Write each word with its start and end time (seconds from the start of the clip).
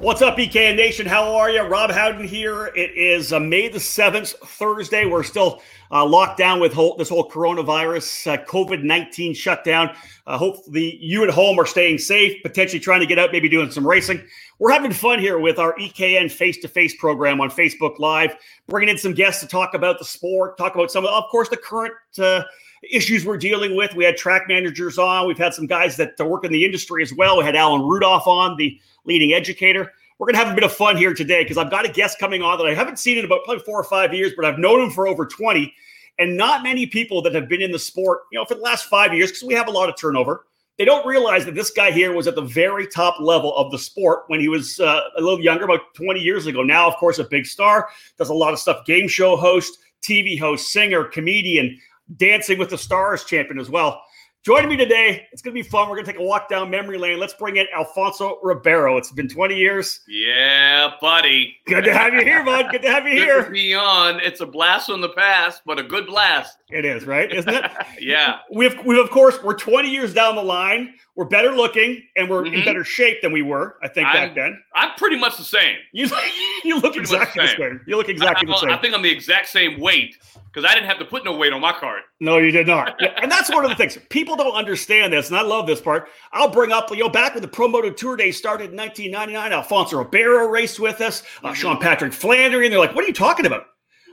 What's 0.00 0.22
up, 0.22 0.38
EKN 0.38 0.76
Nation? 0.76 1.04
How 1.04 1.36
are 1.36 1.50
you? 1.50 1.60
Rob 1.60 1.90
Howden 1.90 2.26
here. 2.26 2.72
It 2.74 2.96
is 2.96 3.34
uh, 3.34 3.38
May 3.38 3.68
the 3.68 3.78
7th, 3.78 4.34
Thursday. 4.38 5.04
We're 5.04 5.22
still 5.22 5.60
uh, 5.92 6.06
locked 6.06 6.38
down 6.38 6.58
with 6.58 6.72
whole, 6.72 6.96
this 6.96 7.10
whole 7.10 7.28
coronavirus, 7.28 8.32
uh, 8.32 8.44
COVID 8.46 8.82
19 8.82 9.34
shutdown. 9.34 9.94
Uh, 10.26 10.38
hopefully, 10.38 10.96
you 11.02 11.22
at 11.22 11.28
home 11.28 11.60
are 11.60 11.66
staying 11.66 11.98
safe, 11.98 12.42
potentially 12.42 12.80
trying 12.80 13.00
to 13.00 13.06
get 13.06 13.18
out, 13.18 13.30
maybe 13.30 13.46
doing 13.46 13.70
some 13.70 13.86
racing. 13.86 14.24
We're 14.58 14.72
having 14.72 14.90
fun 14.90 15.18
here 15.18 15.38
with 15.38 15.58
our 15.58 15.74
EKN 15.74 16.32
face 16.32 16.56
to 16.60 16.68
face 16.68 16.96
program 16.96 17.38
on 17.42 17.50
Facebook 17.50 17.98
Live, 17.98 18.36
bringing 18.68 18.88
in 18.88 18.96
some 18.96 19.12
guests 19.12 19.42
to 19.42 19.48
talk 19.48 19.74
about 19.74 19.98
the 19.98 20.06
sport, 20.06 20.56
talk 20.56 20.76
about 20.76 20.90
some 20.90 21.04
of, 21.04 21.10
of 21.10 21.24
course, 21.30 21.50
the 21.50 21.58
current 21.58 21.92
uh, 22.18 22.44
issues 22.90 23.26
we're 23.26 23.36
dealing 23.36 23.76
with. 23.76 23.94
We 23.94 24.04
had 24.04 24.16
track 24.16 24.48
managers 24.48 24.96
on. 24.96 25.26
We've 25.26 25.36
had 25.36 25.52
some 25.52 25.66
guys 25.66 25.98
that 25.98 26.18
work 26.18 26.46
in 26.46 26.52
the 26.52 26.64
industry 26.64 27.02
as 27.02 27.12
well. 27.12 27.36
We 27.36 27.44
had 27.44 27.54
Alan 27.54 27.82
Rudolph 27.82 28.26
on, 28.26 28.56
the 28.56 28.80
leading 29.04 29.32
educator. 29.32 29.92
We're 30.18 30.26
going 30.26 30.34
to 30.34 30.44
have 30.44 30.52
a 30.52 30.54
bit 30.54 30.64
of 30.64 30.72
fun 30.72 30.96
here 30.96 31.14
today 31.14 31.42
because 31.42 31.56
I've 31.56 31.70
got 31.70 31.86
a 31.86 31.92
guest 31.92 32.18
coming 32.18 32.42
on 32.42 32.58
that 32.58 32.66
I 32.66 32.74
haven't 32.74 32.98
seen 32.98 33.18
in 33.18 33.24
about 33.24 33.44
probably 33.44 33.64
four 33.64 33.80
or 33.80 33.84
five 33.84 34.12
years, 34.12 34.32
but 34.36 34.44
I've 34.44 34.58
known 34.58 34.80
him 34.80 34.90
for 34.90 35.08
over 35.08 35.24
20. 35.24 35.72
And 36.18 36.36
not 36.36 36.62
many 36.62 36.86
people 36.86 37.22
that 37.22 37.34
have 37.34 37.48
been 37.48 37.62
in 37.62 37.70
the 37.70 37.78
sport, 37.78 38.20
you 38.30 38.38
know, 38.38 38.44
for 38.44 38.54
the 38.54 38.60
last 38.60 38.84
five 38.86 39.14
years, 39.14 39.30
because 39.30 39.44
we 39.44 39.54
have 39.54 39.68
a 39.68 39.70
lot 39.70 39.88
of 39.88 39.96
turnover, 39.96 40.44
they 40.76 40.84
don't 40.84 41.06
realize 41.06 41.46
that 41.46 41.54
this 41.54 41.70
guy 41.70 41.90
here 41.90 42.14
was 42.14 42.26
at 42.26 42.34
the 42.34 42.42
very 42.42 42.86
top 42.86 43.20
level 43.20 43.56
of 43.56 43.70
the 43.70 43.78
sport 43.78 44.24
when 44.26 44.40
he 44.40 44.48
was 44.48 44.80
uh, 44.80 45.00
a 45.16 45.20
little 45.20 45.40
younger, 45.40 45.64
about 45.64 45.94
20 45.94 46.20
years 46.20 46.46
ago. 46.46 46.62
Now, 46.62 46.88
of 46.88 46.96
course, 46.96 47.18
a 47.18 47.24
big 47.24 47.46
star, 47.46 47.88
does 48.18 48.28
a 48.28 48.34
lot 48.34 48.52
of 48.52 48.58
stuff 48.58 48.84
game 48.84 49.08
show 49.08 49.36
host, 49.36 49.78
TV 50.02 50.38
host, 50.38 50.72
singer, 50.72 51.04
comedian, 51.04 51.78
Dancing 52.16 52.58
with 52.58 52.70
the 52.70 52.78
Stars 52.78 53.24
champion 53.24 53.58
as 53.58 53.70
well. 53.70 54.02
Joining 54.42 54.70
me 54.70 54.76
today, 54.78 55.26
it's 55.32 55.42
going 55.42 55.54
to 55.54 55.62
be 55.62 55.68
fun. 55.68 55.90
We're 55.90 55.96
going 55.96 56.06
to 56.06 56.12
take 56.12 56.20
a 56.20 56.24
walk 56.24 56.48
down 56.48 56.70
memory 56.70 56.96
lane. 56.96 57.20
Let's 57.20 57.34
bring 57.34 57.58
in 57.58 57.66
Alfonso 57.76 58.38
Ribeiro. 58.42 58.96
It's 58.96 59.12
been 59.12 59.28
20 59.28 59.54
years. 59.54 60.00
Yeah, 60.08 60.92
buddy. 60.98 61.58
Good 61.66 61.84
to 61.84 61.92
have 61.92 62.14
you 62.14 62.22
here, 62.22 62.42
bud. 62.42 62.70
Good 62.70 62.80
to 62.80 62.88
have 62.90 63.04
you 63.06 63.12
here. 63.12 63.44
To 63.44 63.50
be 63.50 63.74
on. 63.74 64.18
It's 64.20 64.40
a 64.40 64.46
blast 64.46 64.86
from 64.86 65.02
the 65.02 65.10
past, 65.10 65.60
but 65.66 65.78
a 65.78 65.82
good 65.82 66.06
blast. 66.06 66.56
It 66.70 66.86
is, 66.86 67.04
right? 67.04 67.30
Isn't 67.30 67.52
it? 67.52 67.70
yeah. 68.00 68.38
We've, 68.50 68.74
we've, 68.82 68.96
of 68.96 69.10
course, 69.10 69.42
we're 69.42 69.58
20 69.58 69.90
years 69.90 70.14
down 70.14 70.36
the 70.36 70.42
line. 70.42 70.94
We're 71.16 71.26
better 71.26 71.52
looking 71.52 72.02
and 72.16 72.30
we're 72.30 72.44
mm-hmm. 72.44 72.54
in 72.54 72.64
better 72.64 72.82
shape 72.82 73.20
than 73.20 73.32
we 73.32 73.42
were, 73.42 73.76
I 73.82 73.88
think, 73.88 74.06
I'm, 74.06 74.14
back 74.14 74.34
then. 74.34 74.58
I'm 74.74 74.94
pretty 74.96 75.18
much 75.18 75.36
the 75.36 75.44
same. 75.44 75.76
You, 75.92 76.08
you 76.64 76.76
look 76.76 76.94
pretty 76.94 77.00
exactly 77.00 77.42
the 77.42 77.48
same. 77.48 77.58
the 77.58 77.64
same. 77.64 77.80
You 77.86 77.98
look 77.98 78.08
exactly 78.08 78.48
I, 78.48 78.52
the 78.52 78.56
same. 78.56 78.70
I 78.70 78.78
think 78.78 78.94
I'm 78.94 79.02
the 79.02 79.10
exact 79.10 79.48
same 79.48 79.78
weight 79.78 80.16
because 80.52 80.68
I 80.68 80.74
didn't 80.74 80.88
have 80.88 80.98
to 80.98 81.04
put 81.04 81.24
no 81.24 81.36
weight 81.36 81.52
on 81.52 81.60
my 81.60 81.72
card. 81.72 82.02
No, 82.18 82.38
you 82.38 82.50
did 82.50 82.66
not. 82.66 83.00
And 83.22 83.30
that's 83.30 83.50
one 83.50 83.64
of 83.64 83.70
the 83.70 83.76
things 83.76 83.98
people 84.10 84.36
don't 84.36 84.54
understand 84.54 85.12
this, 85.12 85.28
and 85.28 85.36
I 85.36 85.42
love 85.42 85.66
this 85.66 85.80
part. 85.80 86.08
I'll 86.32 86.50
bring 86.50 86.72
up, 86.72 86.90
you 86.90 86.98
know, 86.98 87.08
back 87.08 87.34
when 87.34 87.42
the 87.42 87.48
Pro 87.48 87.68
Moto 87.68 87.90
Tour 87.90 88.16
Day 88.16 88.32
started 88.32 88.70
in 88.70 88.76
1999, 88.76 89.52
Alfonso 89.52 89.98
Ribeiro 89.98 90.48
raced 90.48 90.80
with 90.80 91.00
us, 91.00 91.22
uh, 91.42 91.48
mm-hmm. 91.48 91.54
Sean 91.54 91.78
Patrick 91.78 92.12
Flanery, 92.12 92.66
and 92.66 92.72
they're 92.72 92.80
like, 92.80 92.94
"What 92.94 93.04
are 93.04 93.08
you 93.08 93.14
talking 93.14 93.46
about?" 93.46 93.66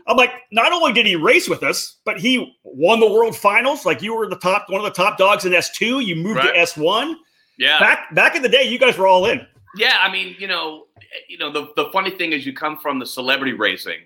I'm 0.08 0.16
like, 0.16 0.32
not 0.52 0.72
only 0.72 0.94
did 0.94 1.06
he 1.06 1.18
race 1.18 1.50
with 1.50 1.64
us, 1.64 1.98
but 2.06 2.18
he 2.18 2.58
won 2.64 3.02
the 3.02 3.12
World 3.12 3.36
Finals. 3.36 3.86
Like 3.86 4.02
you 4.02 4.16
were 4.16 4.30
the 4.30 4.38
top, 4.38 4.70
one 4.70 4.80
of 4.80 4.86
the 4.86 4.92
top 4.92 5.18
dogs 5.18 5.44
in 5.44 5.52
S2. 5.52 6.06
You 6.06 6.16
moved 6.16 6.38
right. 6.38 6.54
to 6.54 6.82
S1. 6.82 7.16
Yeah. 7.58 7.80
Back 7.80 8.16
back 8.16 8.36
in 8.36 8.42
the 8.42 8.50
day, 8.50 8.64
you 8.64 8.80
guys 8.80 8.98
were 8.98 9.08
all 9.08 9.26
in. 9.26 9.46
Yeah, 9.76 9.98
I 10.02 10.12
mean, 10.12 10.36
you 10.40 10.48
know, 10.48 10.86
you 11.28 11.38
know, 11.38 11.52
the 11.52 11.74
the 11.76 11.90
funny 11.92 12.12
thing 12.12 12.32
is, 12.32 12.46
you 12.46 12.54
come 12.54 12.78
from 12.78 13.00
the 13.00 13.06
celebrity 13.06 13.54
racing, 13.54 14.00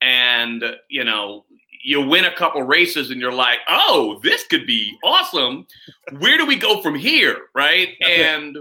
and 0.00 0.62
you 0.90 1.04
know, 1.04 1.44
you 1.86 2.04
win 2.04 2.24
a 2.24 2.34
couple 2.34 2.60
races 2.64 3.12
and 3.12 3.20
you're 3.20 3.32
like, 3.32 3.60
oh, 3.68 4.18
this 4.24 4.44
could 4.48 4.66
be 4.66 4.92
awesome. 5.04 5.64
Where 6.18 6.36
do 6.36 6.44
we 6.44 6.56
go 6.56 6.82
from 6.82 6.96
here? 6.96 7.38
Right. 7.54 7.90
and 8.04 8.58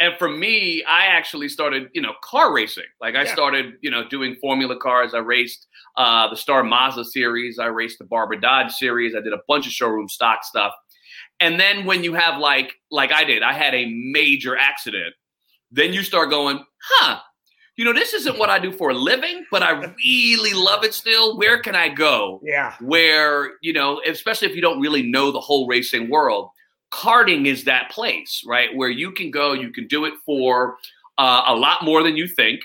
and 0.00 0.14
for 0.18 0.28
me, 0.28 0.84
I 0.84 1.06
actually 1.06 1.48
started, 1.48 1.88
you 1.92 2.02
know, 2.02 2.12
car 2.22 2.52
racing. 2.52 2.84
Like 3.00 3.16
I 3.16 3.24
yeah. 3.24 3.32
started, 3.32 3.78
you 3.80 3.90
know, 3.90 4.06
doing 4.06 4.36
Formula 4.36 4.78
cars. 4.78 5.14
I 5.14 5.18
raced 5.18 5.66
uh, 5.96 6.28
the 6.28 6.36
Star 6.36 6.62
Mazda 6.62 7.06
series. 7.06 7.58
I 7.58 7.66
raced 7.66 7.98
the 7.98 8.04
Barber 8.04 8.36
Dodge 8.36 8.70
series. 8.72 9.16
I 9.16 9.20
did 9.20 9.32
a 9.32 9.40
bunch 9.48 9.66
of 9.66 9.72
showroom 9.72 10.08
stock 10.08 10.44
stuff. 10.44 10.74
And 11.40 11.58
then 11.58 11.86
when 11.86 12.04
you 12.04 12.12
have 12.12 12.38
like 12.38 12.74
like 12.90 13.12
I 13.12 13.24
did, 13.24 13.42
I 13.42 13.54
had 13.54 13.74
a 13.74 13.86
major 14.12 14.58
accident. 14.58 15.14
Then 15.72 15.94
you 15.94 16.02
start 16.02 16.28
going, 16.28 16.62
huh? 16.82 17.18
You 17.78 17.84
know, 17.84 17.92
this 17.92 18.12
isn't 18.12 18.40
what 18.40 18.50
I 18.50 18.58
do 18.58 18.72
for 18.72 18.90
a 18.90 18.94
living, 18.94 19.46
but 19.52 19.62
I 19.62 19.70
really 20.04 20.52
love 20.52 20.82
it 20.82 20.92
still. 20.92 21.38
Where 21.38 21.60
can 21.60 21.76
I 21.76 21.88
go? 21.88 22.40
Yeah. 22.42 22.74
Where, 22.80 23.52
you 23.62 23.72
know, 23.72 24.02
especially 24.04 24.48
if 24.48 24.56
you 24.56 24.60
don't 24.60 24.80
really 24.80 25.04
know 25.04 25.30
the 25.30 25.40
whole 25.40 25.68
racing 25.68 26.10
world, 26.10 26.50
karting 26.90 27.46
is 27.46 27.62
that 27.64 27.92
place, 27.92 28.42
right? 28.44 28.74
Where 28.74 28.90
you 28.90 29.12
can 29.12 29.30
go, 29.30 29.52
you 29.52 29.70
can 29.70 29.86
do 29.86 30.06
it 30.06 30.14
for 30.26 30.76
uh, 31.18 31.44
a 31.46 31.54
lot 31.54 31.84
more 31.84 32.02
than 32.02 32.16
you 32.16 32.26
think 32.26 32.60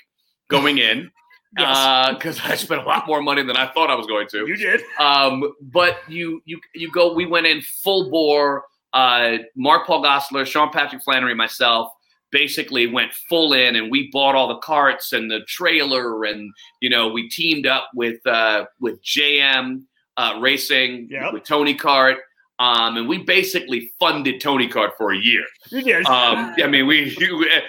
going 0.50 0.80
in. 0.80 1.10
Because 1.56 2.40
uh, 2.40 2.46
I 2.46 2.56
spent 2.56 2.82
a 2.82 2.84
lot 2.84 3.06
more 3.06 3.22
money 3.22 3.44
than 3.44 3.56
I 3.56 3.72
thought 3.72 3.92
I 3.92 3.94
was 3.94 4.08
going 4.08 4.28
to. 4.30 4.48
You 4.48 4.58
did. 4.58 4.82
Um, 4.98 5.54
but 5.62 6.00
you 6.08 6.42
you 6.46 6.60
you 6.74 6.92
go. 6.92 7.14
We 7.14 7.28
went 7.28 7.46
in 7.46 7.62
full 7.62 8.10
bore. 8.10 8.64
Uh, 8.92 9.38
Mark 9.56 9.86
Paul 9.86 10.04
Gosselaar, 10.04 10.48
Sean 10.48 10.72
Patrick 10.72 11.04
Flanery, 11.04 11.36
myself 11.36 11.92
basically 12.34 12.88
went 12.88 13.14
full 13.14 13.54
in 13.54 13.78
and 13.78 13.90
we 13.90 14.10
bought 14.12 14.36
all 14.36 14.50
the 14.50 14.58
carts 14.58 15.14
and 15.14 15.32
the 15.32 15.40
trailer 15.48 16.26
and 16.26 16.52
you 16.82 16.90
know 16.90 17.08
we 17.08 17.30
teamed 17.30 17.66
up 17.66 17.90
with 17.96 18.26
uh, 18.28 18.66
with 18.82 19.02
JM 19.04 19.84
uh, 20.18 20.38
Racing 20.42 21.08
yep. 21.10 21.32
with 21.32 21.44
Tony 21.44 21.76
Kart. 21.76 22.18
Um, 22.60 22.98
and 22.98 23.10
we 23.10 23.18
basically 23.18 23.92
funded 24.00 24.40
Tony 24.40 24.70
Kart 24.70 24.92
for 24.98 25.12
a 25.12 25.18
year. 25.18 25.44
Did. 25.70 26.06
Um, 26.06 26.54
I 26.64 26.68
mean, 26.68 26.86
we 26.86 27.18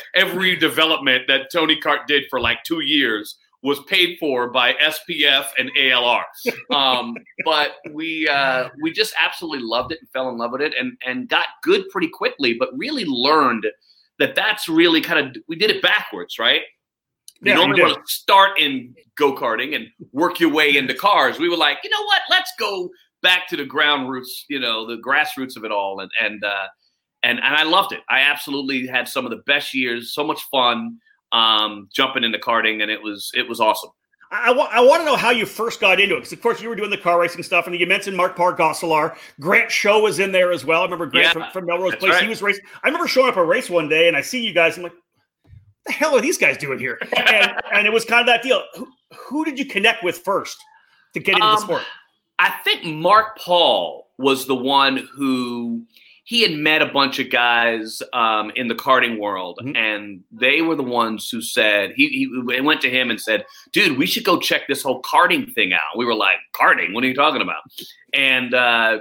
every 0.14 0.56
development 0.56 1.24
that 1.28 1.50
Tony 1.50 1.80
Kart 1.80 2.06
did 2.06 2.24
for 2.28 2.40
like 2.40 2.62
two 2.64 2.80
years 2.80 3.36
was 3.64 3.80
paid 3.84 4.18
for 4.20 4.50
by 4.50 4.74
SPF 4.74 5.46
and 5.58 5.70
ALR. 5.74 6.22
Um, 6.70 7.16
but 7.46 7.76
we 7.90 8.28
uh, 8.28 8.68
we 8.82 8.92
just 8.92 9.14
absolutely 9.18 9.66
loved 9.66 9.90
it 9.90 9.98
and 10.00 10.08
fell 10.10 10.28
in 10.28 10.36
love 10.36 10.52
with 10.52 10.60
it 10.60 10.74
and 10.78 10.96
and 11.04 11.28
got 11.28 11.46
good 11.62 11.88
pretty 11.88 12.08
quickly, 12.08 12.54
but 12.54 12.68
really 12.76 13.06
learned 13.06 13.66
that 14.18 14.34
that's 14.34 14.68
really 14.68 15.00
kind 15.00 15.26
of 15.26 15.42
we 15.48 15.56
did 15.56 15.70
it 15.70 15.82
backwards, 15.82 16.38
right? 16.38 16.62
You 17.40 17.52
yeah, 17.52 17.56
normally 17.56 17.82
want 17.82 17.94
to 18.06 18.12
start 18.12 18.58
in 18.58 18.94
go 19.18 19.34
karting 19.34 19.74
and 19.74 19.88
work 20.12 20.40
your 20.40 20.50
way 20.50 20.76
into 20.76 20.94
cars. 20.94 21.38
We 21.38 21.48
were 21.48 21.56
like, 21.56 21.78
you 21.84 21.90
know 21.90 22.02
what? 22.04 22.22
Let's 22.30 22.52
go 22.58 22.90
back 23.22 23.48
to 23.48 23.56
the 23.56 23.64
ground 23.64 24.08
roots, 24.08 24.44
you 24.48 24.60
know, 24.60 24.86
the 24.86 24.96
grassroots 24.96 25.56
of 25.56 25.64
it 25.64 25.72
all, 25.72 26.00
and 26.00 26.10
and 26.20 26.44
uh, 26.44 26.66
and 27.22 27.38
and 27.38 27.56
I 27.56 27.64
loved 27.64 27.92
it. 27.92 28.00
I 28.08 28.20
absolutely 28.20 28.86
had 28.86 29.08
some 29.08 29.24
of 29.24 29.30
the 29.30 29.42
best 29.46 29.74
years, 29.74 30.14
so 30.14 30.24
much 30.24 30.42
fun 30.50 30.98
um, 31.32 31.88
jumping 31.92 32.24
into 32.24 32.38
karting, 32.38 32.82
and 32.82 32.90
it 32.90 33.02
was 33.02 33.30
it 33.34 33.48
was 33.48 33.60
awesome. 33.60 33.90
I, 34.34 34.50
wa- 34.50 34.68
I 34.70 34.80
want 34.80 35.00
to 35.00 35.04
know 35.04 35.16
how 35.16 35.30
you 35.30 35.46
first 35.46 35.80
got 35.80 36.00
into 36.00 36.16
it 36.16 36.18
because, 36.18 36.32
of 36.32 36.42
course, 36.42 36.60
you 36.60 36.68
were 36.68 36.74
doing 36.74 36.90
the 36.90 36.98
car 36.98 37.20
racing 37.20 37.42
stuff, 37.42 37.66
and 37.66 37.78
you 37.78 37.86
mentioned 37.86 38.16
Mark 38.16 38.34
Paul 38.36 38.52
Gosselaar. 38.52 39.16
Grant 39.40 39.70
Show 39.70 40.00
was 40.00 40.18
in 40.18 40.32
there 40.32 40.50
as 40.50 40.64
well. 40.64 40.80
I 40.80 40.84
remember 40.84 41.06
Grant 41.06 41.26
yeah, 41.26 41.32
from, 41.32 41.52
from, 41.52 41.66
Melrose 41.66 41.94
Place. 41.96 42.14
Right. 42.14 42.22
He 42.22 42.28
was 42.28 42.42
racing. 42.42 42.64
I 42.82 42.88
remember 42.88 43.06
showing 43.06 43.28
up 43.28 43.36
a 43.36 43.44
race 43.44 43.70
one 43.70 43.88
day, 43.88 44.08
and 44.08 44.16
I 44.16 44.22
see 44.22 44.44
you 44.44 44.52
guys. 44.52 44.76
I'm 44.76 44.82
like, 44.82 44.92
what 44.92 45.52
the 45.86 45.92
hell 45.92 46.16
are 46.16 46.20
these 46.20 46.38
guys 46.38 46.56
doing 46.56 46.78
here? 46.78 46.98
and, 47.16 47.52
and 47.72 47.86
it 47.86 47.92
was 47.92 48.04
kind 48.04 48.20
of 48.20 48.26
that 48.26 48.42
deal. 48.42 48.62
Who, 48.74 48.88
who, 49.16 49.44
did 49.44 49.58
you 49.58 49.66
connect 49.66 50.02
with 50.02 50.18
first 50.18 50.56
to 51.12 51.20
get 51.20 51.34
into 51.34 51.46
um, 51.46 51.54
the 51.54 51.60
sport? 51.60 51.82
I 52.40 52.50
think 52.64 52.84
Mark 52.84 53.38
Paul 53.38 54.10
was 54.18 54.46
the 54.46 54.56
one 54.56 55.08
who– 55.14 55.84
he 56.26 56.40
had 56.40 56.52
met 56.52 56.80
a 56.80 56.86
bunch 56.86 57.18
of 57.18 57.30
guys 57.30 58.02
um, 58.14 58.50
in 58.56 58.68
the 58.68 58.74
karting 58.74 59.18
world, 59.18 59.58
mm-hmm. 59.62 59.76
and 59.76 60.24
they 60.32 60.62
were 60.62 60.74
the 60.74 60.82
ones 60.82 61.28
who 61.28 61.42
said 61.42 61.92
he, 61.96 62.08
he 62.08 62.60
went 62.62 62.80
to 62.80 62.90
him 62.90 63.10
and 63.10 63.20
said, 63.20 63.44
"Dude, 63.72 63.98
we 63.98 64.06
should 64.06 64.24
go 64.24 64.40
check 64.40 64.62
this 64.66 64.82
whole 64.82 65.02
karting 65.02 65.52
thing 65.52 65.74
out." 65.74 65.98
We 65.98 66.06
were 66.06 66.14
like, 66.14 66.38
"Karting? 66.54 66.94
What 66.94 67.04
are 67.04 67.06
you 67.06 67.14
talking 67.14 67.42
about?" 67.42 67.62
And 68.14 68.54
uh, 68.54 69.00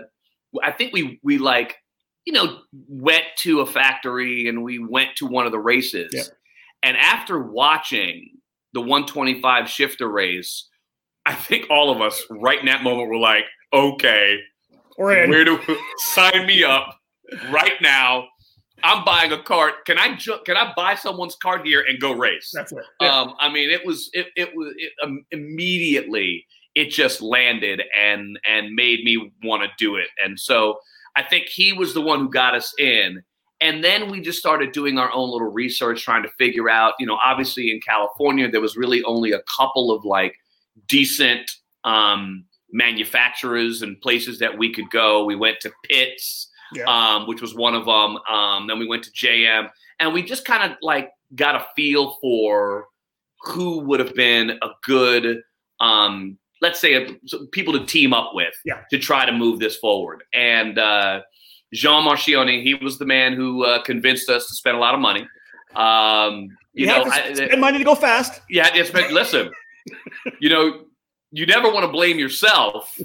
I 0.61 0.71
think 0.71 0.91
we 0.91 1.19
we 1.23 1.37
like 1.37 1.77
you 2.25 2.33
know 2.33 2.59
went 2.89 3.23
to 3.37 3.61
a 3.61 3.65
factory 3.65 4.49
and 4.49 4.61
we 4.61 4.79
went 4.79 5.15
to 5.17 5.25
one 5.25 5.45
of 5.45 5.53
the 5.53 5.59
races, 5.59 6.11
yeah. 6.13 6.23
and 6.83 6.97
after 6.97 7.39
watching 7.39 8.31
the 8.73 8.81
125 8.81 9.69
shifter 9.69 10.09
race, 10.09 10.67
I 11.25 11.35
think 11.35 11.67
all 11.69 11.89
of 11.89 12.01
us 12.01 12.21
right 12.29 12.59
in 12.59 12.65
that 12.65 12.83
moment 12.83 13.07
were 13.07 13.17
like, 13.17 13.45
"Okay." 13.71 14.39
Where 15.29 15.43
do 15.43 15.59
sign 15.97 16.45
me 16.45 16.63
up? 16.63 16.99
Right 17.51 17.81
now. 17.81 18.27
I'm 18.83 19.05
buying 19.05 19.31
a 19.31 19.41
cart. 19.41 19.85
Can 19.85 19.97
I 19.97 20.15
ju- 20.17 20.39
can 20.45 20.57
I 20.57 20.73
buy 20.75 20.95
someone's 20.95 21.35
cart 21.35 21.65
here 21.65 21.85
and 21.87 21.99
go 22.01 22.11
race? 22.11 22.51
That's 22.53 22.71
it. 22.73 22.83
Yeah. 22.99 23.21
Um, 23.21 23.33
I 23.39 23.49
mean, 23.49 23.69
it 23.69 23.85
was 23.85 24.09
it 24.13 24.27
it 24.35 24.55
was 24.55 24.73
it, 24.77 24.91
um, 25.01 25.25
immediately 25.31 26.45
it 26.75 26.89
just 26.89 27.21
landed 27.21 27.81
and 27.97 28.37
and 28.45 28.73
made 28.73 29.03
me 29.03 29.31
want 29.43 29.63
to 29.63 29.69
do 29.77 29.95
it. 29.95 30.07
And 30.23 30.39
so 30.39 30.79
I 31.15 31.23
think 31.23 31.47
he 31.47 31.71
was 31.71 31.93
the 31.93 32.01
one 32.01 32.19
who 32.19 32.29
got 32.29 32.55
us 32.55 32.73
in. 32.77 33.23
And 33.61 33.81
then 33.81 34.11
we 34.11 34.19
just 34.19 34.39
started 34.39 34.73
doing 34.73 34.97
our 34.97 35.09
own 35.13 35.31
little 35.31 35.51
research, 35.51 36.03
trying 36.03 36.23
to 36.23 36.29
figure 36.37 36.69
out. 36.69 36.95
You 36.99 37.05
know, 37.05 37.17
obviously 37.23 37.71
in 37.71 37.79
California 37.79 38.51
there 38.51 38.59
was 38.59 38.75
really 38.75 39.01
only 39.03 39.31
a 39.31 39.41
couple 39.55 39.91
of 39.91 40.03
like 40.03 40.35
decent 40.89 41.49
um, 41.85 42.43
manufacturers 42.71 43.81
and 43.81 44.01
places 44.01 44.39
that 44.39 44.57
we 44.57 44.73
could 44.73 44.89
go. 44.89 45.23
We 45.23 45.35
went 45.35 45.61
to 45.61 45.71
Pitts 45.89 46.49
yeah. 46.75 46.85
um, 46.85 47.27
which 47.27 47.41
was 47.41 47.55
one 47.55 47.75
of 47.75 47.85
them. 47.85 48.17
Um, 48.29 48.67
then 48.67 48.79
we 48.79 48.87
went 48.87 49.03
to 49.03 49.11
JM, 49.11 49.69
and 49.99 50.13
we 50.13 50.23
just 50.23 50.45
kind 50.45 50.71
of 50.71 50.77
like 50.81 51.11
got 51.35 51.55
a 51.55 51.65
feel 51.75 52.17
for 52.21 52.87
who 53.43 53.79
would 53.79 53.99
have 53.99 54.13
been 54.15 54.51
a 54.51 54.69
good, 54.83 55.41
um, 55.79 56.37
let's 56.61 56.79
say, 56.79 56.93
a, 56.93 57.37
people 57.51 57.73
to 57.73 57.85
team 57.85 58.13
up 58.13 58.31
with 58.33 58.53
yeah. 58.65 58.81
to 58.89 58.97
try 58.97 59.25
to 59.25 59.31
move 59.31 59.59
this 59.59 59.75
forward. 59.77 60.23
And 60.33 60.77
uh, 60.77 61.21
Jean 61.73 62.07
Marchionni, 62.07 62.63
he 62.63 62.75
was 62.75 62.97
the 62.97 63.05
man 63.05 63.33
who 63.33 63.65
uh, 63.65 63.81
convinced 63.83 64.29
us 64.29 64.47
to 64.47 64.55
spend 64.55 64.77
a 64.77 64.79
lot 64.79 64.93
of 64.93 64.99
money. 64.99 65.27
Um, 65.75 66.49
you, 66.73 66.85
you 66.85 66.87
know, 66.87 67.03
I, 67.03 67.33
spend 67.33 67.61
money 67.61 67.79
to 67.79 67.83
go 67.83 67.95
fast. 67.95 68.41
Yeah, 68.49 68.69
it's 68.73 68.93
listen. 69.11 69.51
you 70.39 70.49
know, 70.49 70.85
you 71.31 71.45
never 71.45 71.71
want 71.71 71.83
to 71.85 71.91
blame 71.91 72.19
yourself. 72.19 72.97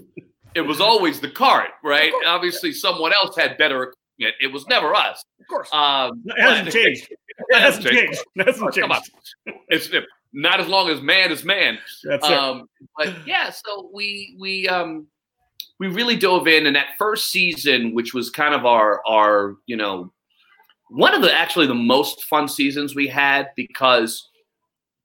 It 0.59 0.67
was 0.67 0.81
always 0.81 1.21
the 1.21 1.31
cart, 1.31 1.71
right? 1.85 2.13
Obviously, 2.27 2.73
someone 2.73 3.13
else 3.13 3.37
had 3.37 3.57
better 3.59 3.85
equipment. 3.85 4.35
It 4.41 4.53
was 4.53 4.67
never 4.67 4.93
us. 4.93 5.25
Of 5.41 5.47
course. 5.47 5.73
Um, 5.73 6.23
it 6.27 6.41
hasn't 6.41 6.73
changed. 6.73 7.09
It 7.11 7.61
hasn't 7.61 7.87
changed. 7.87 8.25
It 8.35 8.47
hasn't 8.47 8.75
changed. 8.75 8.81
Come 8.81 8.93
on. 8.93 9.55
It's 9.69 9.89
not 10.33 10.59
as 10.59 10.67
long 10.67 10.89
as 10.89 11.01
man 11.01 11.31
is 11.31 11.45
man. 11.45 11.79
That's 12.03 12.27
um, 12.27 12.69
it. 12.81 12.89
But 12.97 13.27
yeah, 13.27 13.51
so 13.51 13.89
we 13.95 14.37
we 14.39 14.67
um 14.67 15.07
we 15.79 15.87
really 15.87 16.17
dove 16.17 16.49
in, 16.49 16.67
and 16.67 16.75
that 16.75 16.89
first 16.99 17.31
season, 17.31 17.95
which 17.95 18.13
was 18.13 18.29
kind 18.29 18.55
of 18.55 18.67
our 18.67 19.01
our 19.07 19.55
you 19.67 19.77
know 19.77 20.13
one 20.91 21.15
of 21.15 21.23
the 21.23 21.33
actually 21.33 21.69
the 21.69 21.75
most 21.75 22.25
fun 22.25 22.49
seasons 22.49 22.97
we 22.97 23.07
had 23.07 23.51
because 23.55 24.29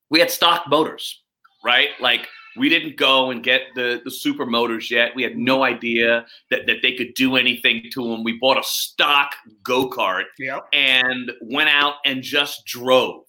we 0.10 0.20
had 0.20 0.32
stock 0.32 0.66
motors, 0.68 1.22
right? 1.64 1.90
Like 2.00 2.28
we 2.56 2.70
didn't 2.70 2.98
go 2.98 3.32
and 3.32 3.44
get 3.44 3.62
the 3.76 4.02
the 4.04 4.12
super 4.12 4.46
motors 4.46 4.92
yet. 4.92 5.16
We 5.16 5.24
had 5.24 5.38
no 5.38 5.64
idea 5.64 6.26
that, 6.50 6.66
that 6.68 6.78
they 6.82 6.94
could 6.94 7.14
do 7.14 7.36
anything 7.36 7.90
to 7.94 8.08
them. 8.10 8.24
We 8.24 8.38
bought 8.38 8.58
a 8.58 8.64
stock 8.64 9.36
go 9.64 9.90
kart 9.90 10.26
yep. 10.38 10.68
and 10.74 11.32
went 11.42 11.70
out 11.70 11.96
and 12.06 12.22
just 12.22 12.66
drove. 12.66 13.24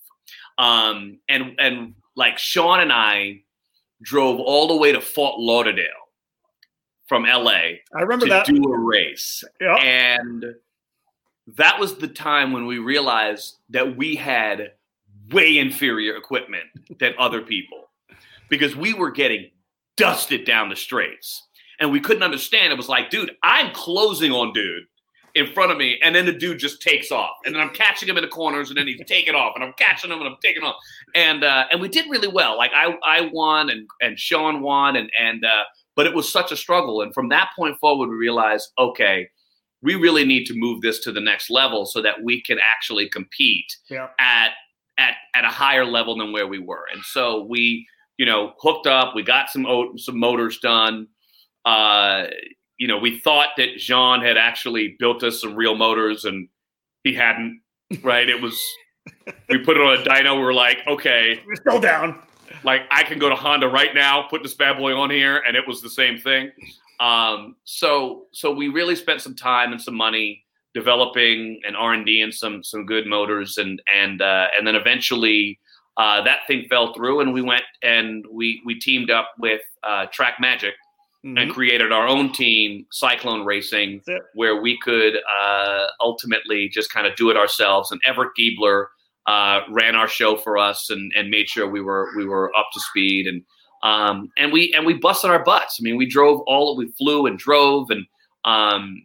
Um, 0.58 1.18
and 1.28 1.56
and 1.58 1.94
like 2.16 2.38
Sean 2.38 2.80
and 2.80 2.92
I 2.92 3.42
drove 4.02 4.38
all 4.40 4.68
the 4.68 4.76
way 4.76 4.92
to 4.92 5.00
Fort 5.00 5.38
Lauderdale 5.38 5.88
from 7.06 7.24
LA. 7.24 7.50
I 7.94 8.00
remember 8.00 8.26
to 8.26 8.30
that. 8.30 8.46
do 8.46 8.62
a 8.62 8.78
race, 8.78 9.42
yep. 9.60 9.78
and 9.82 10.44
that 11.56 11.78
was 11.78 11.96
the 11.96 12.08
time 12.08 12.52
when 12.52 12.66
we 12.66 12.78
realized 12.78 13.58
that 13.70 13.96
we 13.96 14.16
had 14.16 14.72
way 15.30 15.58
inferior 15.58 16.16
equipment 16.16 16.64
than 16.98 17.14
other 17.18 17.40
people 17.40 17.84
because 18.48 18.76
we 18.76 18.94
were 18.94 19.10
getting 19.10 19.50
dusted 19.96 20.44
down 20.44 20.68
the 20.68 20.76
straights 20.76 21.42
and 21.80 21.90
we 21.90 22.00
couldn't 22.00 22.22
understand. 22.22 22.72
It 22.72 22.76
was 22.76 22.88
like, 22.88 23.10
dude, 23.10 23.32
I'm 23.42 23.72
closing 23.72 24.32
on 24.32 24.52
dude 24.52 24.84
in 25.34 25.52
front 25.52 25.72
of 25.72 25.78
me, 25.78 25.98
and 26.02 26.14
then 26.14 26.26
the 26.26 26.32
dude 26.32 26.60
just 26.60 26.80
takes 26.80 27.10
off, 27.10 27.32
and 27.44 27.54
then 27.54 27.60
I'm 27.60 27.74
catching 27.74 28.08
him 28.08 28.16
in 28.16 28.22
the 28.22 28.28
corners, 28.28 28.68
and 28.68 28.78
then 28.78 28.86
he's 28.86 29.00
taking 29.06 29.34
off, 29.34 29.52
and 29.56 29.64
I'm 29.64 29.72
catching 29.76 30.10
him, 30.10 30.18
and 30.18 30.28
I'm 30.28 30.36
taking 30.40 30.62
off, 30.62 30.76
and 31.14 31.42
uh, 31.42 31.64
and 31.72 31.80
we 31.80 31.88
did 31.88 32.08
really 32.08 32.28
well. 32.28 32.56
Like 32.56 32.70
I 32.74 32.96
I 33.04 33.28
won, 33.32 33.70
and 33.70 33.88
and 34.00 34.18
Sean 34.18 34.60
won, 34.60 34.96
and 34.96 35.10
and 35.20 35.44
uh, 35.44 35.64
but 35.96 36.06
it 36.06 36.14
was 36.14 36.30
such 36.30 36.52
a 36.52 36.56
struggle, 36.56 37.02
and 37.02 37.12
from 37.12 37.28
that 37.30 37.50
point 37.56 37.76
forward, 37.80 38.08
we 38.08 38.16
realized, 38.16 38.70
okay, 38.78 39.28
we 39.82 39.96
really 39.96 40.24
need 40.24 40.44
to 40.46 40.54
move 40.54 40.82
this 40.82 41.00
to 41.00 41.12
the 41.12 41.20
next 41.20 41.50
level 41.50 41.84
so 41.84 42.00
that 42.00 42.22
we 42.22 42.40
can 42.40 42.58
actually 42.62 43.08
compete 43.08 43.76
yeah. 43.90 44.08
at 44.20 44.52
at 44.98 45.14
at 45.34 45.44
a 45.44 45.48
higher 45.48 45.84
level 45.84 46.16
than 46.16 46.32
where 46.32 46.46
we 46.46 46.60
were, 46.60 46.84
and 46.92 47.02
so 47.02 47.42
we 47.42 47.86
you 48.18 48.26
know, 48.26 48.54
hooked 48.58 48.86
up. 48.86 49.14
We 49.14 49.22
got 49.22 49.50
some 49.50 49.66
some 49.96 50.18
motors 50.18 50.58
done. 50.58 51.08
Uh, 51.64 52.26
you 52.78 52.88
know, 52.88 52.98
we 52.98 53.18
thought 53.20 53.50
that 53.56 53.76
Jean 53.76 54.20
had 54.20 54.36
actually 54.36 54.96
built 54.98 55.22
us 55.22 55.40
some 55.40 55.54
real 55.54 55.76
motors, 55.76 56.24
and 56.24 56.48
he 57.02 57.14
hadn't. 57.14 57.60
Right? 58.02 58.28
It 58.28 58.40
was. 58.40 58.60
we 59.48 59.58
put 59.58 59.76
it 59.76 59.82
on 59.82 59.98
a 59.98 60.02
dyno. 60.02 60.36
We 60.36 60.42
are 60.42 60.54
like, 60.54 60.78
okay, 60.86 61.42
we're 61.46 61.56
still 61.56 61.80
down. 61.80 62.20
Like 62.62 62.82
I 62.90 63.02
can 63.02 63.18
go 63.18 63.28
to 63.28 63.34
Honda 63.34 63.68
right 63.68 63.94
now, 63.94 64.22
put 64.22 64.42
this 64.42 64.54
bad 64.54 64.78
boy 64.78 64.94
on 64.94 65.10
here, 65.10 65.42
and 65.46 65.56
it 65.56 65.66
was 65.66 65.82
the 65.82 65.90
same 65.90 66.18
thing. 66.18 66.50
Um, 67.00 67.56
so 67.64 68.26
so 68.32 68.52
we 68.52 68.68
really 68.68 68.96
spent 68.96 69.20
some 69.20 69.34
time 69.34 69.72
and 69.72 69.80
some 69.80 69.94
money 69.94 70.44
developing 70.74 71.60
an 71.66 71.76
R 71.76 71.92
and 71.92 72.06
D 72.06 72.20
and 72.20 72.32
some 72.32 72.62
some 72.62 72.86
good 72.86 73.06
motors, 73.06 73.58
and 73.58 73.80
and 73.94 74.22
uh, 74.22 74.48
and 74.56 74.66
then 74.66 74.76
eventually 74.76 75.58
uh, 75.96 76.22
that 76.22 76.40
thing 76.46 76.66
fell 76.68 76.92
through, 76.92 77.20
and 77.20 77.32
we 77.32 77.42
went 77.42 77.62
and 77.82 78.24
we 78.30 78.62
we 78.64 78.78
teamed 78.78 79.10
up 79.10 79.30
with 79.38 79.62
uh, 79.82 80.06
Track 80.06 80.34
Magic 80.40 80.74
mm-hmm. 81.24 81.38
and 81.38 81.52
created 81.52 81.92
our 81.92 82.08
own 82.08 82.32
team, 82.32 82.86
Cyclone 82.90 83.44
Racing, 83.44 84.02
where 84.34 84.60
we 84.60 84.78
could 84.80 85.14
uh, 85.40 85.86
ultimately 86.00 86.68
just 86.68 86.92
kind 86.92 87.06
of 87.06 87.14
do 87.16 87.30
it 87.30 87.36
ourselves. 87.36 87.90
And 87.92 88.00
Everett 88.04 88.32
Giebler 88.38 88.86
uh, 89.26 89.60
ran 89.70 89.94
our 89.94 90.08
show 90.08 90.36
for 90.36 90.58
us 90.58 90.90
and, 90.90 91.12
and 91.16 91.30
made 91.30 91.48
sure 91.48 91.68
we 91.68 91.80
were 91.80 92.10
we 92.16 92.26
were 92.26 92.54
up 92.56 92.66
to 92.74 92.80
speed 92.80 93.26
and 93.26 93.42
um, 93.84 94.30
and 94.38 94.52
we 94.52 94.72
and 94.74 94.84
we 94.84 94.94
busted 94.94 95.30
our 95.30 95.44
butts. 95.44 95.78
I 95.80 95.82
mean, 95.82 95.96
we 95.96 96.06
drove 96.06 96.40
all 96.46 96.76
we 96.76 96.90
flew 96.98 97.26
and 97.26 97.38
drove 97.38 97.90
and 97.90 98.06
um, 98.44 99.02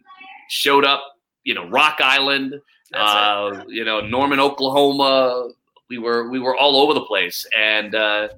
showed 0.48 0.84
up. 0.84 1.02
You 1.44 1.54
know, 1.54 1.68
Rock 1.68 2.00
Island. 2.00 2.54
Uh, 2.92 3.62
you 3.68 3.84
know, 3.84 4.00
Norman, 4.00 4.40
Oklahoma, 4.40 5.50
we 5.90 5.98
were 5.98 6.30
we 6.30 6.38
were 6.38 6.56
all 6.56 6.80
over 6.80 6.94
the 6.94 7.04
place, 7.04 7.44
and 7.56 7.94
uh, 7.94 8.28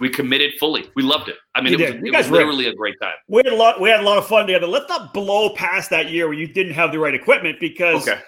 we 0.00 0.10
committed 0.10 0.54
fully. 0.58 0.90
We 0.96 1.02
loved 1.02 1.28
it. 1.28 1.36
I 1.54 1.62
mean, 1.62 1.78
you 1.78 1.84
it 1.84 1.94
was, 1.94 2.04
it 2.04 2.16
was 2.16 2.30
literally 2.30 2.66
a 2.66 2.74
great 2.74 2.96
time. 3.00 3.14
We 3.28 3.38
had 3.44 3.52
a 3.52 3.56
lot. 3.56 3.80
We 3.80 3.88
had 3.88 4.00
a 4.00 4.02
lot 4.02 4.18
of 4.18 4.26
fun 4.26 4.46
together. 4.46 4.66
Let's 4.66 4.88
not 4.88 5.14
blow 5.14 5.54
past 5.54 5.88
that 5.90 6.10
year 6.10 6.26
where 6.26 6.36
you 6.36 6.48
didn't 6.48 6.74
have 6.74 6.92
the 6.92 6.98
right 6.98 7.14
equipment 7.14 7.58
because 7.60 8.06
okay. 8.06 8.20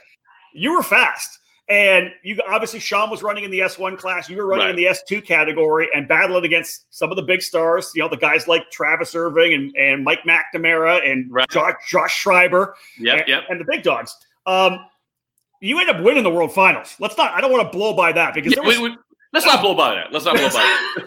you 0.55 0.75
were 0.75 0.83
fast. 0.83 1.41
And 1.69 2.11
you 2.23 2.39
obviously 2.47 2.81
Sean 2.81 3.09
was 3.09 3.23
running 3.23 3.45
in 3.45 3.51
the 3.51 3.61
S1 3.61 3.97
class. 3.97 4.29
You 4.29 4.37
were 4.37 4.47
running 4.47 4.67
right. 4.67 4.71
in 4.71 4.77
the 4.77 4.87
S2 4.87 5.25
category 5.25 5.89
and 5.95 6.07
battling 6.07 6.45
against 6.45 6.85
some 6.91 7.11
of 7.11 7.17
the 7.17 7.23
big 7.23 7.41
stars. 7.41 7.91
You 7.95 8.03
know, 8.03 8.09
the 8.09 8.17
guys 8.17 8.47
like 8.47 8.71
Travis 8.71 9.15
Irving 9.15 9.55
and, 9.55 9.75
and 9.77 10.05
Mike 10.05 10.21
McNamara 10.27 11.09
and 11.09 11.33
right. 11.33 11.49
Josh, 11.49 11.75
Josh 11.89 12.15
Schreiber. 12.15 12.75
Yep, 12.99 13.21
and, 13.21 13.29
yep. 13.29 13.43
and 13.49 13.61
the 13.61 13.65
big 13.65 13.85
dogs. 13.85 14.15
Um, 14.45 14.81
you 15.63 15.79
end 15.79 15.89
up 15.89 16.03
winning 16.03 16.25
the 16.25 16.31
World 16.31 16.53
Finals. 16.53 16.97
Let's 16.99 17.17
not. 17.17 17.33
I 17.33 17.41
don't 17.41 17.53
want 17.53 17.71
to 17.71 17.77
blow 17.77 17.95
by 17.95 18.13
that 18.13 18.35
because 18.35 18.55
yeah, 18.55 18.63
was, 18.63 18.79
we, 18.79 18.91
we, 18.91 18.97
let's 19.33 19.47
not 19.47 19.63
blow 19.63 19.75
by 19.75 19.95
that. 19.95 20.13
Let's 20.13 20.25
not 20.25 20.37
blow 20.37 20.49
by 20.49 20.53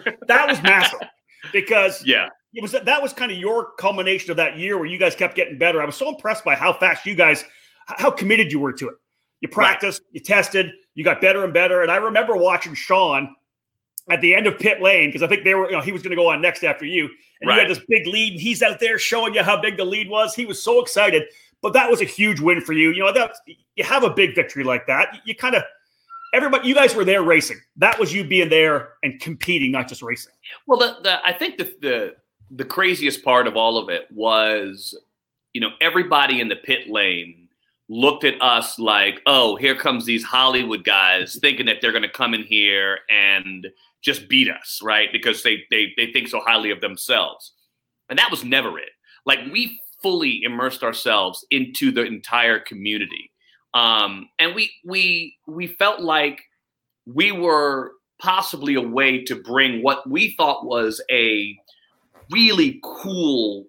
that. 0.04 0.16
that 0.28 0.48
was 0.48 0.62
massive 0.62 1.00
because 1.52 2.04
yeah, 2.04 2.28
it 2.54 2.62
was 2.62 2.72
that 2.72 3.02
was 3.02 3.12
kind 3.12 3.30
of 3.30 3.38
your 3.38 3.72
culmination 3.78 4.30
of 4.30 4.38
that 4.38 4.58
year 4.58 4.78
where 4.78 4.86
you 4.86 4.98
guys 4.98 5.14
kept 5.14 5.36
getting 5.36 5.58
better. 5.58 5.82
I 5.82 5.84
was 5.84 5.96
so 5.96 6.08
impressed 6.08 6.42
by 6.42 6.54
how 6.54 6.72
fast 6.72 7.04
you 7.04 7.14
guys, 7.14 7.44
how 7.86 8.10
committed 8.10 8.50
you 8.50 8.58
were 8.58 8.72
to 8.72 8.88
it. 8.88 8.94
You 9.42 9.48
practiced, 9.48 10.00
right. 10.00 10.14
you 10.14 10.20
tested, 10.20 10.72
you 10.94 11.04
got 11.04 11.20
better 11.20 11.44
and 11.44 11.52
better. 11.52 11.82
And 11.82 11.90
I 11.90 11.96
remember 11.96 12.34
watching 12.34 12.72
Sean 12.72 13.36
at 14.08 14.22
the 14.22 14.34
end 14.34 14.46
of 14.46 14.58
pit 14.58 14.80
lane 14.80 15.10
because 15.10 15.22
I 15.22 15.26
think 15.26 15.44
they 15.44 15.54
were, 15.54 15.66
you 15.66 15.76
know, 15.76 15.82
he 15.82 15.92
was 15.92 16.02
going 16.02 16.10
to 16.10 16.16
go 16.16 16.28
on 16.28 16.40
next 16.40 16.64
after 16.64 16.86
you, 16.86 17.10
and 17.42 17.48
right. 17.48 17.56
you 17.56 17.60
had 17.60 17.70
this 17.70 17.84
big 17.88 18.06
lead, 18.06 18.32
and 18.32 18.40
he's 18.40 18.62
out 18.62 18.80
there 18.80 18.98
showing 18.98 19.34
you 19.34 19.42
how 19.42 19.60
big 19.60 19.76
the 19.76 19.84
lead 19.84 20.08
was. 20.08 20.34
He 20.34 20.46
was 20.46 20.62
so 20.62 20.80
excited. 20.80 21.24
But 21.66 21.72
that 21.72 21.90
was 21.90 22.00
a 22.00 22.04
huge 22.04 22.38
win 22.38 22.60
for 22.60 22.74
you. 22.74 22.92
You 22.92 23.00
know, 23.00 23.12
that 23.12 23.34
you 23.74 23.82
have 23.82 24.04
a 24.04 24.10
big 24.10 24.36
victory 24.36 24.62
like 24.62 24.86
that. 24.86 25.12
You, 25.12 25.20
you 25.24 25.34
kind 25.34 25.56
of 25.56 25.64
everybody 26.32 26.68
you 26.68 26.76
guys 26.76 26.94
were 26.94 27.04
there 27.04 27.24
racing. 27.24 27.60
That 27.74 27.98
was 27.98 28.14
you 28.14 28.22
being 28.22 28.50
there 28.50 28.90
and 29.02 29.18
competing, 29.20 29.72
not 29.72 29.88
just 29.88 30.00
racing. 30.00 30.32
Well, 30.68 30.78
the, 30.78 30.98
the 31.02 31.26
I 31.26 31.32
think 31.32 31.58
the, 31.58 31.64
the 31.80 32.14
the 32.52 32.64
craziest 32.64 33.24
part 33.24 33.48
of 33.48 33.56
all 33.56 33.78
of 33.78 33.88
it 33.88 34.06
was, 34.12 34.96
you 35.54 35.60
know, 35.60 35.70
everybody 35.80 36.40
in 36.40 36.46
the 36.46 36.54
pit 36.54 36.88
lane 36.88 37.48
looked 37.88 38.22
at 38.22 38.40
us 38.40 38.78
like, 38.78 39.20
oh, 39.26 39.56
here 39.56 39.74
comes 39.74 40.04
these 40.04 40.22
Hollywood 40.22 40.84
guys 40.84 41.36
thinking 41.40 41.66
that 41.66 41.78
they're 41.80 41.90
going 41.90 42.02
to 42.02 42.08
come 42.08 42.32
in 42.32 42.44
here 42.44 43.00
and 43.10 43.66
just 44.02 44.28
beat 44.28 44.48
us, 44.48 44.78
right? 44.84 45.08
Because 45.10 45.42
they 45.42 45.64
they 45.72 45.92
they 45.96 46.12
think 46.12 46.28
so 46.28 46.38
highly 46.38 46.70
of 46.70 46.80
themselves, 46.80 47.54
and 48.08 48.16
that 48.20 48.30
was 48.30 48.44
never 48.44 48.78
it. 48.78 48.90
Like 49.24 49.40
we 49.50 49.80
fully 50.02 50.42
immersed 50.42 50.82
ourselves 50.82 51.44
into 51.50 51.90
the 51.90 52.04
entire 52.04 52.58
community. 52.58 53.30
Um, 53.74 54.28
and 54.38 54.54
we 54.54 54.72
we 54.84 55.36
we 55.46 55.66
felt 55.66 56.00
like 56.00 56.40
we 57.06 57.32
were 57.32 57.92
possibly 58.18 58.74
a 58.74 58.80
way 58.80 59.22
to 59.24 59.36
bring 59.36 59.82
what 59.82 60.08
we 60.08 60.34
thought 60.36 60.64
was 60.64 61.02
a 61.10 61.56
really 62.30 62.80
cool 62.82 63.66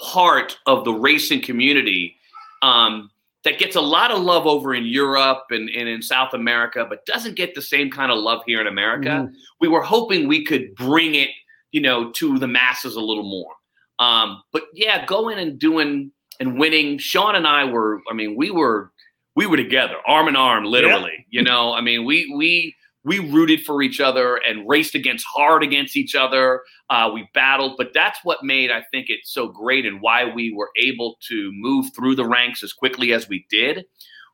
part 0.00 0.58
of 0.66 0.84
the 0.84 0.92
racing 0.92 1.42
community 1.42 2.16
um, 2.62 3.10
that 3.44 3.58
gets 3.58 3.76
a 3.76 3.80
lot 3.80 4.10
of 4.10 4.20
love 4.20 4.46
over 4.46 4.74
in 4.74 4.86
Europe 4.86 5.44
and, 5.50 5.68
and 5.70 5.88
in 5.88 6.02
South 6.02 6.34
America, 6.34 6.86
but 6.88 7.04
doesn't 7.06 7.36
get 7.36 7.54
the 7.54 7.62
same 7.62 7.90
kind 7.90 8.10
of 8.10 8.18
love 8.18 8.42
here 8.46 8.60
in 8.60 8.66
America. 8.66 9.08
Mm-hmm. 9.08 9.34
We 9.60 9.68
were 9.68 9.82
hoping 9.82 10.28
we 10.28 10.44
could 10.44 10.74
bring 10.74 11.14
it, 11.14 11.30
you 11.72 11.80
know, 11.80 12.10
to 12.12 12.38
the 12.38 12.48
masses 12.48 12.96
a 12.96 13.00
little 13.00 13.24
more. 13.24 13.52
Um, 14.00 14.42
but 14.52 14.64
yeah, 14.74 15.06
going 15.06 15.38
and 15.38 15.58
doing 15.58 16.10
and 16.40 16.58
winning. 16.58 16.98
Sean 16.98 17.36
and 17.36 17.46
I 17.46 17.64
were, 17.66 18.00
I 18.10 18.14
mean, 18.14 18.34
we 18.36 18.50
were 18.50 18.90
we 19.36 19.46
were 19.46 19.56
together, 19.56 19.94
arm 20.06 20.26
in 20.26 20.34
arm, 20.36 20.64
literally. 20.64 21.24
You 21.30 21.42
know, 21.42 21.72
I 21.72 21.80
mean, 21.82 22.04
we 22.04 22.32
we 22.36 22.74
we 23.04 23.18
rooted 23.18 23.64
for 23.64 23.82
each 23.82 24.00
other 24.00 24.36
and 24.36 24.68
raced 24.68 24.94
against 24.94 25.24
hard 25.32 25.62
against 25.62 25.96
each 25.96 26.14
other. 26.14 26.62
Uh, 26.90 27.10
we 27.14 27.28
battled, 27.32 27.74
but 27.78 27.92
that's 27.94 28.18
what 28.24 28.42
made 28.42 28.70
I 28.70 28.82
think 28.90 29.08
it 29.08 29.20
so 29.24 29.48
great 29.48 29.86
and 29.86 30.00
why 30.02 30.24
we 30.24 30.52
were 30.52 30.70
able 30.76 31.16
to 31.28 31.50
move 31.54 31.86
through 31.94 32.16
the 32.16 32.26
ranks 32.26 32.62
as 32.62 32.72
quickly 32.72 33.12
as 33.12 33.28
we 33.28 33.46
did 33.48 33.84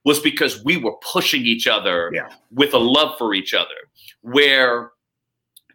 was 0.05 0.19
because 0.21 0.65
we 0.65 0.77
were 0.77 0.95
pushing 1.13 1.43
each 1.43 1.67
other 1.67 2.11
Yeah. 2.15 2.29
with 2.53 2.73
a 2.73 2.79
love 2.79 3.19
for 3.19 3.35
each 3.35 3.53
other. 3.55 3.75
Where 4.23 4.93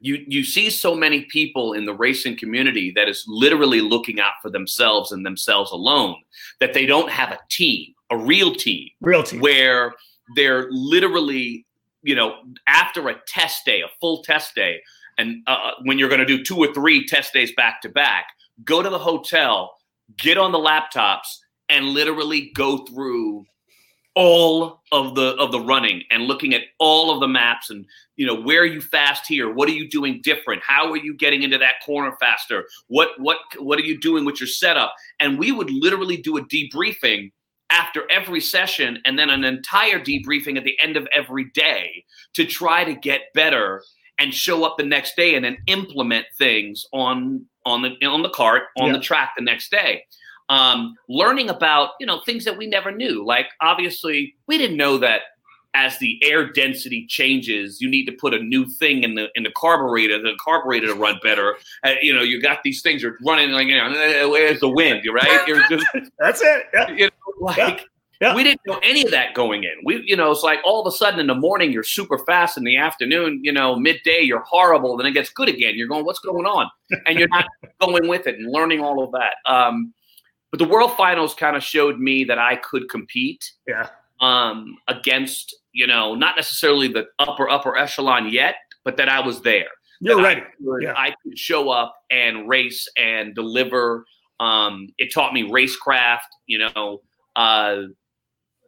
you 0.02 0.24
you 0.28 0.44
see 0.44 0.70
so 0.70 0.96
many 0.96 1.22
people 1.26 1.74
in 1.74 1.86
the 1.86 1.94
racing 1.94 2.36
community 2.38 2.92
that 2.96 3.08
is 3.08 3.24
literally 3.28 3.82
looking 3.82 4.20
out 4.20 4.34
for 4.42 4.50
themselves 4.50 5.12
and 5.12 5.26
themselves 5.26 5.72
alone 5.72 6.16
that 6.60 6.74
they 6.74 6.86
don't 6.86 7.10
have 7.10 7.32
a 7.32 7.40
team, 7.50 7.94
a 8.10 8.18
real 8.18 8.54
team 8.54 8.90
Real 9.00 9.24
team. 9.24 9.40
where 9.40 9.94
they're 10.36 10.68
literally, 10.72 11.66
you 12.02 12.16
know, 12.16 12.36
after 12.68 13.08
a 13.10 13.16
test 13.28 13.64
day, 13.66 13.82
a 13.82 13.90
full 14.00 14.24
test 14.24 14.56
day, 14.56 14.82
and 15.18 15.44
uh, 15.48 15.72
when 15.84 16.00
you're 16.00 16.10
going 16.10 16.20
to 16.20 16.26
do 16.26 16.44
two 16.44 16.58
or 16.58 16.74
three 16.74 17.06
test 17.06 17.32
days 17.32 17.52
back 17.56 17.82
to 17.82 17.90
back, 17.90 18.26
go 18.66 18.82
to 18.82 18.90
the 18.90 19.00
hotel, 19.00 19.76
get 20.18 20.38
on 20.38 20.52
the 20.52 20.58
laptops, 20.58 21.38
and 21.70 21.86
literally 21.86 22.52
go 22.56 22.80
through 22.86 23.46
all 24.16 24.82
of 24.92 25.16
the 25.16 25.36
of 25.38 25.52
the 25.52 25.60
running 25.60 26.04
and 26.12 26.24
looking 26.24 26.54
at 26.54 26.64
all 26.80 27.14
of 27.14 27.22
the 27.22 27.28
maps 27.28 27.70
and 27.70 27.86
you 28.18 28.26
know 28.26 28.36
where 28.36 28.62
are 28.62 28.66
you 28.66 28.82
fast 28.82 29.26
here? 29.28 29.54
What 29.54 29.70
are 29.70 29.74
you 29.74 29.90
doing 29.90 30.20
different? 30.24 30.62
How 30.66 30.92
are 30.92 30.98
you 30.98 31.16
getting 31.16 31.44
into 31.44 31.58
that 31.60 31.76
corner 31.86 32.16
faster? 32.20 32.66
What 32.88 33.10
what 33.20 33.38
what 33.60 33.80
are 33.80 33.84
you 33.86 34.00
doing 34.00 34.26
with 34.26 34.40
your 34.40 34.48
setup? 34.48 34.94
And 35.20 35.40
we 35.40 35.52
would 35.52 35.70
literally 35.72 36.18
do 36.18 36.38
a 36.38 36.42
debriefing 36.46 37.32
after 37.70 38.04
every 38.12 38.42
session 38.42 39.00
and 39.06 39.18
then 39.18 39.30
an 39.30 39.46
entire 39.46 39.98
debriefing 40.00 40.58
at 40.58 40.66
the 40.66 40.78
end 40.82 40.98
of 40.98 41.08
every 41.14 41.46
day 41.54 42.04
to 42.34 42.46
try 42.46 42.84
to 42.84 42.94
get 42.94 43.22
better 43.34 43.82
and 44.20 44.34
show 44.34 44.66
up 44.66 44.78
the 44.78 44.84
next 44.86 45.16
day 45.16 45.36
and 45.36 45.44
then 45.46 45.58
implement 45.68 46.26
things 46.38 46.86
on 46.92 47.46
on 47.66 47.82
the 47.82 48.06
on 48.06 48.22
the 48.24 48.30
cart 48.30 48.64
on 48.78 48.88
Yeah. 48.88 48.94
the 48.94 49.00
track 49.00 49.34
the 49.38 49.44
next 49.44 49.72
day 49.72 50.04
um, 50.52 50.96
learning 51.08 51.50
about 51.50 51.92
you 52.00 52.06
know 52.06 52.20
things 52.26 52.44
that 52.46 52.58
we 52.58 52.68
never 52.68 52.92
knew 52.92 53.26
like 53.26 53.48
obviously 53.62 54.36
we 54.48 54.58
didn't 54.58 54.76
know 54.78 54.98
that 54.98 55.22
as 55.74 55.98
the 56.00 56.20
air 56.22 56.52
density 56.52 57.06
changes 57.08 57.80
you 57.80 57.90
need 57.90 58.06
to 58.06 58.12
put 58.12 58.34
a 58.34 58.40
new 58.40 58.66
thing 58.68 59.04
in 59.04 59.16
the 59.16 59.30
in 59.36 59.44
the 59.44 59.52
carburetor 59.56 60.22
the 60.22 60.34
carburetor 60.40 60.88
to 60.88 60.94
run 60.94 61.18
better 61.24 61.56
uh, 61.86 61.94
you 62.02 62.14
know 62.14 62.22
you 62.22 62.42
got 62.42 62.60
these 62.64 62.82
things 62.82 63.02
are 63.06 63.18
running 63.26 63.52
like 63.52 63.68
you 63.68 63.78
know 63.78 63.90
"Eh, 63.94 64.26
where's 64.26 64.60
the 64.60 64.68
wind 64.68 65.02
right 65.14 65.48
you're 65.48 65.64
just 65.70 65.86
That's 66.20 66.42
it. 66.42 66.66
Yeah. 66.74 66.90
you 66.92 67.06
know, 67.06 67.12
like 67.40 67.88
Yeah. 68.20 68.36
we 68.36 68.44
didn't 68.44 68.62
know 68.68 68.80
any 68.84 69.04
of 69.06 69.12
that 69.12 69.34
going 69.34 69.64
in. 69.64 69.72
We, 69.84 70.04
you 70.06 70.16
know, 70.16 70.30
it's 70.32 70.44
like 70.44 70.60
all 70.64 70.80
of 70.86 70.94
a 70.94 70.96
sudden 70.96 71.20
in 71.20 71.26
the 71.28 71.34
morning 71.48 71.72
you're 71.72 71.82
super 72.00 72.20
fast, 72.20 72.56
in 72.58 72.64
the 72.64 72.78
afternoon, 72.78 73.40
you 73.42 73.52
know, 73.52 73.76
midday 73.78 74.20
you're 74.22 74.44
horrible, 74.44 74.96
then 74.98 75.08
it 75.08 75.14
gets 75.14 75.32
good 75.32 75.50
again. 75.50 75.74
You're 75.76 75.88
going, 75.88 76.06
what's 76.06 76.20
going 76.20 76.46
on? 76.46 76.70
And 77.08 77.18
you're 77.18 77.30
not 77.30 77.48
going 77.82 78.08
with 78.08 78.28
it 78.28 78.36
and 78.38 78.52
learning 78.52 78.82
all 78.82 79.02
of 79.04 79.12
that. 79.14 79.36
Um, 79.52 79.92
but 80.52 80.60
the 80.60 80.68
World 80.68 80.96
Finals 80.98 81.34
kind 81.34 81.56
of 81.56 81.64
showed 81.64 82.00
me 82.00 82.24
that 82.26 82.38
I 82.38 82.58
could 82.58 82.90
compete 82.90 83.44
Yeah. 83.68 83.88
um, 84.20 84.78
against, 84.88 85.56
you 85.72 85.88
know, 85.88 86.14
not 86.16 86.36
necessarily 86.36 86.88
the 86.88 87.08
upper 87.20 87.50
upper 87.50 87.78
echelon 87.78 88.30
yet, 88.30 88.56
but 88.84 88.98
that 88.98 89.10
I 89.10 89.20
was 89.26 89.42
there 89.42 89.68
You're 90.02 90.22
ready. 90.22 90.42
I 90.42 90.44
could, 90.44 90.82
Yeah. 90.84 90.94
I 90.98 91.16
could 91.24 91.38
show 91.40 91.70
up 91.70 91.96
and 92.10 92.48
race 92.50 92.88
and 92.98 93.34
deliver. 93.34 94.06
Um, 94.40 94.90
it 94.98 95.14
taught 95.14 95.34
me 95.34 95.44
racecraft. 95.50 96.30
You 96.48 96.70
know, 96.74 97.02
uh, 97.36 97.84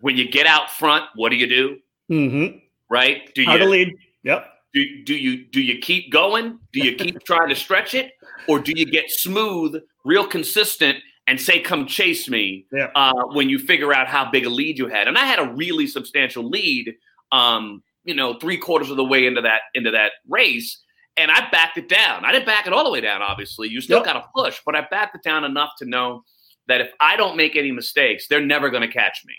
when 0.02 0.16
you 0.18 0.30
get 0.30 0.46
out 0.48 0.70
front, 0.72 1.06
what 1.16 1.30
do 1.30 1.36
you 1.36 1.48
do? 1.48 1.78
Mm-hmm. 2.12 2.58
Right? 2.90 3.34
Do 3.34 3.44
How 3.46 3.58
to 3.58 3.66
lead. 3.66 3.94
Yep. 4.24 4.46
do, 4.74 5.04
do 5.04 5.16
you 5.16 5.46
do 5.46 5.62
you 5.62 5.80
keep 5.80 6.12
going? 6.12 6.60
Do 6.72 6.80
you 6.80 6.96
keep 6.96 7.24
trying 7.26 7.50
to 7.50 7.56
stretch 7.56 7.94
it, 7.96 8.12
or 8.48 8.60
do 8.60 8.72
you 8.76 8.86
get 8.86 9.10
smooth, 9.10 9.82
real 10.06 10.26
consistent, 10.28 10.98
and 11.28 11.40
say, 11.40 11.60
"Come 11.60 11.86
chase 11.88 12.30
me"? 12.30 12.66
Yeah. 12.72 12.90
Uh, 12.96 13.14
when 13.34 13.50
you 13.50 13.60
figure 13.60 13.94
out 13.94 14.08
how 14.08 14.30
big 14.30 14.46
a 14.46 14.50
lead 14.50 14.78
you 14.78 14.88
had, 14.88 15.08
and 15.08 15.18
I 15.18 15.26
had 15.26 15.40
a 15.40 15.54
really 15.54 15.88
substantial 15.88 16.50
lead. 16.50 16.94
Um, 17.32 17.84
you 18.04 18.14
know, 18.14 18.34
three 18.34 18.58
quarters 18.58 18.90
of 18.90 18.98
the 18.98 19.04
way 19.06 19.26
into 19.26 19.42
that 19.42 19.62
into 19.74 19.92
that 19.92 20.12
race, 20.28 20.82
and 21.18 21.32
I 21.32 21.50
backed 21.52 21.78
it 21.78 21.88
down. 21.88 22.26
I 22.26 22.32
didn't 22.32 22.46
back 22.46 22.68
it 22.68 22.74
all 22.74 22.84
the 22.84 22.90
way 22.92 23.02
down. 23.02 23.22
Obviously, 23.22 23.70
you 23.70 23.80
still 23.82 23.98
Yep. 24.00 24.06
got 24.06 24.14
to 24.14 24.26
push, 24.36 24.60
but 24.66 24.76
I 24.76 24.82
backed 24.92 25.16
it 25.16 25.24
down 25.24 25.44
enough 25.46 25.72
to 25.80 25.86
know 25.86 26.24
that 26.68 26.82
if 26.82 26.92
I 27.00 27.16
don't 27.16 27.38
make 27.38 27.56
any 27.56 27.72
mistakes, 27.72 28.28
they're 28.28 28.46
never 28.46 28.70
going 28.70 28.82
to 28.84 28.94
catch 28.94 29.22
me. 29.26 29.34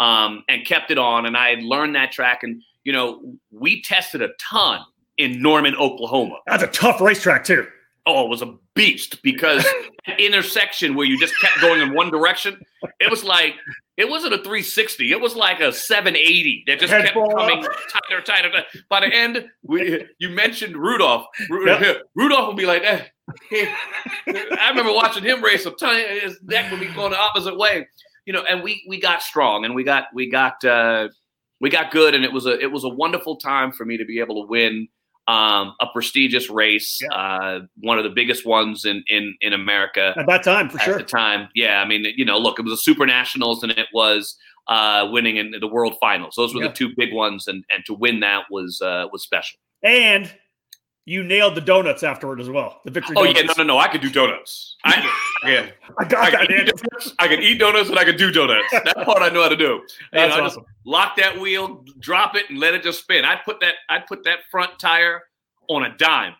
Um, 0.00 0.42
and 0.48 0.66
kept 0.66 0.90
it 0.90 0.98
on, 0.98 1.24
and 1.26 1.36
I 1.36 1.50
had 1.50 1.62
learned 1.62 1.94
that 1.94 2.10
track, 2.12 2.42
and 2.42 2.60
you 2.84 2.92
know, 2.92 3.22
we 3.50 3.80
tested 3.82 4.22
a 4.22 4.28
ton 4.40 4.80
in 5.16 5.40
Norman, 5.40 5.74
Oklahoma. 5.76 6.36
That's 6.46 6.62
a 6.64 6.66
tough 6.68 7.00
racetrack 7.00 7.44
too. 7.44 7.66
Oh, 8.06 8.26
it 8.26 8.28
was 8.28 8.42
a 8.42 8.54
beast 8.74 9.22
because 9.22 9.62
that 10.06 10.20
intersection 10.20 10.94
where 10.94 11.06
you 11.06 11.18
just 11.18 11.34
kept 11.40 11.60
going 11.60 11.80
in 11.80 11.94
one 11.94 12.10
direction, 12.10 12.60
it 13.00 13.10
was 13.10 13.24
like 13.24 13.54
it 13.96 14.08
wasn't 14.08 14.34
a 14.34 14.38
360. 14.38 15.10
It 15.10 15.20
was 15.20 15.36
like 15.36 15.60
a 15.60 15.72
780 15.72 16.64
that 16.66 16.80
just 16.80 16.92
Head 16.92 17.04
kept 17.04 17.14
coming 17.14 17.64
up. 17.64 17.72
tighter, 17.90 18.20
tighter, 18.22 18.50
tighter. 18.50 18.64
By 18.90 19.00
the 19.00 19.14
end, 19.14 19.46
we, 19.62 20.04
you 20.18 20.30
mentioned 20.30 20.76
Rudolph. 20.76 21.26
Ru- 21.48 21.66
Yeah. 21.70 21.94
Rudolph 22.16 22.48
would 22.48 22.56
be 22.56 22.66
like, 22.66 22.82
eh. 22.84 23.04
I 23.52 24.68
remember 24.70 24.92
watching 24.92 25.22
him 25.24 25.42
race 25.42 25.64
a 25.66 25.70
ton. 25.70 26.02
His 26.20 26.38
neck 26.42 26.70
would 26.70 26.80
be 26.80 26.86
going 26.86 27.12
the 27.12 27.18
opposite 27.18 27.56
way, 27.56 27.86
you 28.26 28.32
know. 28.32 28.44
And 28.48 28.62
we 28.62 28.84
we 28.88 29.00
got 29.00 29.22
strong 29.22 29.64
and 29.64 29.74
we 29.74 29.84
got 29.84 30.04
we 30.14 30.28
got 30.30 30.62
uh, 30.64 31.08
we 31.60 31.70
got 31.70 31.90
good, 31.90 32.14
and 32.14 32.24
it 32.24 32.32
was 32.32 32.46
a 32.46 32.58
it 32.60 32.70
was 32.70 32.84
a 32.84 32.88
wonderful 32.88 33.36
time 33.36 33.72
for 33.72 33.84
me 33.84 33.96
to 33.96 34.04
be 34.04 34.20
able 34.20 34.42
to 34.42 34.48
win 34.48 34.88
um, 35.26 35.74
a 35.80 35.86
prestigious 35.92 36.50
race, 36.50 36.98
Yeah. 37.00 37.16
uh, 37.16 37.60
one 37.80 37.98
of 37.98 38.04
the 38.04 38.10
biggest 38.10 38.44
ones 38.46 38.84
in 38.84 39.02
in 39.08 39.34
in 39.40 39.52
America 39.52 40.14
At 40.16 40.26
that 40.26 40.42
time, 40.42 40.68
for 40.68 40.78
at 40.78 40.84
sure. 40.84 40.94
At 40.98 41.06
the 41.06 41.16
time. 41.16 41.48
Yeah, 41.54 41.80
I 41.80 41.86
mean, 41.86 42.04
you 42.16 42.24
know, 42.24 42.38
look, 42.38 42.58
it 42.58 42.62
was 42.62 42.72
a 42.72 42.76
Super 42.76 43.06
Nationals 43.06 43.62
and 43.62 43.72
it 43.72 43.86
was 43.94 44.36
uh, 44.68 45.08
winning 45.10 45.36
in 45.36 45.52
the 45.58 45.66
World 45.66 45.96
Finals. 46.00 46.34
Those 46.36 46.54
were 46.54 46.62
Yeah. 46.62 46.68
the 46.68 46.74
two 46.74 46.90
big 46.96 47.12
ones, 47.12 47.48
and 47.48 47.64
and 47.74 47.84
to 47.86 47.94
win 47.94 48.20
that 48.20 48.44
was 48.50 48.80
uh, 48.82 49.06
was 49.12 49.22
special. 49.22 49.58
And 49.82 50.30
you 51.06 51.22
nailed 51.22 51.54
the 51.54 51.60
donuts 51.60 52.02
afterward 52.02 52.40
as 52.40 52.48
well. 52.48 52.80
The 52.84 52.90
victory. 52.90 53.14
Oh 53.18 53.24
yeah, 53.24 53.42
no, 53.42 53.52
no, 53.58 53.64
no! 53.64 53.78
I 53.78 53.88
could 53.88 54.00
do 54.00 54.10
donuts. 54.10 54.76
I, 54.84 55.10
yeah, 55.44 55.66
I 55.98 56.04
got 56.04 56.24
I 56.24 56.30
that. 56.30 56.48
can, 56.48 56.58
eat 56.60 56.66
donuts, 56.66 57.14
I 57.18 57.28
can 57.28 57.42
eat 57.42 57.58
donuts 57.58 57.88
and 57.90 57.98
I 57.98 58.04
can 58.04 58.16
do 58.16 58.30
donuts. 58.30 58.66
That 58.72 58.96
part 59.04 59.20
I 59.22 59.28
know 59.28 59.42
how 59.42 59.48
to 59.48 59.56
do. 59.56 59.82
That's 60.12 60.34
I 60.34 60.38
just 60.38 60.56
awesome. 60.56 60.64
lock 60.86 61.16
that 61.16 61.38
wheel, 61.38 61.84
drop 62.00 62.36
it, 62.36 62.48
and 62.48 62.58
let 62.58 62.74
it 62.74 62.82
just 62.82 63.00
spin. 63.00 63.24
I'd 63.24 63.44
put 63.44 63.60
that 63.60 63.74
I'd 63.88 64.06
put 64.06 64.24
that 64.24 64.40
front 64.50 64.78
tire 64.78 65.22
on 65.68 65.84
a 65.84 65.96
dime 65.96 66.34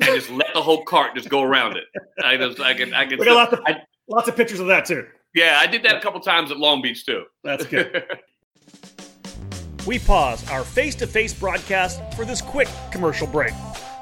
and 0.00 0.14
just 0.14 0.30
let 0.30 0.54
the 0.54 0.62
whole 0.62 0.84
cart 0.84 1.14
just 1.14 1.28
go 1.28 1.42
around 1.42 1.76
it. 1.76 1.84
I 2.24 2.36
just 2.36 2.60
I 2.60 2.74
can 2.74 2.92
I 2.94 3.06
can. 3.06 3.18
We 3.18 3.24
got 3.26 3.34
lots 3.34 3.52
of, 3.52 3.60
I- 3.66 3.82
lots 4.08 4.28
of 4.28 4.36
pictures 4.36 4.60
of 4.60 4.66
that 4.68 4.86
too. 4.86 5.06
yeah, 5.34 5.58
I 5.60 5.66
did 5.66 5.82
that 5.84 5.96
a 5.96 6.00
couple 6.00 6.20
times 6.20 6.50
at 6.50 6.56
Long 6.56 6.82
Beach 6.82 7.06
too. 7.06 7.24
That's 7.44 7.64
good. 7.66 8.04
we 9.86 9.98
pause 9.98 10.48
our 10.50 10.64
face 10.64 10.94
to 10.96 11.06
face 11.06 11.32
broadcast 11.32 12.00
for 12.14 12.24
this 12.24 12.42
quick 12.42 12.68
commercial 12.90 13.26
break. 13.26 13.52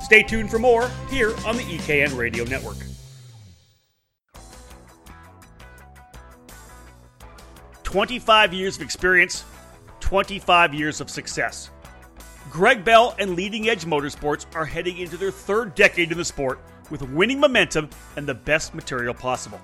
Stay 0.08 0.22
tuned 0.22 0.50
for 0.50 0.58
more 0.58 0.90
here 1.10 1.34
on 1.44 1.54
the 1.54 1.62
EKN 1.64 2.16
Radio 2.16 2.42
Network. 2.44 2.78
Twenty-five 7.82 8.54
years 8.54 8.76
of 8.76 8.82
experience, 8.82 9.44
twenty-five 10.00 10.72
years 10.72 11.02
of 11.02 11.10
success. 11.10 11.68
Greg 12.48 12.86
Bell 12.86 13.16
and 13.18 13.36
Leading 13.36 13.68
Edge 13.68 13.84
Motorsports 13.84 14.46
are 14.56 14.64
heading 14.64 14.96
into 14.96 15.18
their 15.18 15.30
third 15.30 15.74
decade 15.74 16.10
in 16.10 16.16
the 16.16 16.24
sport 16.24 16.58
with 16.88 17.02
winning 17.02 17.38
momentum 17.38 17.90
and 18.16 18.26
the 18.26 18.32
best 18.32 18.74
material 18.74 19.12
possible. 19.12 19.60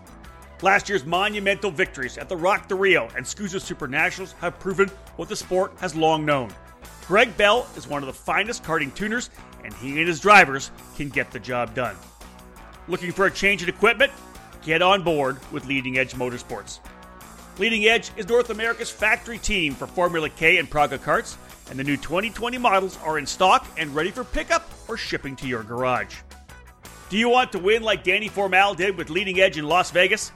Last 0.60 0.90
year's 0.90 1.06
monumental 1.06 1.70
victories 1.70 2.18
at 2.18 2.28
the 2.28 2.36
ROK 2.36 2.68
the 2.68 2.74
Rio 2.74 3.08
and 3.16 3.24
SKUSA 3.24 3.62
Super 3.62 3.88
Nationals 3.88 4.34
have 4.42 4.60
proven 4.60 4.90
what 5.16 5.30
the 5.30 5.36
sport 5.36 5.72
has 5.78 5.96
long 5.96 6.26
known. 6.26 6.52
Greg 7.06 7.34
Bell 7.38 7.66
is 7.78 7.88
one 7.88 8.02
of 8.02 8.08
the 8.08 8.12
finest 8.12 8.62
karting 8.62 8.94
tuners, 8.94 9.30
and 9.64 9.72
he 9.74 9.98
and 9.98 10.08
his 10.08 10.20
drivers 10.20 10.70
can 10.96 11.08
get 11.08 11.30
the 11.30 11.40
job 11.40 11.74
done. 11.74 11.96
Looking 12.86 13.12
for 13.12 13.26
a 13.26 13.30
change 13.30 13.62
in 13.62 13.68
equipment? 13.68 14.12
Get 14.62 14.82
on 14.82 15.02
board 15.02 15.38
with 15.52 15.66
Leading 15.66 15.98
Edge 15.98 16.14
Motorsports. 16.14 16.80
Leading 17.58 17.86
Edge 17.86 18.10
is 18.16 18.28
North 18.28 18.50
America's 18.50 18.90
factory 18.90 19.38
team 19.38 19.74
for 19.74 19.86
Formula 19.86 20.28
K 20.28 20.58
and 20.58 20.68
Praga 20.68 20.98
carts, 20.98 21.38
and 21.70 21.78
the 21.78 21.84
new 21.84 21.96
2020 21.96 22.58
models 22.58 22.98
are 23.04 23.18
in 23.18 23.26
stock 23.26 23.66
and 23.78 23.94
ready 23.94 24.10
for 24.10 24.24
pickup 24.24 24.68
or 24.88 24.96
shipping 24.96 25.36
to 25.36 25.46
your 25.46 25.62
garage. 25.62 26.16
Do 27.10 27.16
you 27.16 27.28
want 27.28 27.52
to 27.52 27.58
win 27.58 27.82
like 27.82 28.02
Danny 28.02 28.28
Formal 28.28 28.74
did 28.74 28.96
with 28.96 29.08
Leading 29.08 29.40
Edge 29.40 29.56
in 29.56 29.66
Las 29.66 29.90
Vegas? 29.90 30.32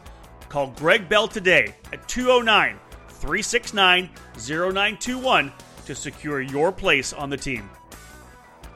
Call 0.48 0.68
Greg 0.68 1.08
Bell 1.08 1.26
today 1.26 1.74
at 1.92 2.06
209 2.08 2.78
369 3.08 4.10
0921 4.36 5.52
to 5.86 5.94
secure 5.94 6.40
your 6.40 6.70
place 6.70 7.12
on 7.12 7.30
the 7.30 7.36
team. 7.36 7.68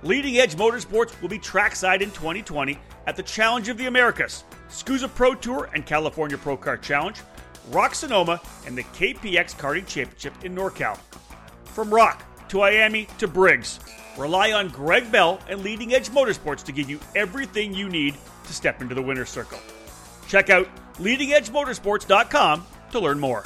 Leading 0.05 0.39
Edge 0.39 0.57
Motorsports 0.57 1.21
will 1.23 1.29
be 1.29 1.39
trackside 1.39 2.03
in 2.03 2.11
2020 2.11 2.77
at 3.07 3.15
the 3.15 3.23
Challenge 3.23 3.69
of 3.69 3.79
the 3.79 3.87
Americas, 3.87 4.43
SKUSA 4.69 5.15
Pro 5.15 5.35
Tour 5.37 5.71
and 5.75 5.87
California 5.87 6.37
Pro 6.37 6.57
Kart 6.57 6.83
Challenge, 6.83 7.21
Rock 7.71 7.95
Sonoma, 7.95 8.41
and 8.67 8.77
the 8.77 8.83
KPX 8.83 9.55
Karting 9.55 9.87
Championship 9.87 10.35
in 10.45 10.57
NorCal. 10.57 10.99
From 11.67 11.95
Rock 11.95 12.25
to 12.49 12.59
Miami 12.59 13.07
to 13.19 13.29
Briggs, 13.29 13.79
Rely 14.19 14.51
on 14.51 14.69
Greg 14.69 15.11
Bell 15.13 15.39
and 15.49 15.63
Leading 15.63 15.95
Edge 15.95 16.09
Motorsports 16.09 16.65
to 16.65 16.73
give 16.73 16.91
you 16.91 16.99
everything 17.15 17.73
you 17.73 17.89
need 17.89 18.17
to 18.45 18.53
step 18.53 18.83
into 18.83 18.97
the 18.97 19.03
winner's 19.03 19.31
circle. 19.31 19.59
Check 20.27 20.51
out 20.51 20.69
leadingedgemotorsports.com 20.97 22.67
to 22.91 22.99
learn 22.99 23.21
more. 23.21 23.45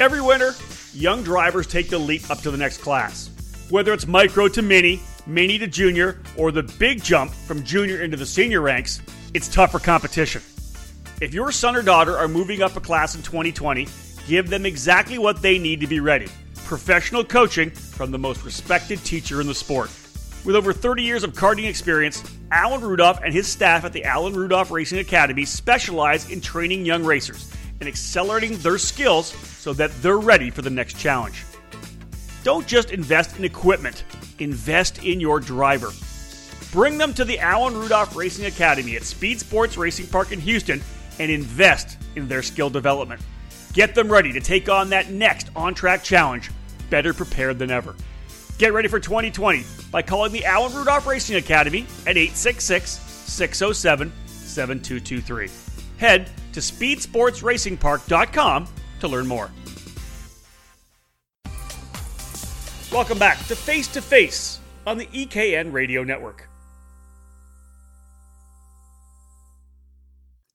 Every 0.00 0.20
winter, 0.20 0.54
young 0.94 1.24
drivers 1.24 1.66
take 1.66 1.90
the 1.90 1.98
leap 1.98 2.30
up 2.30 2.38
to 2.42 2.52
the 2.52 2.56
next 2.56 2.78
class. 2.78 3.30
Whether 3.68 3.92
it's 3.92 4.06
micro 4.06 4.46
to 4.46 4.62
mini, 4.62 5.00
mini 5.26 5.58
to 5.58 5.66
junior, 5.66 6.20
or 6.36 6.52
the 6.52 6.62
big 6.62 7.02
jump 7.02 7.32
from 7.32 7.64
junior 7.64 8.02
into 8.02 8.16
the 8.16 8.24
senior 8.24 8.60
ranks, 8.60 9.02
it's 9.34 9.48
tougher 9.48 9.80
competition. 9.80 10.40
If 11.20 11.34
your 11.34 11.50
son 11.50 11.74
or 11.74 11.82
daughter 11.82 12.16
are 12.16 12.28
moving 12.28 12.62
up 12.62 12.76
a 12.76 12.80
class 12.80 13.16
in 13.16 13.22
2020, 13.22 13.88
give 14.28 14.48
them 14.48 14.64
exactly 14.64 15.18
what 15.18 15.42
they 15.42 15.58
need 15.58 15.80
to 15.80 15.88
be 15.88 15.98
ready 15.98 16.28
professional 16.64 17.24
coaching 17.24 17.70
from 17.70 18.10
the 18.10 18.18
most 18.18 18.44
respected 18.44 19.02
teacher 19.02 19.40
in 19.40 19.46
the 19.46 19.54
sport. 19.54 19.90
With 20.44 20.54
over 20.54 20.72
30 20.74 21.02
years 21.02 21.24
of 21.24 21.32
karting 21.32 21.66
experience, 21.66 22.22
Alan 22.52 22.82
Rudolph 22.82 23.20
and 23.24 23.32
his 23.32 23.48
staff 23.48 23.84
at 23.84 23.94
the 23.94 24.04
Alan 24.04 24.34
Rudolph 24.34 24.70
Racing 24.70 24.98
Academy 24.98 25.46
specialize 25.46 26.30
in 26.30 26.42
training 26.42 26.84
young 26.84 27.04
racers 27.04 27.50
and 27.80 27.88
accelerating 27.88 28.56
their 28.58 28.78
skills 28.78 29.28
so 29.58 29.72
that 29.72 29.90
they're 30.02 30.18
ready 30.18 30.50
for 30.50 30.62
the 30.62 30.70
next 30.70 30.98
challenge. 30.98 31.44
Don't 32.44 32.66
just 32.66 32.90
invest 32.90 33.38
in 33.38 33.44
equipment, 33.44 34.04
invest 34.38 35.04
in 35.04 35.20
your 35.20 35.40
driver. 35.40 35.90
Bring 36.72 36.98
them 36.98 37.14
to 37.14 37.24
the 37.24 37.38
Alan 37.38 37.76
Rudolph 37.76 38.14
Racing 38.14 38.46
Academy 38.46 38.96
at 38.96 39.02
Speed 39.02 39.40
Sports 39.40 39.76
Racing 39.76 40.06
Park 40.06 40.32
in 40.32 40.40
Houston 40.40 40.82
and 41.18 41.30
invest 41.30 41.98
in 42.14 42.28
their 42.28 42.42
skill 42.42 42.70
development. 42.70 43.20
Get 43.72 43.94
them 43.94 44.10
ready 44.10 44.32
to 44.32 44.40
take 44.40 44.68
on 44.68 44.90
that 44.90 45.10
next 45.10 45.50
on 45.56 45.74
track 45.74 46.02
challenge 46.02 46.50
better 46.90 47.12
prepared 47.12 47.58
than 47.58 47.70
ever. 47.70 47.94
Get 48.58 48.72
ready 48.72 48.88
for 48.88 48.98
2020 48.98 49.64
by 49.90 50.02
calling 50.02 50.32
the 50.32 50.44
Alan 50.44 50.74
Rudolph 50.74 51.06
Racing 51.06 51.36
Academy 51.36 51.82
at 52.06 52.16
866 52.16 52.90
607 52.90 54.12
7223. 54.26 55.50
Head 55.98 56.30
to 56.58 56.64
speedsportsracingpark.com 56.74 58.68
to 58.98 59.08
learn 59.08 59.26
more. 59.28 59.50
Welcome 62.90 63.18
back 63.18 63.38
to 63.46 63.54
Face 63.54 63.86
to 63.88 64.02
Face 64.02 64.58
on 64.86 64.98
the 64.98 65.06
EKN 65.06 65.72
Radio 65.72 66.02
Network. 66.02 66.48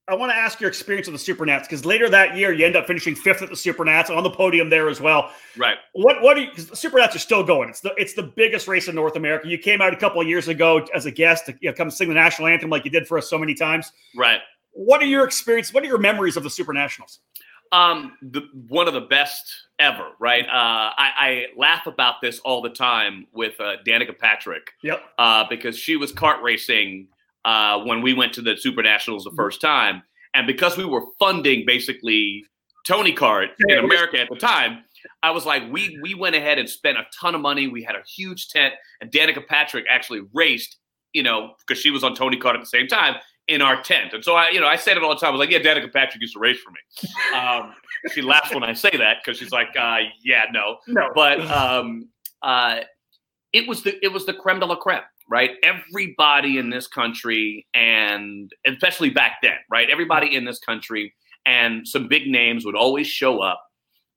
I 0.06 0.16
want 0.16 0.34
to 0.34 0.36
ask 0.36 0.60
your 0.60 0.68
experience 0.68 1.08
with 1.08 1.26
the 1.26 1.34
Supernats 1.34 1.62
because 1.62 1.86
later 1.86 2.10
that 2.10 2.36
year 2.36 2.52
you 2.52 2.66
end 2.66 2.76
up 2.76 2.86
finishing 2.86 3.16
fifth 3.16 3.42
at 3.42 3.48
the 3.48 3.56
Supernats 3.56 4.10
on 4.10 4.22
the 4.24 4.30
podium 4.30 4.70
there 4.70 4.90
as 4.90 5.00
well. 5.00 5.32
Right. 5.56 5.78
What 5.94 6.22
what 6.22 6.34
do 6.34 6.42
you? 6.42 6.50
Because 6.50 6.68
the 6.68 6.76
Supernats 6.76 7.16
are 7.16 7.20
still 7.20 7.42
going. 7.42 7.70
It's 7.70 7.80
the 7.80 7.94
it's 7.96 8.14
the 8.14 8.24
biggest 8.24 8.68
race 8.68 8.90
in 8.90 8.96
North 8.96 9.16
America. 9.16 9.48
You 9.48 9.58
came 9.58 9.82
out 9.82 9.94
a 9.94 9.96
couple 9.96 10.20
of 10.20 10.28
years 10.28 10.50
ago 10.50 10.86
as 10.94 11.06
a 11.06 11.12
guest 11.12 11.46
to 11.46 11.56
you 11.62 11.70
know, 11.70 11.74
come 11.74 11.90
sing 11.90 12.10
the 12.10 12.16
national 12.16 12.50
anthem 12.50 12.70
like 12.70 12.84
you 12.84 12.92
did 12.92 13.08
for 13.08 13.18
us 13.18 13.30
so 13.30 13.38
many 13.38 13.54
times. 13.54 13.94
Right. 14.14 14.42
What 14.74 15.02
are 15.02 15.06
your 15.06 15.24
experience? 15.24 15.74
What 15.74 15.84
are 15.84 15.88
your 15.88 15.98
memories 16.00 16.36
of 16.36 16.44
the 16.44 16.50
Super 16.50 16.74
Nationals? 16.74 17.20
Um, 17.72 18.18
the, 18.22 18.42
one 18.68 18.88
of 18.88 18.94
the 18.94 19.02
best 19.02 19.52
ever, 19.80 20.12
right? 20.20 20.46
Uh, 20.46 20.94
I, 20.98 21.12
I 21.18 21.46
laugh 21.58 21.88
about 21.88 22.22
this 22.22 22.40
all 22.40 22.62
the 22.62 22.70
time 22.70 23.26
with 23.34 23.60
uh, 23.60 23.78
Danica 23.86 24.18
Patrick. 24.18 24.72
Yep. 24.84 25.02
Uh, 25.18 25.46
because 25.50 25.78
she 25.78 25.96
was 25.96 26.12
kart 26.12 26.42
racing 26.42 27.08
uh, 27.46 27.80
when 27.84 28.02
we 28.02 28.14
went 28.14 28.34
to 28.34 28.42
the 28.42 28.56
Super 28.58 28.84
Nationals 28.84 29.24
the 29.24 29.32
first 29.36 29.60
time, 29.60 30.04
and 30.36 30.48
because 30.48 30.78
we 30.78 30.86
were 30.86 31.04
funding 31.20 31.66
basically 31.66 32.46
Tony 32.86 33.14
Kart 33.14 33.50
in 33.68 33.78
America 33.80 34.20
at 34.20 34.30
the 34.30 34.38
time, 34.38 34.84
I 35.22 35.32
was 35.32 35.46
like, 35.46 35.64
we 35.72 36.00
we 36.02 36.14
went 36.14 36.36
ahead 36.36 36.60
and 36.60 36.70
spent 36.70 36.98
a 36.98 37.06
ton 37.20 37.36
of 37.36 37.42
money. 37.42 37.68
We 37.68 37.84
had 37.84 37.96
a 37.96 38.04
huge 38.08 38.50
tent, 38.50 38.74
and 39.02 39.12
Danica 39.12 39.46
Patrick 39.46 39.86
actually 39.90 40.22
raced, 40.34 40.78
you 41.12 41.24
know, 41.24 41.56
because 41.60 41.82
she 41.82 41.92
was 41.92 42.04
on 42.04 42.16
Tony 42.16 42.38
Kart 42.38 42.54
at 42.54 42.62
the 42.62 42.66
same 42.66 42.88
time 42.88 43.16
in 43.48 43.62
our 43.62 43.82
tent. 43.82 44.14
And 44.14 44.24
so 44.24 44.36
I, 44.36 44.50
you 44.52 44.60
know, 44.60 44.68
I 44.68 44.76
said 44.78 44.98
it 44.98 45.04
all 45.04 45.10
the 45.10 45.20
time. 45.20 45.30
I 45.30 45.32
was 45.32 45.40
like, 45.40 45.50
yeah, 45.50 45.60
Danica 45.60 45.92
Patrick 45.92 46.22
used 46.22 46.34
to 46.34 46.40
race 46.40 46.60
for 46.60 46.72
me. 46.72 47.10
Um, 47.38 47.74
she 48.14 48.22
laughs 48.22 48.54
when 48.54 48.64
I 48.64 48.74
say 48.74 48.92
that 48.92 49.18
because 49.24 49.38
she's 49.40 49.52
like, 49.52 49.70
uh, 49.80 49.98
yeah, 50.24 50.46
no, 50.52 50.78
No. 50.88 51.10
but 51.14 51.42
um, 51.50 52.08
uh, 52.42 52.82
it 53.52 53.68
was 53.68 53.84
the 53.84 54.04
it 54.04 54.12
was 54.12 54.26
the 54.26 54.34
creme 54.34 54.60
de 54.60 54.66
la 54.66 54.76
creme, 54.76 55.02
right? 55.30 55.52
Everybody 55.64 56.58
in 56.58 56.70
this 56.70 56.88
country, 56.88 57.68
and 57.74 58.52
especially 58.66 59.10
back 59.10 59.38
then, 59.42 59.58
right? 59.70 59.90
Everybody 59.90 60.36
in 60.36 60.46
this 60.46 60.60
country 60.60 61.14
and 61.46 61.86
some 61.88 62.08
big 62.08 62.28
names 62.28 62.66
would 62.66 62.76
always 62.76 63.08
show 63.08 63.42
up, 63.42 63.62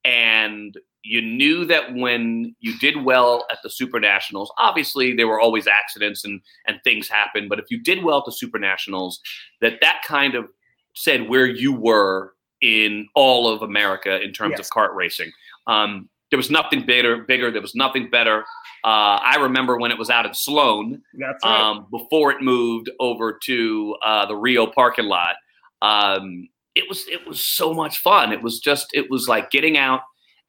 and 0.04 0.76
you 1.06 1.22
knew 1.22 1.64
that 1.64 1.94
when 1.94 2.54
you 2.60 2.76
did 2.78 3.04
well 3.04 3.46
at 3.50 3.58
the 3.62 3.70
Super 3.70 4.00
Nationals, 4.00 4.52
obviously 4.58 5.14
there 5.14 5.28
were 5.28 5.40
always 5.40 5.66
accidents 5.66 6.24
and 6.24 6.40
and 6.66 6.80
things 6.84 7.08
happen, 7.08 7.48
but 7.48 7.58
if 7.58 7.66
you 7.70 7.80
did 7.80 8.02
well 8.02 8.18
at 8.18 8.24
the 8.24 8.32
Super 8.32 8.58
Nationals, 8.58 9.20
that 9.60 9.74
that 9.80 10.02
kind 10.06 10.34
of 10.34 10.46
said 10.94 11.28
where 11.28 11.46
you 11.46 11.72
were 11.72 12.32
in 12.62 13.06
all 13.14 13.48
of 13.48 13.62
America 13.62 14.20
in 14.20 14.32
terms 14.32 14.54
Yes. 14.58 14.68
of 14.68 14.72
kart 14.72 14.94
racing. 14.94 15.30
Um, 15.66 16.08
there 16.30 16.38
was 16.38 16.50
nothing 16.50 16.84
bigger, 16.84 17.18
bigger. 17.18 17.50
There 17.50 17.62
was 17.62 17.74
nothing 17.74 18.10
better. 18.10 18.40
Uh, 18.82 19.18
I 19.22 19.36
remember 19.40 19.78
when 19.78 19.90
it 19.90 19.98
was 19.98 20.10
out 20.10 20.26
in 20.26 20.34
Sloan 20.34 21.02
right. 21.20 21.34
um, 21.44 21.86
before 21.90 22.32
it 22.32 22.40
moved 22.42 22.90
over 22.98 23.38
to 23.44 23.96
uh, 24.04 24.26
the 24.26 24.36
Rio 24.36 24.66
parking 24.66 25.04
lot. 25.06 25.36
Um, 25.82 26.48
it 26.74 26.84
was 26.88 27.06
it 27.08 27.26
was 27.26 27.40
so 27.46 27.72
much 27.72 27.98
fun. 27.98 28.32
It 28.32 28.42
was 28.42 28.58
just 28.60 28.88
it 28.92 29.10
was 29.10 29.28
like 29.28 29.50
getting 29.50 29.76
out 29.78 30.00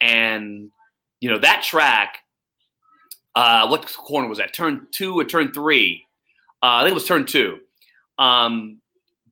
and 0.01 0.71
you 1.19 1.29
know 1.29 1.39
that 1.39 1.63
track. 1.63 2.19
Uh, 3.35 3.67
what 3.67 3.85
corner 3.93 4.27
was 4.27 4.39
that? 4.39 4.53
Turn 4.53 4.87
two 4.91 5.19
or 5.19 5.23
turn 5.23 5.53
three? 5.53 6.03
Uh, 6.63 6.77
I 6.77 6.81
think 6.81 6.91
it 6.91 6.95
was 6.95 7.05
turn 7.05 7.25
two. 7.25 7.59
Um, 8.17 8.81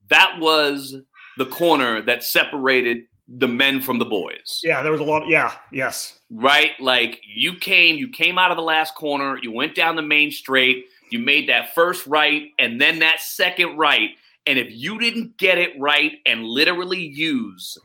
that 0.10 0.38
was 0.40 0.96
the 1.38 1.46
corner 1.46 2.02
that 2.04 2.24
separated 2.24 3.04
the 3.28 3.48
men 3.48 3.82
from 3.82 3.98
the 3.98 4.06
boys 4.06 4.62
yeah, 4.64 4.84
there 4.84 4.92
was 4.92 5.02
a 5.02 5.04
lot. 5.04 5.28
yeah. 5.28 5.56
Yes. 5.72 6.20
right? 6.30 6.72
Like 6.80 7.22
you 7.28 7.56
came, 7.56 7.96
you 7.96 8.08
came 8.10 8.38
out 8.38 8.52
of 8.52 8.58
the 8.58 8.64
last 8.64 8.94
corner, 8.96 9.40
you 9.42 9.52
went 9.52 9.74
down 9.74 9.96
the 9.96 10.04
main 10.04 10.30
straight, 10.30 10.86
you 11.10 11.20
made 11.20 11.50
that 11.50 11.74
first 11.74 12.06
right, 12.06 12.52
and 12.60 12.80
then 12.80 13.00
that 13.00 13.22
second 13.22 13.78
right. 13.78 14.12
And 14.46 14.60
if 14.60 14.68
you 14.70 15.00
didn't 15.00 15.38
get 15.38 15.58
it 15.58 15.72
right 15.80 16.20
and 16.28 16.44
literally 16.44 17.02
use 17.02 17.78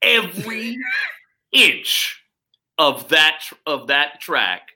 every 0.00 0.78
inch 1.54 2.22
of 2.78 3.08
that 3.10 3.42
of 3.66 3.86
that 3.86 4.20
track, 4.20 4.68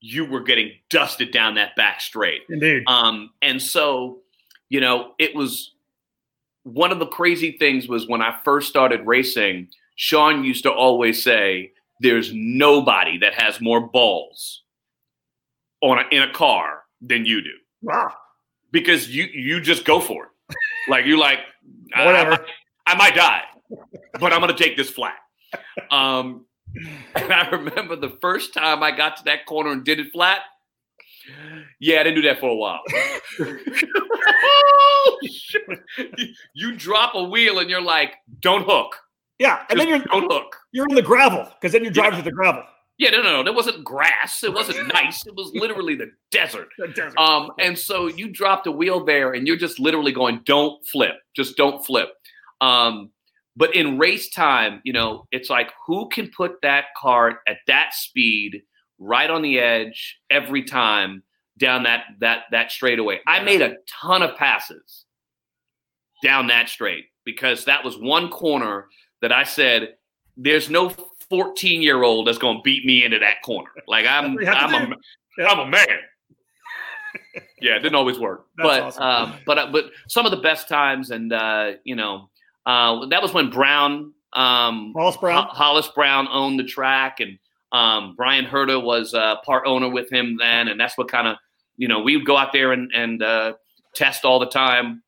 you 0.00 0.24
were 0.24 0.42
getting 0.42 0.72
dusted 0.90 1.32
down 1.32 1.54
that 1.56 1.74
back 1.76 2.00
straight. 2.00 2.42
Indeed. 2.48 2.84
Um, 2.86 3.30
and 3.40 3.60
so, 3.60 4.18
you 4.68 4.80
know, 4.80 5.12
it 5.18 5.34
was 5.34 5.72
one 6.64 6.92
of 6.92 6.98
the 6.98 7.06
crazy 7.06 7.56
things 7.58 7.88
was 7.88 8.06
when 8.06 8.20
I 8.22 8.38
first 8.44 8.68
started 8.68 9.06
racing, 9.06 9.68
Sean 9.96 10.44
used 10.44 10.62
to 10.64 10.70
always 10.72 11.22
say, 11.22 11.72
There's 12.00 12.30
nobody 12.34 13.18
that 13.18 13.34
has 13.34 13.60
more 13.60 13.80
balls 13.80 14.62
on 15.80 15.98
a, 15.98 16.02
in 16.14 16.22
a 16.22 16.32
car 16.32 16.82
than 17.00 17.24
you 17.26 17.42
do. 17.42 17.50
wow. 17.82 18.12
Because 18.70 19.08
you 19.08 19.24
you 19.24 19.60
just 19.60 19.84
go 19.84 20.00
for 20.00 20.24
it. 20.24 20.56
like 20.88 21.04
you're 21.06 21.18
like 21.18 21.40
I- 21.94 22.06
Whatever. 22.06 22.32
I, 22.86 22.92
I 22.92 22.94
might 22.96 23.14
die, 23.14 23.42
but 24.20 24.32
I'm 24.32 24.40
gonna 24.40 24.56
take 24.56 24.76
this 24.76 24.88
flat. 24.90 25.16
Um 25.90 26.46
and 27.14 27.32
I 27.32 27.48
remember 27.50 27.96
the 27.96 28.16
first 28.20 28.54
time 28.54 28.82
I 28.82 28.90
got 28.96 29.16
to 29.18 29.24
that 29.24 29.46
corner 29.46 29.70
and 29.72 29.84
did 29.84 30.00
it 30.00 30.08
flat. 30.12 30.40
Yeah, 31.80 32.00
I 32.00 32.02
didn't 32.04 32.16
do 32.16 32.28
that 32.28 32.40
for 32.40 32.48
a 32.48 32.54
while. 32.56 32.80
Oh, 33.40 35.18
you 36.54 36.76
drop 36.76 37.14
a 37.14 37.22
wheel 37.24 37.58
and 37.58 37.70
you're 37.70 37.82
like, 37.82 38.14
don't 38.40 38.64
hook. 38.66 38.96
Yeah, 39.38 39.64
and 39.70 39.78
then 39.78 39.88
you're 39.88 39.98
don't 40.00 40.30
hook. 40.30 40.56
you're 40.72 40.88
in 40.88 40.94
the 40.94 41.02
gravel 41.02 41.44
because 41.60 41.72
then 41.72 41.82
you're 41.82 41.92
driving 41.92 42.12
Yeah. 42.14 42.18
to 42.18 42.24
the 42.24 42.32
gravel. 42.32 42.62
Yeah, 42.98 43.10
no, 43.10 43.22
no, 43.22 43.32
no. 43.32 43.42
There 43.42 43.52
wasn't 43.52 43.82
grass. 43.82 44.44
It 44.44 44.52
wasn't 44.52 44.86
nice. 44.94 45.26
It 45.26 45.34
was 45.34 45.50
literally 45.54 45.96
the 45.96 46.10
desert. 46.30 46.68
The 46.78 46.88
desert. 46.88 47.18
Um, 47.18 47.50
and 47.58 47.76
so 47.76 48.06
you 48.06 48.28
dropped 48.30 48.66
a 48.66 48.70
wheel 48.72 49.04
there 49.04 49.32
and 49.32 49.46
you're 49.46 49.56
just 49.56 49.80
literally 49.80 50.12
going, 50.12 50.42
don't 50.44 50.84
flip. 50.86 51.14
Just 51.34 51.56
don't 51.56 51.84
flip. 51.84 52.10
Um, 52.60 53.10
but 53.56 53.74
in 53.74 53.98
race 53.98 54.30
time, 54.30 54.80
you 54.84 54.92
know, 54.92 55.26
it's 55.30 55.50
like 55.50 55.72
who 55.86 56.08
can 56.08 56.30
put 56.34 56.60
that 56.62 56.86
cart 56.96 57.36
at 57.46 57.58
that 57.66 57.94
speed 57.94 58.62
right 58.98 59.30
on 59.30 59.42
the 59.42 59.58
edge 59.58 60.18
every 60.30 60.62
time 60.62 61.22
down 61.58 61.82
that 61.82 62.04
that 62.20 62.44
that 62.50 62.70
straightaway. 62.72 63.20
I 63.26 63.42
made 63.42 63.62
a 63.62 63.76
ton 63.88 64.22
of 64.22 64.36
passes 64.36 65.04
down 66.22 66.46
that 66.46 66.68
straight 66.68 67.06
because 67.24 67.64
that 67.66 67.84
was 67.84 67.98
one 67.98 68.30
corner 68.30 68.86
that 69.20 69.32
I 69.32 69.44
said 69.44 69.94
there's 70.36 70.70
no 70.70 70.94
14 71.28 71.82
year 71.82 72.02
old 72.02 72.26
that's 72.26 72.38
going 72.38 72.58
to 72.58 72.62
beat 72.62 72.84
me 72.84 73.04
into 73.04 73.18
that 73.18 73.42
corner. 73.42 73.70
Like 73.86 74.06
I'm 74.06 74.36
That's 74.36 74.36
what 74.36 74.40
you 74.42 74.46
have 74.46 74.70
to 74.70 74.76
I'm 74.76 74.92
a 74.92 74.96
do. 74.96 75.44
I'm 75.44 75.58
a 75.60 75.70
man. 75.70 75.98
yeah, 77.60 77.76
it 77.76 77.80
didn't 77.80 77.94
always 77.94 78.18
work, 78.18 78.46
That's 78.56 78.68
but 78.68 78.82
awesome. 78.82 79.02
um, 79.02 79.34
but 79.46 79.58
uh, 79.58 79.70
but 79.70 79.90
some 80.08 80.24
of 80.24 80.30
the 80.30 80.38
best 80.38 80.68
times, 80.68 81.10
and 81.10 81.32
uh, 81.32 81.72
you 81.84 81.94
know, 81.94 82.30
uh, 82.66 83.06
that 83.06 83.22
was 83.22 83.32
when 83.32 83.50
Brown 83.50 84.12
Um, 84.32 84.92
Hollis 84.96 85.16
Brown. 85.18 85.46
Hollis 85.50 85.88
Brown 85.88 86.26
owned 86.30 86.58
the 86.58 86.64
track, 86.64 87.20
and 87.20 87.38
um, 87.72 88.14
Bryan 88.16 88.46
Herta 88.46 88.82
was 88.82 89.14
a 89.14 89.36
part 89.44 89.64
owner 89.66 89.88
with 89.88 90.10
him 90.10 90.36
then, 90.38 90.68
and 90.68 90.80
that's 90.80 90.96
what 90.96 91.08
kind 91.10 91.28
of 91.28 91.36
you 91.76 91.88
know 91.88 92.00
we 92.00 92.16
would 92.16 92.26
go 92.26 92.36
out 92.36 92.52
there 92.52 92.72
and 92.72 92.90
and 92.94 93.22
uh, 93.22 93.54
test 93.94 94.24
all 94.24 94.38
the 94.38 94.46
time. 94.46 95.02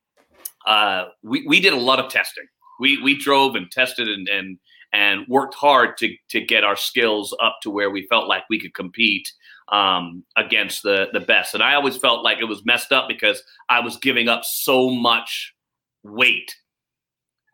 Uh, 0.65 1.05
we 1.23 1.45
we 1.47 1.59
did 1.59 1.73
a 1.73 1.77
lot 1.79 1.99
of 1.99 2.11
testing. 2.11 2.45
We 2.79 3.01
we 3.01 3.17
drove 3.17 3.55
and 3.55 3.71
tested 3.71 4.07
and 4.07 4.27
and 4.27 4.59
and 4.93 5.27
worked 5.27 5.55
hard 5.55 5.97
to 5.97 6.15
to 6.29 6.41
get 6.41 6.63
our 6.63 6.75
skills 6.75 7.35
up 7.41 7.57
to 7.63 7.69
where 7.69 7.89
we 7.89 8.07
felt 8.07 8.27
like 8.27 8.43
we 8.49 8.59
could 8.59 8.73
compete 8.73 9.31
um, 9.71 10.23
against 10.35 10.83
the 10.83 11.07
the 11.13 11.19
best. 11.19 11.53
And 11.53 11.63
I 11.63 11.75
always 11.75 11.97
felt 11.97 12.23
like 12.23 12.39
it 12.39 12.45
was 12.45 12.65
messed 12.65 12.91
up 12.91 13.07
because 13.07 13.41
I 13.69 13.79
was 13.79 13.97
giving 13.97 14.27
up 14.27 14.43
so 14.43 14.89
much 14.89 15.53
weight 16.03 16.55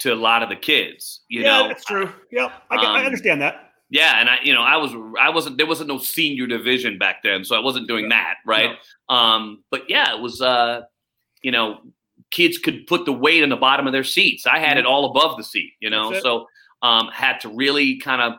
to 0.01 0.13
a 0.13 0.15
lot 0.15 0.43
of 0.43 0.49
the 0.49 0.55
kids. 0.55 1.21
You 1.29 1.41
yeah, 1.41 1.61
know, 1.61 1.67
that's 1.67 1.85
true. 1.85 2.09
Yeah, 2.31 2.51
I, 2.69 2.75
um, 2.75 2.85
I, 2.85 3.05
understand 3.05 3.41
that. 3.41 3.71
Yeah, 3.89 4.19
and 4.19 4.29
I, 4.29 4.37
you 4.43 4.53
know, 4.53 4.61
I 4.61 4.77
was, 4.77 4.93
I 5.19 5.29
wasn't, 5.29 5.57
there 5.57 5.67
wasn't 5.67 5.89
no 5.89 5.97
senior 5.97 6.47
division 6.47 6.97
back 6.97 7.23
then, 7.23 7.43
so 7.43 7.55
I 7.55 7.59
wasn't 7.59 7.87
doing 7.87 8.09
that, 8.09 8.35
right? 8.45 8.71
No. 9.09 9.15
Um, 9.15 9.63
but 9.69 9.89
yeah, 9.89 10.15
it 10.15 10.21
was, 10.21 10.41
uh, 10.41 10.81
you 11.43 11.51
know, 11.51 11.79
kids 12.31 12.57
could 12.57 12.87
put 12.87 13.05
the 13.05 13.13
weight 13.13 13.43
in 13.43 13.49
the 13.49 13.57
bottom 13.57 13.87
of 13.87 13.93
their 13.93 14.03
seats. 14.03 14.47
I 14.47 14.59
had 14.59 14.77
it 14.77 14.81
mm-hmm. 14.81 14.91
all 14.91 15.11
above 15.11 15.37
the 15.37 15.43
seat, 15.43 15.73
you 15.81 15.89
know, 15.89 16.13
so 16.19 16.45
um, 16.81 17.09
had 17.09 17.39
to 17.41 17.49
really 17.49 17.99
kind 17.99 18.21
of 18.21 18.33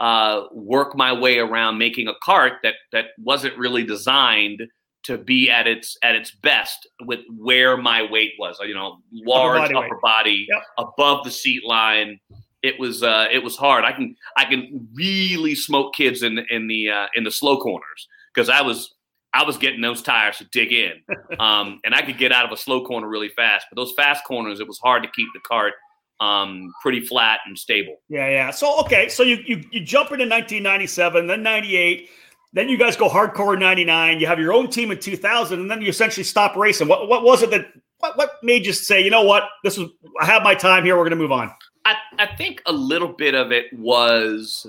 uh, 0.00 0.46
work 0.52 0.96
my 0.96 1.12
way 1.12 1.38
around 1.38 1.78
making 1.78 2.08
a 2.08 2.14
cart 2.22 2.54
that 2.62 2.74
that 2.92 3.06
wasn't 3.18 3.56
really 3.58 3.84
designed 3.84 4.62
to 5.04 5.18
be 5.18 5.50
at 5.50 5.66
its 5.66 5.96
at 6.02 6.14
its 6.14 6.30
best 6.30 6.88
with 7.02 7.20
where 7.36 7.76
my 7.76 8.02
weight 8.10 8.32
was. 8.38 8.58
You 8.60 8.74
know, 8.74 8.98
large 9.12 9.70
upper 9.70 9.72
body, 9.72 9.86
upper 9.86 10.00
body 10.00 10.46
yep. 10.48 10.62
above 10.78 11.24
the 11.24 11.30
seat 11.30 11.64
line. 11.64 12.20
It 12.62 12.78
was 12.78 13.02
uh, 13.02 13.26
it 13.32 13.42
was 13.42 13.56
hard. 13.56 13.84
I 13.84 13.92
can 13.92 14.16
I 14.36 14.44
can 14.44 14.88
really 14.94 15.54
smoke 15.54 15.94
kids 15.94 16.22
in 16.22 16.38
in 16.50 16.66
the 16.66 16.90
uh, 16.90 17.06
in 17.14 17.24
the 17.24 17.30
slow 17.30 17.58
corners 17.58 18.08
because 18.34 18.48
I 18.48 18.60
was 18.60 18.94
I 19.32 19.44
was 19.44 19.56
getting 19.56 19.80
those 19.80 20.02
tires 20.02 20.38
to 20.38 20.44
dig 20.52 20.72
in, 20.72 20.92
um, 21.38 21.80
and 21.84 21.94
I 21.94 22.02
could 22.02 22.18
get 22.18 22.32
out 22.32 22.44
of 22.44 22.52
a 22.52 22.56
slow 22.56 22.84
corner 22.84 23.08
really 23.08 23.30
fast. 23.30 23.66
But 23.70 23.76
those 23.76 23.92
fast 23.96 24.24
corners, 24.24 24.60
it 24.60 24.66
was 24.66 24.78
hard 24.78 25.02
to 25.04 25.10
keep 25.10 25.28
the 25.32 25.40
cart 25.40 25.74
um, 26.20 26.72
pretty 26.82 27.00
flat 27.00 27.40
and 27.46 27.58
stable. 27.58 27.96
Yeah, 28.08 28.28
yeah. 28.28 28.50
So 28.50 28.78
okay, 28.80 29.08
so 29.08 29.22
you 29.22 29.38
you 29.46 29.64
you 29.70 29.80
jump 29.80 30.10
into 30.12 30.24
1997, 30.24 31.26
then 31.26 31.42
98 31.42 32.10
then 32.52 32.68
you 32.68 32.76
guys 32.76 32.96
go 32.96 33.08
hardcore 33.08 33.54
in 33.54 33.60
99. 33.60 34.20
You 34.20 34.26
have 34.26 34.40
your 34.40 34.52
own 34.52 34.68
team 34.68 34.90
in 34.90 34.98
2000, 34.98 35.60
and 35.60 35.70
then 35.70 35.80
you 35.80 35.88
essentially 35.88 36.24
stop 36.24 36.56
racing. 36.56 36.88
What, 36.88 37.08
what 37.08 37.22
was 37.22 37.42
it 37.42 37.50
that, 37.50 37.66
what, 37.98 38.16
what 38.16 38.32
made 38.42 38.66
you 38.66 38.72
say, 38.72 39.02
you 39.02 39.10
know 39.10 39.22
what, 39.22 39.44
this 39.62 39.78
is, 39.78 39.88
I 40.20 40.26
have 40.26 40.42
my 40.42 40.54
time 40.54 40.84
here, 40.84 40.96
we're 40.96 41.04
going 41.04 41.10
to 41.10 41.16
move 41.16 41.32
on? 41.32 41.52
I, 41.84 41.94
I 42.18 42.26
think 42.36 42.62
a 42.66 42.72
little 42.72 43.12
bit 43.12 43.34
of 43.34 43.52
it 43.52 43.66
was, 43.72 44.66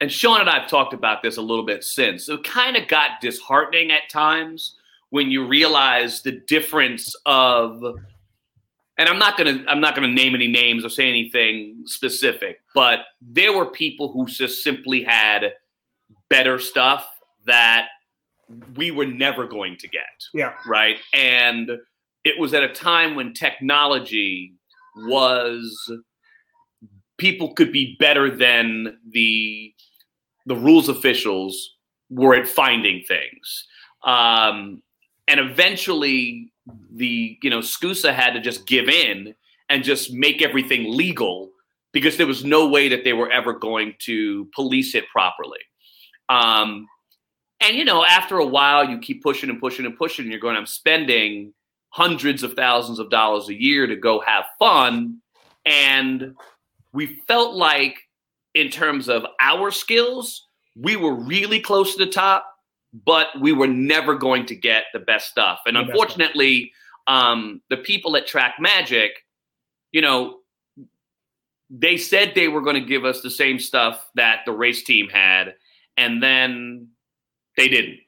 and 0.00 0.10
Sean 0.10 0.40
and 0.40 0.50
I 0.50 0.60
have 0.60 0.68
talked 0.68 0.94
about 0.94 1.22
this 1.22 1.36
a 1.36 1.42
little 1.42 1.64
bit 1.64 1.84
since, 1.84 2.28
it 2.28 2.42
kind 2.44 2.76
of 2.76 2.88
got 2.88 3.20
disheartening 3.20 3.92
at 3.92 4.10
times 4.10 4.76
when 5.10 5.30
you 5.30 5.46
realize 5.46 6.22
the 6.22 6.32
difference 6.32 7.14
of, 7.24 7.82
and 8.98 9.08
I'm 9.08 9.18
not 9.18 9.36
gonna 9.36 9.62
I'm 9.68 9.80
not 9.80 9.94
gonna 9.94 10.08
name 10.08 10.34
any 10.34 10.48
names 10.48 10.84
or 10.84 10.88
say 10.88 11.08
anything 11.08 11.82
specific, 11.84 12.60
but 12.74 13.00
there 13.20 13.52
were 13.52 13.66
people 13.66 14.10
who 14.10 14.26
just 14.26 14.64
simply 14.64 15.02
had 15.02 15.52
better 16.28 16.58
stuff 16.58 17.06
that 17.46 17.88
we 18.76 18.90
were 18.90 19.06
never 19.06 19.46
going 19.46 19.76
to 19.78 19.88
get. 19.88 20.02
Yeah. 20.32 20.54
Right. 20.66 20.98
And 21.12 21.70
it 22.24 22.38
was 22.38 22.54
at 22.54 22.62
a 22.62 22.72
time 22.72 23.14
when 23.14 23.32
technology 23.32 24.54
was 24.96 25.92
people 27.18 27.54
could 27.54 27.72
be 27.72 27.96
better 27.98 28.34
than 28.34 28.98
the 29.10 29.72
the 30.46 30.56
rules 30.56 30.88
officials 30.88 31.76
were 32.08 32.34
at 32.34 32.46
finding 32.46 33.02
things. 33.06 33.66
Um, 34.04 34.82
and 35.26 35.40
eventually 35.40 36.52
the 36.92 37.36
you 37.42 37.50
know 37.50 37.60
SKUSA 37.60 38.14
had 38.14 38.32
to 38.34 38.40
just 38.40 38.66
give 38.66 38.88
in 38.88 39.34
and 39.68 39.82
just 39.82 40.12
make 40.12 40.42
everything 40.42 40.94
legal 40.96 41.50
because 41.92 42.16
there 42.16 42.26
was 42.26 42.44
no 42.44 42.68
way 42.68 42.88
that 42.88 43.04
they 43.04 43.12
were 43.12 43.30
ever 43.30 43.52
going 43.52 43.94
to 44.00 44.48
police 44.54 44.94
it 44.94 45.04
properly. 45.08 45.58
Um, 46.28 46.88
and 47.60 47.76
you 47.76 47.84
know, 47.84 48.04
after 48.04 48.38
a 48.38 48.46
while, 48.46 48.88
you 48.88 48.98
keep 48.98 49.22
pushing 49.22 49.50
and 49.50 49.60
pushing 49.60 49.86
and 49.86 49.96
pushing. 49.96 50.24
And 50.24 50.32
you're 50.32 50.40
going, 50.40 50.56
I'm 50.56 50.66
spending 50.66 51.52
hundreds 51.90 52.42
of 52.42 52.54
thousands 52.54 52.98
of 52.98 53.10
dollars 53.10 53.48
a 53.48 53.54
year 53.54 53.86
to 53.86 53.96
go 53.96 54.20
have 54.20 54.44
fun, 54.58 55.20
and 55.64 56.34
we 56.92 57.20
felt 57.28 57.54
like, 57.54 57.96
in 58.54 58.70
terms 58.70 59.08
of 59.10 59.26
our 59.38 59.70
skills, 59.70 60.46
we 60.74 60.96
were 60.96 61.14
really 61.14 61.60
close 61.60 61.94
to 61.94 62.04
the 62.04 62.10
top, 62.10 62.46
but 63.04 63.28
we 63.38 63.52
were 63.52 63.66
never 63.66 64.14
going 64.14 64.46
to 64.46 64.54
get 64.54 64.84
the 64.94 64.98
best 64.98 65.28
stuff. 65.28 65.60
And 65.66 65.76
unfortunately, 65.76 66.72
um, 67.06 67.60
the 67.68 67.76
people 67.76 68.16
at 68.16 68.26
Track 68.26 68.54
Magic, 68.58 69.12
you 69.92 70.00
know, 70.00 70.38
they 71.68 71.98
said 71.98 72.32
they 72.34 72.48
were 72.48 72.62
going 72.62 72.80
to 72.80 72.88
give 72.88 73.04
us 73.04 73.20
the 73.20 73.30
same 73.30 73.58
stuff 73.58 74.08
that 74.14 74.40
the 74.46 74.52
race 74.52 74.82
team 74.82 75.08
had 75.08 75.54
and 75.96 76.22
then 76.22 76.88
they 77.56 77.68
didn't 77.68 77.98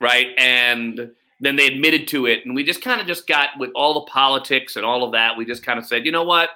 right? 0.00 0.28
And 0.38 1.10
then 1.40 1.56
they 1.56 1.66
admitted 1.66 2.06
to 2.08 2.26
it 2.26 2.44
and 2.44 2.54
we 2.54 2.64
just 2.64 2.82
kind 2.82 3.00
of 3.00 3.06
just 3.06 3.26
got 3.26 3.50
with 3.58 3.70
all 3.74 3.94
the 3.94 4.10
politics 4.10 4.76
and 4.76 4.84
all 4.84 5.04
of 5.04 5.12
that 5.12 5.36
we 5.36 5.44
just 5.44 5.64
kind 5.64 5.78
of 5.78 5.86
said 5.86 6.04
you 6.04 6.12
know 6.12 6.24
what? 6.24 6.50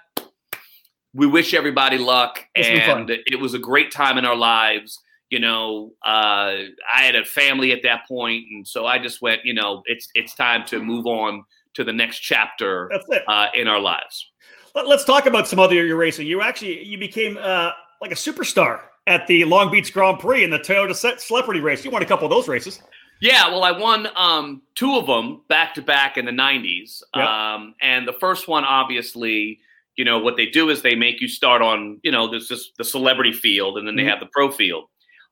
We 1.15 1.27
wish 1.27 1.53
everybody 1.53 1.99
luck 1.99 2.47
and 2.57 3.11
it 3.11 3.39
was 3.39 3.55
a 3.55 3.59
great 3.59 3.93
time 3.93 4.17
in 4.17 4.25
our 4.25 4.37
lives 4.37 4.99
you 5.29 5.39
know 5.39 5.93
uh, 6.05 6.57
i 6.95 7.03
had 7.03 7.17
a 7.17 7.25
family 7.25 7.73
at 7.73 7.83
that 7.83 8.07
point 8.07 8.45
and 8.51 8.67
so 8.67 8.87
i 8.87 8.99
just 8.99 9.23
went 9.23 9.41
you 9.45 9.55
know 9.55 9.83
it's 9.87 10.09
it's 10.15 10.35
time 10.35 10.65
to 10.67 10.83
move 10.83 11.07
on 11.07 11.43
to 11.75 11.85
the 11.85 11.93
next 11.93 12.19
chapter 12.19 12.91
uh, 13.29 13.47
in 13.55 13.67
our 13.67 13.81
lives. 13.81 14.31
Let, 14.75 14.87
us 14.87 15.05
talk 15.05 15.27
about 15.27 15.49
some 15.49 15.59
other 15.59 15.75
your 15.75 15.97
racing 15.97 16.27
you 16.27 16.41
actually 16.41 16.83
you 16.83 16.99
became 16.99 17.39
uh, 17.41 17.71
like 18.01 18.13
a 18.13 18.17
superstar 18.17 18.81
at 19.07 19.27
the 19.27 19.45
Long 19.45 19.71
Beach 19.71 19.93
Grand 19.93 20.19
Prix 20.19 20.45
in 20.45 20.51
the 20.51 20.59
Toyota 20.59 21.21
Celebrity 21.21 21.61
Race. 21.61 21.85
You 21.85 21.91
won 21.91 22.03
a 22.03 22.07
couple 22.07 22.25
of 22.25 22.31
those 22.31 22.49
races. 22.49 22.81
Yeah, 23.21 23.49
well, 23.51 23.63
I 23.63 23.71
won 23.71 24.09
um, 24.17 24.63
two 24.75 24.97
of 24.97 25.07
them 25.07 25.43
back 25.49 25.75
to 25.75 25.83
back 25.83 26.17
in 26.17 26.25
the 26.25 26.33
90s. 26.33 27.03
Yep. 27.15 27.25
Um, 27.25 27.75
and 27.81 28.07
the 28.07 28.13
first 28.15 28.49
one, 28.49 28.65
obviously, 28.65 29.61
you 29.97 30.05
know, 30.05 30.19
what 30.19 30.37
they 30.37 30.47
do 30.47 30.71
is 30.71 30.83
they 30.83 30.97
make 30.97 31.21
you 31.21 31.29
start 31.29 31.63
on, 31.63 32.01
you 32.03 32.11
know, 32.11 32.29
there's 32.29 32.49
just 32.49 32.77
the 32.79 32.85
celebrity 32.85 33.33
field 33.33 33.79
and 33.79 33.87
then 33.87 33.95
they 33.95 34.03
mm-hmm. 34.03 34.11
have 34.11 34.21
the 34.21 34.29
pro 34.33 34.51
field. 34.51 34.87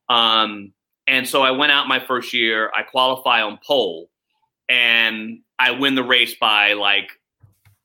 Um, 0.09 0.73
and 1.09 1.29
so 1.29 1.43
I 1.43 1.51
went 1.51 1.73
out 1.73 1.89
my 1.89 1.99
first 1.99 2.33
year, 2.33 2.71
I 2.75 2.83
qualify 2.83 3.43
on 3.43 3.59
pole, 3.67 4.09
and 4.69 5.41
I 5.59 5.73
win 5.73 5.97
the 5.97 6.05
race 6.05 6.37
by 6.37 6.75
like 6.75 7.11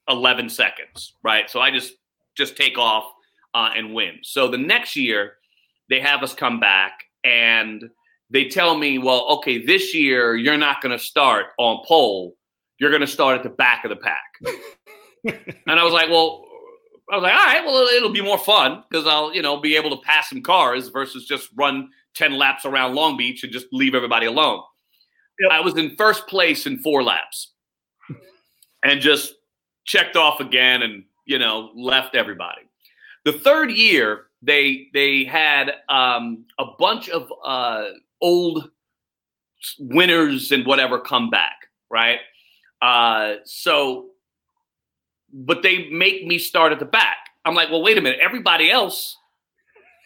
11 0.07 0.49
seconds, 0.49 1.13
right? 1.23 1.49
So 1.49 1.59
I 1.59 1.71
just 1.71 1.93
just 2.37 2.55
take 2.55 2.77
off 2.77 3.11
uh, 3.55 3.71
and 3.75 3.93
win. 3.93 4.19
So 4.21 4.47
the 4.47 4.57
next 4.57 4.95
year, 4.95 5.37
they 5.89 5.99
have 5.99 6.23
us 6.23 6.33
come 6.33 6.59
back 6.59 7.03
and 7.23 7.83
they 8.29 8.47
tell 8.47 8.77
me, 8.77 8.97
well, 8.97 9.27
okay, 9.37 9.63
this 9.63 9.93
year 9.93 10.35
you're 10.35 10.57
not 10.57 10.81
going 10.81 10.97
to 10.97 11.03
start 11.03 11.47
on 11.57 11.83
pole. 11.85 12.35
You're 12.79 12.89
going 12.89 13.01
to 13.01 13.07
start 13.07 13.37
at 13.37 13.43
the 13.43 13.49
back 13.49 13.85
of 13.85 13.89
the 13.89 13.95
pack. 13.95 14.23
and 15.67 15.79
I 15.79 15.83
was 15.83 15.93
like, 15.93 16.09
well, 16.09 16.45
I 17.11 17.15
was 17.15 17.23
like, 17.23 17.33
all 17.33 17.45
right, 17.45 17.65
well, 17.65 17.87
it'll 17.87 18.11
be 18.11 18.21
more 18.21 18.37
fun 18.37 18.83
because 18.89 19.05
I'll, 19.05 19.33
you 19.33 19.41
know, 19.41 19.57
be 19.57 19.75
able 19.75 19.91
to 19.91 20.01
pass 20.03 20.29
some 20.29 20.41
cars 20.41 20.89
versus 20.89 21.25
just 21.25 21.49
run 21.55 21.89
10 22.15 22.37
laps 22.37 22.65
around 22.65 22.95
Long 22.95 23.15
Beach 23.15 23.43
and 23.43 23.53
just 23.53 23.67
leave 23.71 23.93
everybody 23.93 24.25
alone. 24.25 24.61
Yep. 25.39 25.51
I 25.51 25.61
was 25.61 25.77
in 25.77 25.95
first 25.97 26.27
place 26.27 26.65
in 26.65 26.79
four 26.79 27.03
laps 27.03 27.53
and 28.83 29.01
just 29.01 29.35
checked 29.85 30.15
off 30.15 30.39
again 30.39 30.81
and, 30.81 31.03
you 31.25 31.37
know, 31.37 31.71
left 31.75 32.15
everybody. 32.15 32.61
The 33.25 33.33
third 33.33 33.71
year, 33.71 34.27
they 34.41 34.87
they 34.93 35.25
had 35.25 35.73
um, 35.89 36.45
a 36.59 36.65
bunch 36.77 37.09
of 37.09 37.31
uh, 37.43 37.85
old 38.21 38.69
winners 39.79 40.51
and 40.51 40.65
whatever 40.65 40.99
come 40.99 41.29
back, 41.29 41.67
right? 41.89 42.19
Uh, 42.81 43.35
so, 43.45 44.07
but 45.33 45.63
they 45.63 45.89
make 45.89 46.25
me 46.25 46.37
start 46.37 46.71
at 46.71 46.79
the 46.79 46.85
back. 46.85 47.17
I'm 47.45 47.55
like, 47.55 47.69
well, 47.69 47.81
wait 47.81 47.97
a 47.97 48.01
minute. 48.01 48.19
Everybody 48.21 48.69
else 48.69 49.17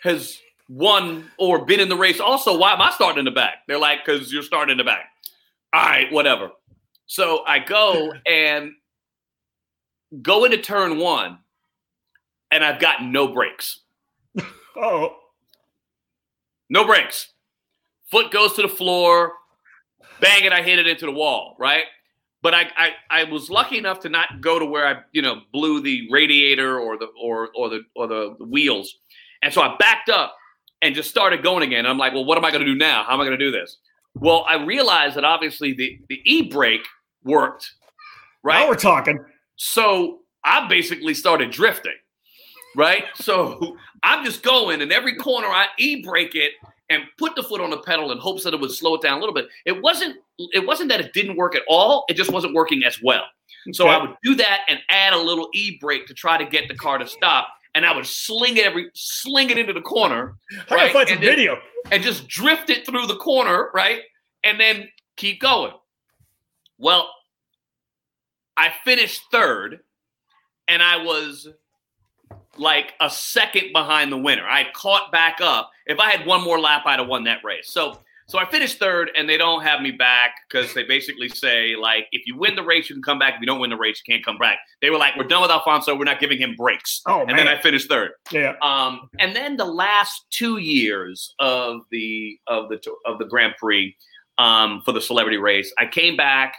has 0.03 0.39
won 0.69 1.25
or 1.37 1.65
been 1.65 1.79
in 1.79 1.89
the 1.89 1.97
race. 1.97 2.19
Also, 2.19 2.57
why 2.57 2.73
am 2.73 2.81
I 2.81 2.91
starting 2.91 3.19
in 3.19 3.25
the 3.25 3.31
back? 3.31 3.65
They're 3.67 3.79
like, 3.79 4.05
because 4.05 4.31
you're 4.31 4.43
starting 4.43 4.71
in 4.71 4.77
the 4.77 4.83
back. 4.83 5.05
All 5.73 5.83
right, 5.83 6.11
whatever. 6.11 6.51
So 7.05 7.43
I 7.45 7.59
go 7.59 8.13
and 8.25 8.71
go 10.21 10.45
into 10.45 10.57
turn 10.57 10.99
one, 10.99 11.39
and 12.51 12.63
I've 12.63 12.79
got 12.79 13.03
no 13.03 13.27
brakes. 13.27 13.81
Oh. 14.81 15.17
No 16.69 16.85
brakes. 16.85 17.33
Foot 18.11 18.31
goes 18.31 18.53
to 18.53 18.61
the 18.61 18.69
floor. 18.69 19.33
Bang 20.21 20.45
it, 20.45 20.53
I 20.53 20.61
hit 20.61 20.79
it 20.79 20.87
into 20.87 21.05
the 21.05 21.11
wall, 21.11 21.57
right? 21.59 21.83
but 22.41 22.53
I, 22.53 22.67
I 22.77 22.91
I 23.09 23.23
was 23.25 23.49
lucky 23.49 23.77
enough 23.77 23.99
to 24.01 24.09
not 24.09 24.41
go 24.41 24.59
to 24.59 24.65
where 24.65 24.87
I 24.87 25.01
you 25.11 25.21
know 25.21 25.41
blew 25.51 25.81
the 25.81 26.07
radiator 26.11 26.79
or 26.79 26.97
the 26.97 27.07
or 27.21 27.49
or 27.55 27.69
the 27.69 27.81
or 27.95 28.07
the 28.07 28.35
wheels, 28.39 28.95
and 29.41 29.53
so 29.53 29.61
I 29.61 29.75
backed 29.77 30.09
up 30.09 30.35
and 30.81 30.95
just 30.95 31.09
started 31.09 31.43
going 31.43 31.63
again. 31.63 31.85
I'm 31.85 31.97
like, 31.97 32.13
well, 32.13 32.25
what 32.25 32.37
am 32.37 32.45
I 32.45 32.51
going 32.51 32.65
to 32.65 32.71
do 32.71 32.77
now? 32.77 33.03
How 33.03 33.13
am 33.13 33.21
I 33.21 33.25
going 33.25 33.37
to 33.37 33.45
do 33.45 33.51
this? 33.51 33.77
Well, 34.15 34.45
I 34.47 34.63
realized 34.63 35.15
that 35.15 35.25
obviously 35.25 35.73
the 35.73 35.99
the 36.07 36.21
e 36.25 36.49
brake 36.49 36.85
worked. 37.23 37.69
Right. 38.43 38.61
Now 38.61 38.69
we're 38.69 38.75
talking. 38.75 39.19
So 39.57 40.19
I 40.45 40.67
basically 40.69 41.13
started 41.13 41.51
drifting. 41.51 41.95
Right. 42.75 43.05
So 43.15 43.77
I'm 44.03 44.23
just 44.23 44.43
going, 44.43 44.81
and 44.81 44.91
every 44.91 45.15
corner 45.15 45.47
I 45.47 45.67
e 45.77 46.03
brake 46.03 46.35
it 46.35 46.53
and 46.89 47.03
put 47.17 47.35
the 47.35 47.43
foot 47.43 47.61
on 47.61 47.69
the 47.69 47.79
pedal 47.79 48.11
in 48.11 48.17
hopes 48.17 48.43
that 48.43 48.53
it 48.53 48.59
would 48.59 48.71
slow 48.71 48.95
it 48.95 49.01
down 49.01 49.17
a 49.17 49.19
little 49.19 49.33
bit. 49.33 49.47
It 49.65 49.81
wasn't 49.81 50.17
it 50.37 50.65
wasn't 50.65 50.89
that 50.89 50.99
it 50.99 51.13
didn't 51.13 51.35
work 51.35 51.55
at 51.55 51.63
all. 51.67 52.05
It 52.09 52.15
just 52.15 52.31
wasn't 52.31 52.53
working 52.53 52.83
as 52.83 53.01
well. 53.01 53.23
So 53.73 53.87
I 53.87 54.01
would 54.01 54.15
do 54.23 54.35
that 54.35 54.61
and 54.67 54.79
add 54.89 55.13
a 55.13 55.17
little 55.17 55.49
e 55.53 55.77
brake 55.79 56.07
to 56.07 56.13
try 56.13 56.37
to 56.37 56.45
get 56.45 56.67
the 56.67 56.75
car 56.75 56.97
to 56.97 57.07
stop. 57.07 57.49
And 57.75 57.85
I 57.85 57.95
would 57.95 58.05
sling 58.05 58.57
it 58.57 58.65
every 58.65 58.89
sling 58.93 59.49
it 59.49 59.57
into 59.57 59.73
the 59.73 59.81
corner. 59.81 60.37
I 60.69 60.75
right? 60.75 60.93
find 60.93 61.09
some 61.09 61.19
video. 61.19 61.59
And 61.91 62.01
just 62.03 62.27
drift 62.27 62.69
it 62.69 62.85
through 62.85 63.07
the 63.07 63.15
corner, 63.17 63.69
right? 63.73 64.01
And 64.43 64.59
then 64.59 64.89
keep 65.17 65.39
going. 65.39 65.73
Well, 66.77 67.09
I 68.57 68.73
finished 68.83 69.21
third, 69.31 69.79
and 70.67 70.81
I 70.81 71.03
was 71.03 71.47
like 72.57 72.93
a 72.99 73.09
second 73.09 73.71
behind 73.73 74.11
the 74.11 74.17
winner. 74.17 74.47
I 74.47 74.67
caught 74.73 75.11
back 75.11 75.39
up. 75.41 75.71
If 75.85 75.99
I 75.99 76.09
had 76.11 76.25
one 76.25 76.43
more 76.43 76.59
lap, 76.59 76.83
I'd 76.85 76.99
have 76.99 77.07
won 77.07 77.23
that 77.25 77.43
race. 77.43 77.69
So 77.69 77.99
so 78.29 78.37
I 78.37 78.45
finished 78.45 78.77
third, 78.77 79.09
and 79.15 79.27
they 79.27 79.37
don't 79.37 79.63
have 79.63 79.81
me 79.81 79.89
back 79.89 80.35
because 80.47 80.75
they 80.75 80.83
basically 80.83 81.29
say 81.29 81.75
like, 81.75 82.05
if 82.11 82.27
you 82.27 82.37
win 82.37 82.55
the 82.55 82.61
race, 82.61 82.87
you 82.87 82.93
can 82.93 83.01
come 83.01 83.17
back. 83.17 83.33
If 83.33 83.41
you 83.41 83.47
don't 83.47 83.59
win 83.59 83.71
the 83.71 83.77
race, 83.77 84.03
you 84.05 84.13
can't 84.13 84.23
come 84.23 84.37
back. 84.37 84.59
They 84.83 84.91
were 84.91 84.99
like, 84.99 85.15
we're 85.17 85.23
done 85.23 85.41
with 85.41 85.49
Alfonso. 85.49 85.97
We're 85.97 86.03
not 86.03 86.19
giving 86.19 86.37
him 86.37 86.53
breaks. 86.55 87.01
Oh, 87.07 87.21
and 87.21 87.29
man. 87.29 87.37
then 87.37 87.47
I 87.47 87.59
finished 87.59 87.89
third. 87.89 88.11
Yeah. 88.31 88.53
Um, 88.61 89.09
and 89.17 89.35
then 89.35 89.57
the 89.57 89.65
last 89.65 90.25
two 90.29 90.57
years 90.57 91.33
of 91.39 91.81
the 91.89 92.39
of 92.45 92.69
the 92.69 92.79
of 93.03 93.17
the 93.17 93.25
Grand 93.25 93.55
Prix 93.57 93.95
um, 94.37 94.83
for 94.85 94.91
the 94.91 95.01
celebrity 95.01 95.37
race, 95.37 95.73
I 95.79 95.87
came 95.87 96.15
back. 96.15 96.55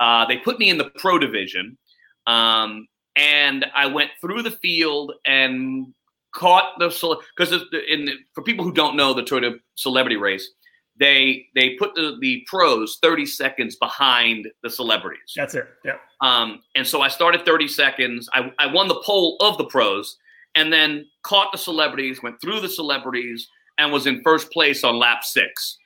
Uh, 0.00 0.26
they 0.26 0.38
put 0.38 0.58
me 0.58 0.68
in 0.68 0.78
the 0.78 0.90
pro 0.98 1.20
division. 1.20 1.78
Um, 2.26 2.88
and 3.16 3.66
I 3.74 3.86
went 3.86 4.10
through 4.20 4.42
the 4.42 4.50
field 4.50 5.12
and 5.26 5.92
caught 6.32 6.78
the 6.78 6.88
because 7.36 7.64
in 7.88 8.08
for 8.34 8.42
people 8.42 8.64
who 8.64 8.72
don't 8.72 8.96
know 8.96 9.14
the 9.14 9.22
Toyota 9.22 9.58
Celebrity 9.76 10.16
Race, 10.16 10.50
they 10.98 11.46
they 11.54 11.74
put 11.74 11.94
the 11.94 12.16
the 12.20 12.44
pros 12.48 12.98
30 13.02 13.26
seconds 13.26 13.76
behind 13.76 14.48
the 14.62 14.70
celebrities. 14.70 15.32
That's 15.36 15.54
it. 15.54 15.66
Yeah. 15.84 15.96
Um, 16.20 16.60
and 16.74 16.86
so 16.86 17.00
I 17.00 17.08
started 17.08 17.44
30 17.44 17.68
seconds. 17.68 18.28
I, 18.32 18.52
I 18.58 18.66
won 18.72 18.88
the 18.88 19.00
pole 19.04 19.36
of 19.40 19.58
the 19.58 19.64
pros 19.64 20.16
and 20.54 20.72
then 20.72 21.06
caught 21.22 21.50
the 21.52 21.58
celebrities, 21.58 22.22
went 22.22 22.40
through 22.40 22.60
the 22.60 22.68
celebrities, 22.68 23.48
and 23.78 23.92
was 23.92 24.06
in 24.06 24.22
first 24.22 24.50
place 24.52 24.84
on 24.84 24.98
lap 24.98 25.24
six. 25.24 25.78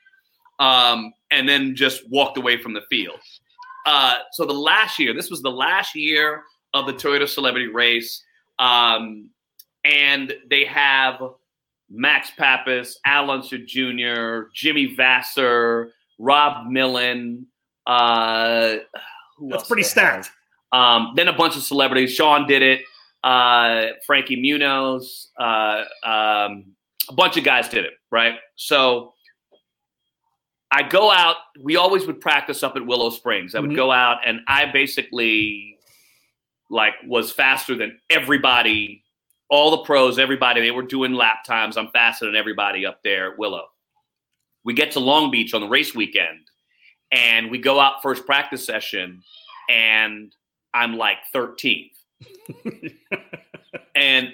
Um, 0.59 1.13
and 1.31 1.49
then 1.49 1.77
just 1.77 2.03
walked 2.11 2.37
away 2.37 2.61
from 2.61 2.75
the 2.75 2.81
field. 2.91 3.21
Uh, 3.87 4.17
so 4.33 4.45
the 4.45 4.53
last 4.53 4.99
year, 4.99 5.15
this 5.15 5.31
was 5.31 5.41
the 5.41 5.51
last 5.51 5.95
year 5.95 6.43
of 6.75 6.87
the 6.87 6.93
Toyota 6.93 7.29
Celebrity 7.29 7.69
Race. 7.69 8.23
Um, 8.59 9.31
and 9.85 10.35
they 10.51 10.65
have 10.65 11.21
Max 11.91 12.31
Papis, 12.37 12.99
Al 13.05 13.31
Unser 13.31 13.59
Jr., 13.59 14.49
Jimmy 14.55 14.95
Vasser, 14.97 15.91
Rod 16.19 16.67
Millen. 16.69 17.47
Uh, 17.87 18.77
That's 19.49 19.67
pretty 19.67 19.85
stacked. 19.85 20.31
Um, 20.73 21.13
then 21.17 21.29
a 21.29 21.33
bunch 21.33 21.57
of 21.57 21.63
celebrities. 21.63 22.15
Sean 22.15 22.47
did 22.47 22.63
it. 22.63 22.83
Uh, 23.25 23.89
Frankie 24.07 24.37
Muniz. 24.37 25.29
Uh, 25.39 25.85
um, 26.07 26.75
a 27.09 27.15
bunch 27.15 27.37
of 27.37 27.45
guys 27.45 27.69
did 27.69 27.85
it, 27.85 27.95
right? 28.11 28.35
So 28.57 29.15
I 30.71 30.83
go 30.83 31.11
out. 31.11 31.37
We 31.63 31.77
always 31.77 32.07
would 32.07 32.21
practice 32.21 32.63
up 32.63 32.77
at 32.77 32.85
Willow 32.85 33.11
Springs. 33.11 33.55
I 33.55 33.61
would 33.61 33.71
mm-hmm. 33.71 33.77
go 33.77 33.91
out 33.91 34.19
and 34.27 34.41
I 34.47 34.67
basically 34.67 35.78
like 36.71 36.95
was 37.07 37.33
faster 37.33 37.75
than 37.75 37.99
everybody, 38.11 39.05
all 39.49 39.71
the 39.71 39.85
pros, 39.85 40.19
everybody. 40.19 40.61
They 40.61 40.71
were 40.71 40.83
doing 40.83 41.13
lap 41.13 41.45
times. 41.45 41.77
I'm 41.77 41.91
faster 41.91 42.27
than 42.27 42.37
everybody 42.37 42.85
up 42.85 43.03
there 43.03 43.33
at 43.33 43.39
Willow. 43.39 43.67
We 44.65 44.75
get 44.75 44.93
to 44.93 45.01
Long 45.01 45.31
Beach 45.31 45.55
on 45.55 45.63
the 45.63 45.69
race 45.69 45.95
weekend 45.95 46.41
and 47.11 47.51
we 47.51 47.59
go 47.59 47.81
out 47.81 48.03
first 48.03 48.27
practice 48.27 48.65
session 48.65 49.23
and 49.71 50.35
I'm 50.75 50.97
like 50.97 51.19
13th. 51.35 51.91
and 53.95 54.33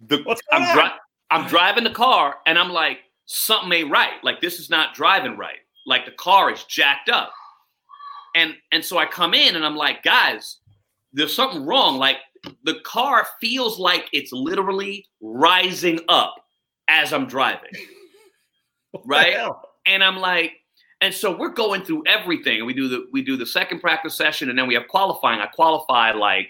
the 0.00 0.36
I'm, 0.50 0.76
dri- 0.76 0.98
I'm 1.30 1.48
driving 1.48 1.84
the 1.84 1.90
car 1.90 2.36
and 2.46 2.58
I'm 2.58 2.70
like, 2.70 2.98
something 3.26 3.72
ain't 3.72 3.90
right. 3.90 4.22
Like 4.22 4.40
this 4.40 4.58
is 4.58 4.70
not 4.70 4.94
driving 4.94 5.36
right. 5.36 5.58
Like 5.86 6.06
the 6.06 6.12
car 6.12 6.52
is 6.52 6.64
jacked 6.64 7.08
up. 7.08 7.32
And 8.34 8.54
and 8.72 8.84
so 8.84 8.98
I 8.98 9.06
come 9.06 9.34
in 9.34 9.56
and 9.56 9.64
I'm 9.64 9.76
like, 9.76 10.02
guys, 10.02 10.58
there's 11.16 11.34
something 11.34 11.64
wrong. 11.64 11.96
Like 11.96 12.18
the 12.62 12.78
car 12.84 13.26
feels 13.40 13.78
like 13.78 14.08
it's 14.12 14.32
literally 14.32 15.06
rising 15.20 16.00
up 16.08 16.34
as 16.88 17.12
I'm 17.12 17.26
driving. 17.26 17.72
right? 19.04 19.50
And 19.86 20.04
I'm 20.04 20.18
like, 20.18 20.52
and 21.00 21.12
so 21.12 21.36
we're 21.36 21.52
going 21.52 21.84
through 21.84 22.04
everything. 22.06 22.64
We 22.64 22.74
do 22.74 22.88
the 22.88 23.06
we 23.12 23.22
do 23.22 23.36
the 23.36 23.46
second 23.46 23.80
practice 23.80 24.14
session 24.14 24.48
and 24.48 24.58
then 24.58 24.66
we 24.66 24.74
have 24.74 24.88
qualifying. 24.88 25.40
I 25.40 25.46
qualify 25.46 26.12
like 26.12 26.48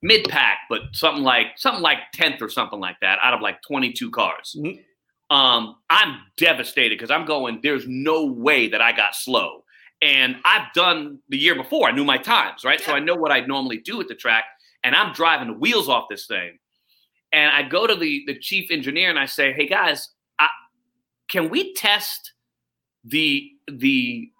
mid 0.00 0.28
pack, 0.28 0.58
but 0.68 0.82
something 0.92 1.22
like 1.22 1.46
something 1.56 1.82
like 1.82 1.98
10th 2.16 2.40
or 2.40 2.48
something 2.48 2.80
like 2.80 2.96
that 3.02 3.18
out 3.22 3.34
of 3.34 3.40
like 3.40 3.62
22 3.62 4.10
cars. 4.10 4.56
Mm-hmm. 4.58 5.36
Um, 5.36 5.76
I'm 5.88 6.18
devastated 6.36 6.98
because 6.98 7.10
I'm 7.10 7.24
going, 7.24 7.60
there's 7.62 7.86
no 7.88 8.26
way 8.26 8.68
that 8.68 8.82
I 8.82 8.92
got 8.92 9.14
slow. 9.14 9.61
And 10.02 10.36
I've 10.44 10.72
done 10.74 11.20
the 11.28 11.38
year 11.38 11.54
before, 11.54 11.88
I 11.88 11.92
knew 11.92 12.04
my 12.04 12.18
times, 12.18 12.64
right? 12.64 12.80
Yeah. 12.80 12.86
So 12.86 12.92
I 12.92 12.98
know 12.98 13.14
what 13.14 13.30
I 13.30 13.40
normally 13.40 13.78
do 13.78 14.00
at 14.00 14.08
the 14.08 14.16
track. 14.16 14.44
And 14.82 14.96
I'm 14.96 15.12
driving 15.14 15.46
the 15.46 15.54
wheels 15.54 15.88
off 15.88 16.08
this 16.10 16.26
thing. 16.26 16.58
And 17.32 17.52
I 17.52 17.62
go 17.62 17.86
to 17.86 17.94
the, 17.94 18.24
the 18.26 18.36
chief 18.38 18.70
engineer 18.70 19.08
and 19.08 19.18
I 19.18 19.26
say, 19.26 19.52
hey 19.52 19.68
guys, 19.68 20.08
I, 20.40 20.48
can 21.28 21.48
we 21.48 21.72
test 21.72 22.32
the 23.04 23.50
the 23.70 24.30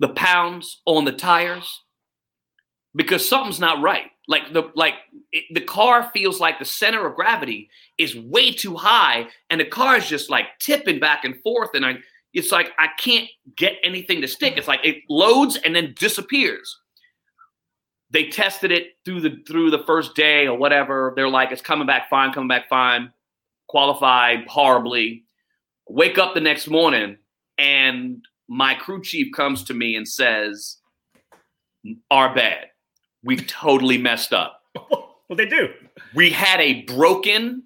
the 0.00 0.08
pounds 0.08 0.80
on 0.86 1.04
the 1.04 1.12
tires? 1.12 1.82
Because 2.94 3.26
something's 3.26 3.60
not 3.60 3.80
right. 3.80 4.10
Like 4.26 4.52
the 4.52 4.70
like 4.74 4.94
it, 5.32 5.44
the 5.52 5.60
car 5.60 6.10
feels 6.12 6.40
like 6.40 6.58
the 6.58 6.64
center 6.64 7.06
of 7.06 7.16
gravity 7.16 7.70
is 7.96 8.16
way 8.16 8.52
too 8.52 8.76
high, 8.76 9.28
and 9.48 9.60
the 9.60 9.64
car 9.64 9.96
is 9.96 10.08
just 10.08 10.30
like 10.30 10.46
tipping 10.58 11.00
back 11.00 11.24
and 11.24 11.40
forth, 11.42 11.70
and 11.74 11.86
I 11.86 11.98
it's 12.32 12.52
like 12.52 12.72
I 12.78 12.88
can't 12.98 13.28
get 13.56 13.74
anything 13.82 14.20
to 14.20 14.28
stick. 14.28 14.56
It's 14.56 14.68
like 14.68 14.84
it 14.84 14.98
loads 15.08 15.56
and 15.56 15.74
then 15.74 15.94
disappears. 15.98 16.78
They 18.10 18.28
tested 18.28 18.72
it 18.72 18.94
through 19.04 19.20
the 19.20 19.42
through 19.46 19.70
the 19.70 19.84
first 19.86 20.14
day 20.14 20.46
or 20.46 20.56
whatever. 20.56 21.12
They're 21.16 21.28
like, 21.28 21.52
it's 21.52 21.62
coming 21.62 21.86
back 21.86 22.10
fine, 22.10 22.32
coming 22.32 22.48
back 22.48 22.68
fine. 22.68 23.12
Qualified 23.68 24.46
horribly. 24.48 25.24
Wake 25.88 26.18
up 26.18 26.34
the 26.34 26.40
next 26.40 26.68
morning, 26.68 27.16
and 27.58 28.24
my 28.48 28.74
crew 28.74 29.02
chief 29.02 29.32
comes 29.34 29.64
to 29.64 29.74
me 29.74 29.96
and 29.96 30.06
says, 30.06 30.78
"Our 32.10 32.34
bad." 32.34 32.70
we 33.22 33.36
totally 33.36 33.98
messed 33.98 34.32
up. 34.32 34.62
well, 34.90 35.36
they 35.36 35.46
do. 35.46 35.68
We 36.14 36.30
had 36.30 36.60
a 36.60 36.82
broken 36.82 37.64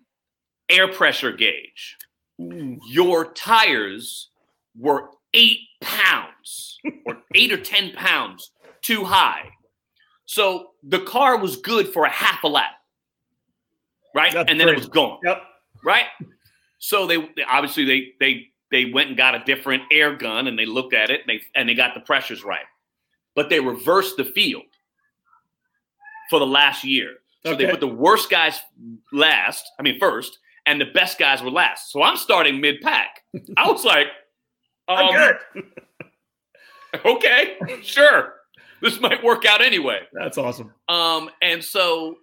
air 0.69 0.89
pressure 0.93 1.33
gauge. 1.33 1.97
Ooh. 2.41 2.79
Your 2.89 3.33
tires 3.33 4.31
were 4.79 5.11
eight 5.33 5.61
pounds 5.81 6.79
or 7.07 7.19
eight 7.35 7.53
or 7.53 7.59
10 7.59 7.93
pounds 7.93 8.51
too 8.83 9.05
high. 9.05 9.51
So 10.27 10.71
the 10.83 11.01
car 11.01 11.39
was 11.39 11.57
good 11.57 11.89
for 11.89 12.05
a 12.05 12.11
half 12.11 12.43
a 12.45 12.49
lap. 12.49 12.73
Right? 14.15 14.33
That's 14.33 14.51
and 14.51 14.61
then 14.61 14.69
crazy. 14.69 14.83
it 14.83 14.87
was 14.87 14.89
gone. 14.89 15.19
Yep. 15.25 15.43
Right? 15.85 16.07
So 16.79 17.07
they 17.07 17.29
obviously 17.49 17.85
they 17.85 18.13
they 18.21 18.47
they 18.71 18.87
went 18.87 19.09
and 19.09 19.17
got 19.17 19.35
a 19.35 19.43
different 19.45 19.83
air 19.91 20.15
gun 20.15 20.47
and 20.47 20.59
they 20.59 20.67
looked 20.67 20.95
at 20.95 21.11
it 21.11 21.21
and 21.21 21.29
they 21.29 21.43
and 21.55 21.69
they 21.69 21.75
got 21.75 21.95
the 21.95 22.01
pressures 22.01 22.45
right. 22.45 22.65
But 23.35 23.51
they 23.51 23.61
reversed 23.61 24.17
the 24.17 24.25
field 24.25 24.65
for 26.31 26.39
the 26.39 26.47
last 26.47 26.85
year. 26.85 27.17
So 27.45 27.53
okay. 27.53 27.65
they 27.65 27.71
put 27.71 27.81
the 27.81 27.89
worst 27.89 28.31
guys 28.31 28.61
last, 29.13 29.71
I 29.79 29.83
mean, 29.83 29.99
first, 29.99 30.39
and 30.67 30.81
the 30.81 30.87
best 30.87 31.19
guys 31.19 31.43
were 31.43 31.51
last. 31.51 31.93
So 31.93 32.03
I'm 32.03 32.17
starting 32.17 32.61
mid 32.61 32.81
pack. 32.81 33.23
I 33.57 33.71
was 33.71 33.85
like, 33.85 34.07
um, 34.89 34.99
I'm 34.99 35.13
good. 35.13 35.65
okay, 37.05 37.57
sure. 37.83 38.35
This 38.83 39.01
might 39.01 39.23
work 39.25 39.45
out 39.45 39.63
anyway. 39.63 40.01
That's 40.13 40.37
awesome. 40.37 40.73
Um, 40.89 41.31
and 41.41 41.63
so, 41.65 42.17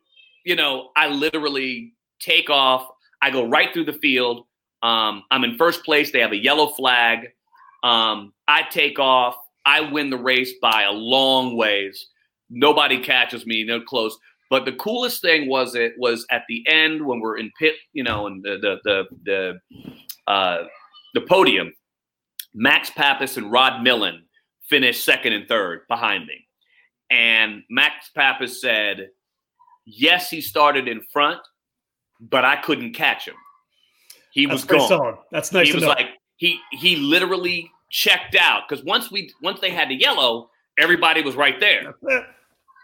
you 0.45 0.55
know, 0.55 0.89
I 0.95 1.07
literally 1.07 1.93
take 2.19 2.49
off. 2.49 2.87
I 3.21 3.31
go 3.31 3.47
right 3.47 3.73
through 3.73 3.85
the 3.85 3.93
field. 3.93 4.45
Um, 4.83 5.23
I'm 5.31 5.43
in 5.43 5.57
first 5.57 5.83
place. 5.83 6.11
They 6.11 6.19
have 6.19 6.31
a 6.31 6.37
yellow 6.41 6.67
flag. 6.67 7.29
Um, 7.83 8.33
I 8.47 8.63
take 8.63 8.99
off 8.99 9.35
I 9.65 9.81
win 9.81 10.09
the 10.09 10.17
race 10.17 10.53
by 10.61 10.83
a 10.83 10.91
long 10.91 11.55
ways. 11.55 12.07
Nobody 12.49 12.99
catches 13.01 13.45
me, 13.45 13.63
no 13.63 13.81
close. 13.81 14.17
But 14.49 14.65
the 14.65 14.73
coolest 14.73 15.21
thing 15.21 15.47
was 15.47 15.75
it 15.75 15.93
was 15.97 16.25
at 16.29 16.43
the 16.49 16.65
end 16.67 17.05
when 17.05 17.19
we're 17.19 17.37
in 17.37 17.51
pit, 17.57 17.75
you 17.93 18.03
know, 18.03 18.27
and 18.27 18.43
the 18.43 18.57
the 18.61 18.79
the 18.83 19.03
the, 19.23 20.31
uh, 20.31 20.63
the 21.13 21.21
podium. 21.21 21.71
Max 22.53 22.89
Papis 22.89 23.37
and 23.37 23.51
Rod 23.51 23.81
Millen 23.81 24.23
finished 24.67 25.03
second 25.03 25.33
and 25.33 25.47
third 25.47 25.81
behind 25.87 26.25
me, 26.25 26.47
and 27.09 27.63
Max 27.69 28.09
Papis 28.15 28.61
said, 28.61 29.09
"Yes, 29.85 30.29
he 30.29 30.41
started 30.41 30.87
in 30.87 31.01
front, 31.11 31.41
but 32.19 32.45
I 32.45 32.57
couldn't 32.57 32.93
catch 32.93 33.27
him. 33.27 33.35
He 34.31 34.45
That's 34.45 34.61
was 34.61 34.65
gone. 34.65 34.87
solid. 34.87 35.15
That's 35.31 35.51
nice 35.51 35.67
he 35.67 35.73
was 35.73 35.83
know. 35.83 35.89
like 35.89 36.09
he 36.37 36.59
he 36.71 36.95
literally 36.95 37.69
checked 37.89 38.35
out 38.35 38.63
because 38.67 38.83
once 38.85 39.11
we 39.11 39.31
once 39.41 39.59
they 39.59 39.71
had 39.71 39.89
the 39.89 39.95
yellow, 39.95 40.49
everybody 40.77 41.21
was 41.21 41.35
right 41.35 41.59
there, 41.59 41.95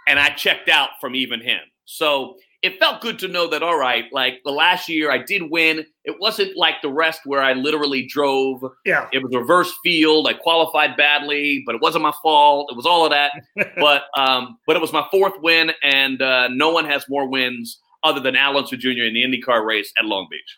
and 0.07 0.19
I 0.19 0.29
checked 0.29 0.69
out 0.69 0.89
from 0.99 1.15
even 1.15 1.41
him. 1.41 1.59
So 1.85 2.37
it 2.61 2.79
felt 2.79 3.01
good 3.01 3.19
to 3.19 3.27
know 3.27 3.47
that. 3.49 3.61
All 3.61 3.77
right, 3.77 4.05
like 4.11 4.41
the 4.43 4.51
last 4.51 4.89
year 4.89 5.11
I 5.11 5.19
did 5.19 5.43
win. 5.49 5.85
It 6.05 6.15
wasn't 6.19 6.57
like 6.57 6.75
the 6.81 6.89
rest 6.89 7.21
where 7.25 7.41
I 7.41 7.53
literally 7.53 8.05
drove. 8.05 8.63
yeah. 8.85 9.07
It 9.11 9.21
was 9.23 9.33
reverse 9.35 9.73
field. 9.83 10.27
I 10.27 10.33
qualified 10.33 10.97
badly, 10.97 11.63
but 11.65 11.75
it 11.75 11.81
wasn't 11.81 12.03
my 12.03 12.13
fault. 12.23 12.69
It 12.71 12.75
was 12.75 12.85
all 12.85 13.05
of 13.05 13.11
that. 13.11 13.31
but 13.77 14.03
um, 14.17 14.57
but 14.65 14.75
it 14.75 14.81
was 14.81 14.93
my 14.93 15.05
fourth 15.11 15.33
win, 15.41 15.71
and 15.83 16.21
uh, 16.21 16.47
no 16.49 16.71
one 16.71 16.85
has 16.85 17.05
more 17.09 17.27
wins 17.27 17.79
other 18.03 18.19
than 18.19 18.35
Al 18.35 18.61
Jr. 18.63 18.87
in 18.87 19.13
the 19.13 19.23
IndyCar 19.23 19.65
race 19.65 19.91
at 19.99 20.05
Long 20.05 20.27
Beach. 20.29 20.57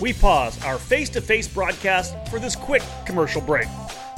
We 0.00 0.12
pause 0.12 0.62
our 0.64 0.78
face 0.78 1.08
to 1.10 1.20
face 1.20 1.46
broadcast 1.46 2.16
for 2.28 2.40
this 2.40 2.56
quick 2.56 2.82
commercial 3.06 3.40
break. 3.40 3.68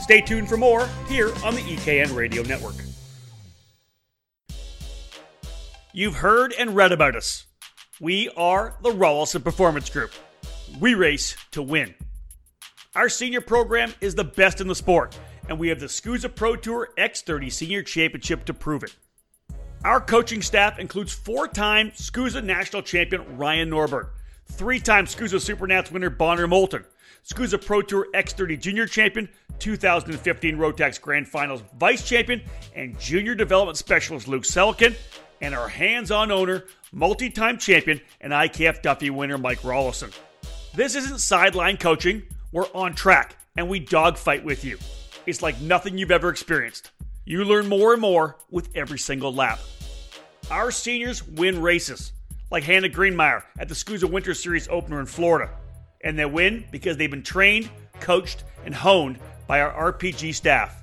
Stay 0.00 0.20
tuned 0.22 0.48
for 0.48 0.56
more 0.56 0.88
here 1.08 1.28
on 1.44 1.54
the 1.54 1.60
EKN 1.60 2.14
Radio 2.16 2.42
Network. 2.42 2.76
You've 5.96 6.16
heard 6.16 6.52
and 6.52 6.74
read 6.74 6.90
about 6.90 7.14
us. 7.14 7.46
We 8.00 8.28
are 8.30 8.76
the 8.83 8.90
Rolison 8.90 9.44
Performance 9.44 9.88
Group. 9.88 10.11
We 10.80 10.94
race 10.94 11.37
to 11.52 11.62
win. 11.62 11.94
Our 12.96 13.09
senior 13.09 13.40
program 13.40 13.94
is 14.00 14.16
the 14.16 14.24
best 14.24 14.61
in 14.61 14.66
the 14.66 14.74
sport, 14.74 15.16
and 15.48 15.57
we 15.57 15.68
have 15.68 15.78
the 15.78 15.87
SKUSA 15.87 16.35
Pro 16.35 16.57
Tour 16.57 16.88
X30 16.98 17.52
Senior 17.52 17.85
Championship 17.85 18.44
to 18.46 18.52
prove 18.52 18.83
it. 18.83 18.96
Our 19.85 20.00
coaching 20.00 20.42
staff 20.42 20.80
includes 20.80 21.12
four 21.12 21.46
time 21.46 21.92
SKUSA 21.92 22.42
National 22.42 22.83
Champion 22.83 23.37
Ryan 23.37 23.70
Norberg, 23.70 24.09
three 24.46 24.80
time 24.80 25.07
SKUSA 25.07 25.54
Supernats 25.54 25.92
winner 25.92 26.11
Bonner 26.11 26.48
Moulton, 26.48 26.85
SKUSA 27.24 27.64
Pro 27.64 27.83
Tour 27.83 28.09
X30 28.14 28.61
Junior 28.61 28.87
Champion, 28.88 29.28
2015 29.61 30.57
Rotax 30.57 31.00
Grand 31.00 31.28
Finals 31.28 31.62
Vice 31.78 32.04
Champion, 32.04 32.42
and 32.74 32.98
Junior 32.98 33.37
Development 33.37 33.78
Specialist 33.78 34.26
Luke 34.26 34.42
Selliken, 34.42 34.96
and 35.40 35.54
our 35.54 35.68
hands 35.68 36.10
on 36.10 36.30
owner, 36.30 36.64
multi 36.92 37.30
time 37.30 37.58
champion, 37.58 38.00
and 38.20 38.32
IKF 38.32 38.82
Duffy 38.82 39.10
winner 39.10 39.38
Mike 39.38 39.60
Rolison. 39.60 40.16
This 40.74 40.94
isn't 40.94 41.18
sideline 41.20 41.76
coaching. 41.76 42.22
We're 42.52 42.66
on 42.74 42.94
track 42.94 43.36
and 43.56 43.68
we 43.68 43.80
dogfight 43.80 44.44
with 44.44 44.64
you. 44.64 44.78
It's 45.26 45.42
like 45.42 45.60
nothing 45.60 45.98
you've 45.98 46.10
ever 46.10 46.28
experienced. 46.28 46.90
You 47.24 47.44
learn 47.44 47.68
more 47.68 47.92
and 47.92 48.02
more 48.02 48.36
with 48.50 48.68
every 48.74 48.98
single 48.98 49.32
lap. 49.32 49.58
Our 50.50 50.70
seniors 50.70 51.26
win 51.26 51.62
races, 51.62 52.12
like 52.50 52.64
Hannah 52.64 52.88
Greenemeier 52.88 53.42
at 53.58 53.68
the 53.68 53.74
SKUSA 53.74 54.10
Winter 54.10 54.34
Series 54.34 54.68
opener 54.68 55.00
in 55.00 55.06
Florida. 55.06 55.50
And 56.02 56.18
they 56.18 56.26
win 56.26 56.64
because 56.70 56.98
they've 56.98 57.10
been 57.10 57.22
trained, 57.22 57.70
coached, 58.00 58.44
and 58.66 58.74
honed 58.74 59.18
by 59.46 59.62
our 59.62 59.92
RPG 59.92 60.34
staff. 60.34 60.82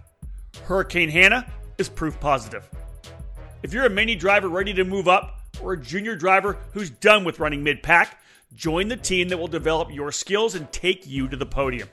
Hurricane 0.63 1.09
Hannah 1.09 1.45
is 1.77 1.89
proof 1.89 2.19
positive. 2.19 2.67
If 3.63 3.73
you're 3.73 3.85
a 3.85 3.89
mini 3.89 4.15
driver 4.15 4.49
ready 4.49 4.73
to 4.73 4.83
move 4.83 5.07
up, 5.07 5.37
or 5.61 5.73
a 5.73 5.79
junior 5.79 6.15
driver 6.15 6.57
who's 6.73 6.89
done 6.89 7.23
with 7.23 7.39
running 7.39 7.63
mid 7.63 7.83
pack, 7.83 8.19
join 8.55 8.87
the 8.87 8.97
team 8.97 9.29
that 9.29 9.37
will 9.37 9.47
develop 9.47 9.93
your 9.93 10.11
skills 10.11 10.55
and 10.55 10.71
take 10.71 11.05
you 11.05 11.27
to 11.27 11.37
the 11.37 11.45
podium. 11.45 11.87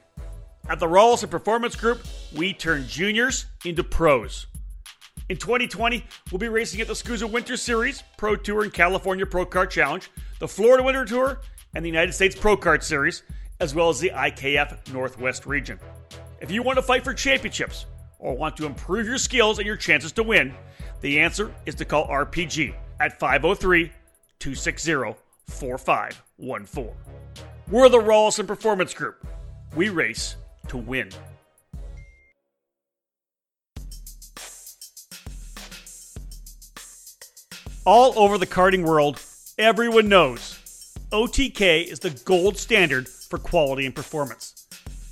At 0.71 0.81
the 0.81 0.87
Rolison 0.87 1.29
Performance 1.29 1.77
Group, 1.77 2.03
we 2.35 2.55
turn 2.55 2.87
juniors 2.87 3.47
into 3.67 3.85
pros. 3.85 4.47
In 5.29 5.37
2020, 5.37 6.05
we'll 6.33 6.39
be 6.39 6.49
racing 6.49 6.81
at 6.81 6.87
the 6.87 6.95
SKUSA 6.95 7.31
Winter 7.31 7.57
Series, 7.59 8.03
Pro 8.17 8.35
Tour, 8.35 8.63
and 8.63 8.73
California 8.73 9.27
Pro 9.27 9.45
Kart 9.45 9.69
Challenge, 9.69 10.11
the 10.39 10.49
Florida 10.49 10.83
Winter 10.83 11.05
Tour, 11.05 11.41
and 11.75 11.85
the 11.85 11.89
United 11.89 12.13
States 12.13 12.35
Pro 12.35 12.57
Kart 12.57 12.83
Series, 12.83 13.25
as 13.61 13.75
well 13.75 13.91
as 13.91 14.01
the 14.01 14.11
IKF 14.11 14.91
Northwest 14.93 15.45
region. 15.45 15.79
If 16.41 16.51
you 16.51 16.63
want 16.63 16.77
to 16.77 16.83
fight 16.83 17.05
for 17.05 17.13
championships 17.13 17.85
or 18.19 18.35
want 18.35 18.57
to 18.57 18.65
improve 18.65 19.07
your 19.07 19.19
skills 19.19 19.59
and 19.59 19.67
your 19.67 19.77
chances 19.77 20.13
to 20.13 20.23
win, 20.23 20.55
the 21.01 21.21
answer 21.21 21.55
is 21.67 21.75
to 21.77 21.85
call 21.85 22.09
RPG 22.09 22.75
at 23.01 23.19
503 23.19 23.93
260 24.39 25.15
4514. 25.49 26.91
We're 27.71 27.89
the 27.89 27.99
Rolison 27.99 28.47
Performance 28.47 28.95
Group. 28.95 29.27
We 29.75 29.89
race 29.89 30.37
to 30.69 30.77
win. 30.77 31.11
All 37.85 38.19
over 38.19 38.37
the 38.37 38.47
karting 38.47 38.85
world, 38.85 39.21
everyone 39.57 40.09
knows 40.09 40.59
OTK 41.11 41.87
is 41.87 42.01
the 42.01 42.11
gold 42.11 42.59
standard 42.59 43.09
for 43.09 43.39
quality 43.39 43.87
and 43.87 43.95
performance. 43.95 44.67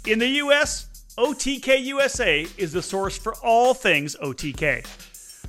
In 0.06 0.18
the 0.18 0.28
US, 0.28 0.88
OTK 1.16 1.82
USA 1.84 2.46
is 2.58 2.72
the 2.72 2.82
source 2.82 3.16
for 3.16 3.34
all 3.36 3.72
things 3.72 4.14
OTK. 4.16 4.86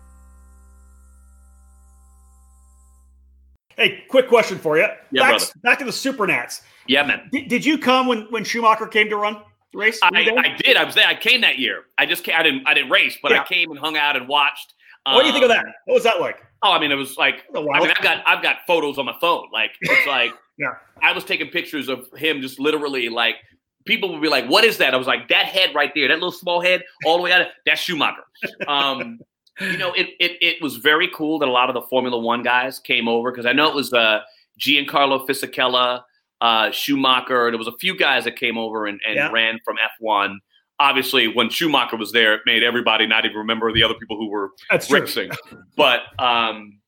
Hey, 3.77 4.03
quick 4.09 4.29
question 4.29 4.59
for 4.59 4.77
you. 4.77 4.87
Yeah, 5.13 5.23
back, 5.23 5.31
brother. 5.39 5.47
back 5.63 5.79
to 5.79 5.85
the 5.85 5.93
Supernats. 5.93 6.63
Yeah, 6.89 7.05
man. 7.07 7.29
Did, 7.31 7.47
did 7.49 7.65
you 7.65 7.79
come 7.79 8.09
when, 8.09 8.23
when 8.31 8.43
Schumacher 8.43 8.89
came 8.89 9.09
to 9.09 9.17
run 9.17 9.41
the 9.73 9.79
race? 9.79 10.01
I. 10.03 10.09
I 10.09 10.57
did. 10.59 10.77
I 10.77 10.83
was 10.85 10.97
there. 10.97 11.07
I 11.07 11.15
came 11.15 11.41
that 11.43 11.59
year. 11.61 11.85
I 11.97 12.07
just 12.07 12.25
came, 12.25 12.35
I 12.37 12.43
didn't 12.43 12.67
I 12.67 12.75
didn't 12.75 12.91
race, 12.91 13.17
but 13.23 13.31
Yeah. 13.31 13.43
I 13.43 13.45
came 13.45 13.71
and 13.71 13.79
hung 13.79 13.97
out 13.97 14.17
and 14.17 14.27
watched. 14.27 14.75
what 15.05 15.21
do 15.21 15.27
you 15.29 15.33
think 15.33 15.45
of 15.45 15.51
Um, 15.53 15.57
that? 15.59 15.67
What 15.85 15.95
was 15.95 16.03
that 16.03 16.21
like? 16.21 16.39
Oh, 16.65 16.73
I 16.73 16.81
mean, 16.81 16.91
it 16.91 16.97
was 16.97 17.17
like 17.17 17.45
A 17.55 17.59
I 17.59 17.61
while. 17.61 17.81
mean, 17.83 17.93
I've 17.97 18.03
got 18.03 18.27
I've 18.27 18.43
got 18.43 18.57
photos 18.67 18.99
on 18.99 19.07
my 19.07 19.15
phone. 19.21 19.47
Like 19.53 19.71
it's 19.81 20.07
like 20.09 20.33
Yeah. 20.59 20.75
I 21.01 21.13
was 21.13 21.25
taking 21.25 21.49
pictures 21.49 21.89
of 21.89 22.09
him 22.17 22.41
just 22.43 22.59
literally 22.59 23.09
like 23.09 23.37
people 23.85 24.13
would 24.13 24.23
be 24.23 24.29
like, 24.29 24.47
"What 24.47 24.65
is 24.65 24.79
that?" 24.79 24.95
I 24.95 24.97
was 24.97 25.07
like, 25.07 25.29
"That 25.29 25.47
head 25.47 25.75
right 25.75 25.91
there, 25.95 26.09
that 26.09 26.15
little 26.15 26.33
small 26.33 26.61
head, 26.61 26.83
all 27.05 27.17
the 27.17 27.23
way 27.23 27.33
out. 27.33 27.47
That's 27.67 27.81
Schumacher." 27.81 28.23
Um, 28.69 29.19
you 29.61 29.77
know, 29.79 29.93
it, 29.93 30.09
it 30.19 30.33
it 30.41 30.63
was 30.63 30.77
very 30.77 31.09
cool 31.15 31.39
that 31.41 31.49
a 31.49 31.53
lot 31.53 31.69
of 31.69 31.75
the 31.75 31.83
Formula 31.83 32.19
One 32.19 32.43
guys 32.43 32.79
came 32.79 33.09
over 33.09 33.31
because 33.31 33.47
I 33.47 33.53
know 33.53 33.69
it 33.69 33.75
was 33.75 33.93
uh, 33.93 34.21
Giancarlo 34.59 35.27
Fisichella, 35.27 36.03
uh, 36.41 36.71
Schumacher. 36.71 37.51
There 37.51 37.59
was 37.59 37.69
a 37.69 37.77
few 37.79 37.97
guys 37.97 38.25
that 38.25 38.37
came 38.37 38.57
over 38.59 38.87
and, 38.87 39.01
and 39.07 39.17
Yeah. 39.17 39.31
ran 39.31 39.59
from 39.65 39.77
F1. 40.03 40.37
Obviously, 40.81 41.29
when 41.29 41.49
Schumacher 41.51 41.97
was 41.97 42.11
there, 42.13 42.35
it 42.35 42.41
made 42.47 42.63
everybody 42.65 43.07
not 43.07 43.25
even 43.25 43.37
remember 43.37 43.73
the 43.73 43.83
other 43.85 43.95
people 43.95 44.17
who 44.17 44.29
were 44.29 44.51
That's 44.71 44.91
racing. 44.91 45.31
but 45.77 46.01
um, 46.19 46.79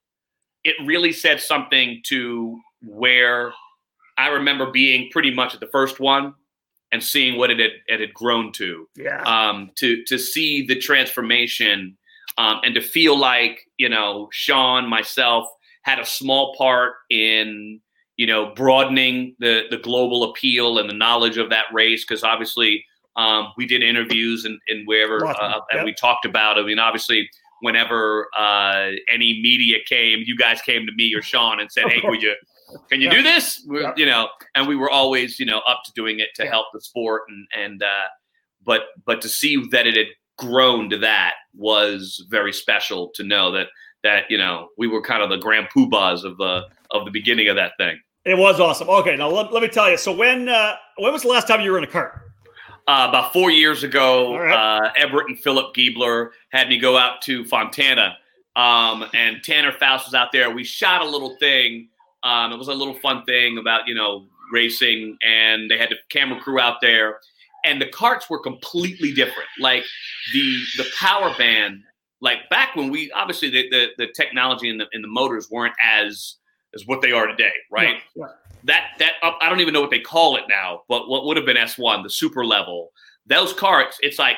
it 0.64 0.74
really 0.84 1.12
said 1.12 1.40
something 1.40 2.01
to 2.07 2.59
where 2.82 3.53
I 4.18 4.28
remember 4.28 4.70
being 4.70 5.11
pretty 5.11 5.32
much 5.32 5.55
at 5.55 5.61
the 5.61 5.68
first 5.68 6.01
one 6.01 6.34
and 6.95 7.03
seeing 7.03 7.36
what 7.36 7.51
it 7.51 7.59
had, 7.59 7.72
it 7.88 7.99
had 7.99 8.14
grown 8.14 8.53
to. 8.53 8.88
Yeah. 8.95 9.20
Um, 9.22 9.72
to 9.76 10.05
to 10.05 10.16
see 10.16 10.64
the 10.64 10.76
transformation 10.76 11.97
um, 12.38 12.61
and 12.62 12.72
to 12.76 12.80
feel 12.80 13.18
like 13.18 13.68
you 13.78 13.88
know 13.88 14.28
Sean, 14.30 14.88
myself 14.88 15.49
had 15.82 15.99
a 15.99 16.07
small 16.07 16.55
part 16.57 16.95
in 17.11 17.80
you 18.16 18.28
know 18.28 18.55
broadening 18.55 19.34
the 19.40 19.64
the 19.70 19.78
global 19.78 20.22
appeal 20.30 20.78
and 20.78 20.88
the 20.88 20.95
knowledge 20.95 21.36
of 21.36 21.51
that 21.51 21.64
race 21.72 22.05
because 22.05 22.22
obviously 22.22 22.84
um, 23.16 23.49
we 23.57 23.66
did 23.66 23.82
interviews 23.82 24.45
and, 24.45 24.61
and 24.68 24.86
wherever 24.86 25.26
uh, 25.26 25.61
and 25.72 25.84
we 25.84 25.92
talked 25.95 26.24
about. 26.24 26.59
I 26.59 26.62
mean, 26.62 26.78
obviously 26.78 27.28
whenever 27.61 28.28
uh, 28.38 28.90
any 29.12 29.40
media 29.42 29.78
came, 29.84 30.22
you 30.24 30.36
guys 30.36 30.62
came 30.62 30.86
to 30.86 30.92
me 30.92 31.12
or 31.12 31.22
Sean 31.22 31.59
and 31.59 31.72
said, 31.72 31.88
"Hey, 31.88 32.01
would 32.05 32.22
you?" 32.22 32.36
Can 32.90 33.00
you 33.00 33.10
do 33.10 33.22
this? 33.22 33.66
You 33.96 34.06
know, 34.06 34.28
and 34.54 34.66
we 34.66 34.76
were 34.76 34.90
always, 34.90 35.38
you 35.38 35.46
know, 35.46 35.60
up 35.68 35.82
to 35.84 35.92
doing 35.94 36.20
it 36.20 36.28
to 36.36 36.46
help 36.46 36.66
the 36.72 36.80
sport, 36.80 37.22
and 37.28 37.46
and 37.56 37.82
uh, 37.82 38.08
but 38.64 38.82
but 39.04 39.20
to 39.22 39.28
see 39.28 39.62
that 39.70 39.86
it 39.86 39.96
had 39.96 40.06
grown 40.36 40.90
to 40.90 40.98
that 40.98 41.34
was 41.54 42.24
very 42.28 42.52
special. 42.52 43.10
To 43.14 43.22
know 43.22 43.52
that 43.52 43.68
that 44.02 44.24
you 44.28 44.38
know 44.38 44.68
we 44.78 44.86
were 44.86 45.02
kind 45.02 45.22
of 45.22 45.30
the 45.30 45.36
grand 45.36 45.68
poobahs 45.74 46.24
of 46.24 46.36
the 46.38 46.62
of 46.90 47.04
the 47.04 47.10
beginning 47.10 47.48
of 47.48 47.56
that 47.56 47.72
thing. 47.78 48.00
It 48.24 48.38
was 48.38 48.58
awesome. 48.58 48.88
Okay, 48.88 49.16
now 49.16 49.28
let, 49.28 49.52
let 49.52 49.62
me 49.62 49.68
tell 49.68 49.90
you. 49.90 49.98
So 49.98 50.12
when 50.12 50.48
uh, 50.48 50.76
when 50.96 51.12
was 51.12 51.22
the 51.22 51.28
last 51.28 51.46
time 51.46 51.60
you 51.60 51.70
were 51.70 51.78
in 51.78 51.84
a 51.84 51.88
cart? 51.88 52.20
Uh, 52.86 53.06
about 53.08 53.32
four 53.32 53.50
years 53.50 53.82
ago, 53.82 54.36
right. 54.36 54.52
uh, 54.52 54.92
Everett 54.98 55.28
and 55.28 55.38
Philip 55.38 55.74
Giebler 55.74 56.30
had 56.50 56.68
me 56.68 56.78
go 56.78 56.98
out 56.98 57.22
to 57.22 57.42
Fontana, 57.46 58.16
um, 58.56 59.06
and 59.14 59.42
Tanner 59.42 59.72
Foust 59.72 60.06
was 60.06 60.14
out 60.14 60.32
there. 60.32 60.50
We 60.50 60.64
shot 60.64 61.00
a 61.00 61.08
little 61.08 61.36
thing. 61.38 61.88
Um, 62.24 62.52
it 62.52 62.56
was 62.56 62.68
a 62.68 62.74
little 62.74 62.94
fun 62.94 63.24
thing 63.24 63.58
about 63.58 63.86
you 63.86 63.94
know 63.94 64.26
racing, 64.52 65.16
and 65.22 65.70
they 65.70 65.78
had 65.78 65.90
the 65.90 65.96
camera 66.10 66.40
crew 66.40 66.58
out 66.58 66.80
there, 66.80 67.18
and 67.64 67.80
the 67.80 67.88
carts 67.88 68.28
were 68.28 68.40
completely 68.40 69.12
different. 69.12 69.48
Like 69.60 69.84
the 70.32 70.58
the 70.76 70.86
power 70.98 71.34
band, 71.36 71.82
like 72.20 72.48
back 72.50 72.74
when 72.76 72.90
we 72.90 73.10
obviously 73.12 73.50
the 73.50 73.68
the, 73.70 73.86
the 73.98 74.06
technology 74.14 74.68
and 74.70 74.80
the 74.80 74.86
and 74.92 75.04
the 75.04 75.08
motors 75.08 75.48
weren't 75.50 75.74
as 75.82 76.36
as 76.74 76.86
what 76.86 77.02
they 77.02 77.12
are 77.12 77.26
today, 77.26 77.52
right? 77.70 77.96
Yeah, 78.16 78.26
yeah 78.26 78.32
that 78.64 78.92
that 78.98 79.12
I 79.22 79.48
don't 79.48 79.60
even 79.60 79.74
know 79.74 79.80
what 79.80 79.90
they 79.90 80.00
call 80.00 80.36
it 80.36 80.44
now, 80.48 80.82
but 80.88 81.08
what 81.08 81.24
would 81.26 81.36
have 81.36 81.46
been 81.46 81.56
S1, 81.56 82.02
the 82.02 82.10
super 82.10 82.44
level, 82.44 82.90
those 83.26 83.52
carts, 83.52 83.98
it's 84.00 84.18
like 84.18 84.36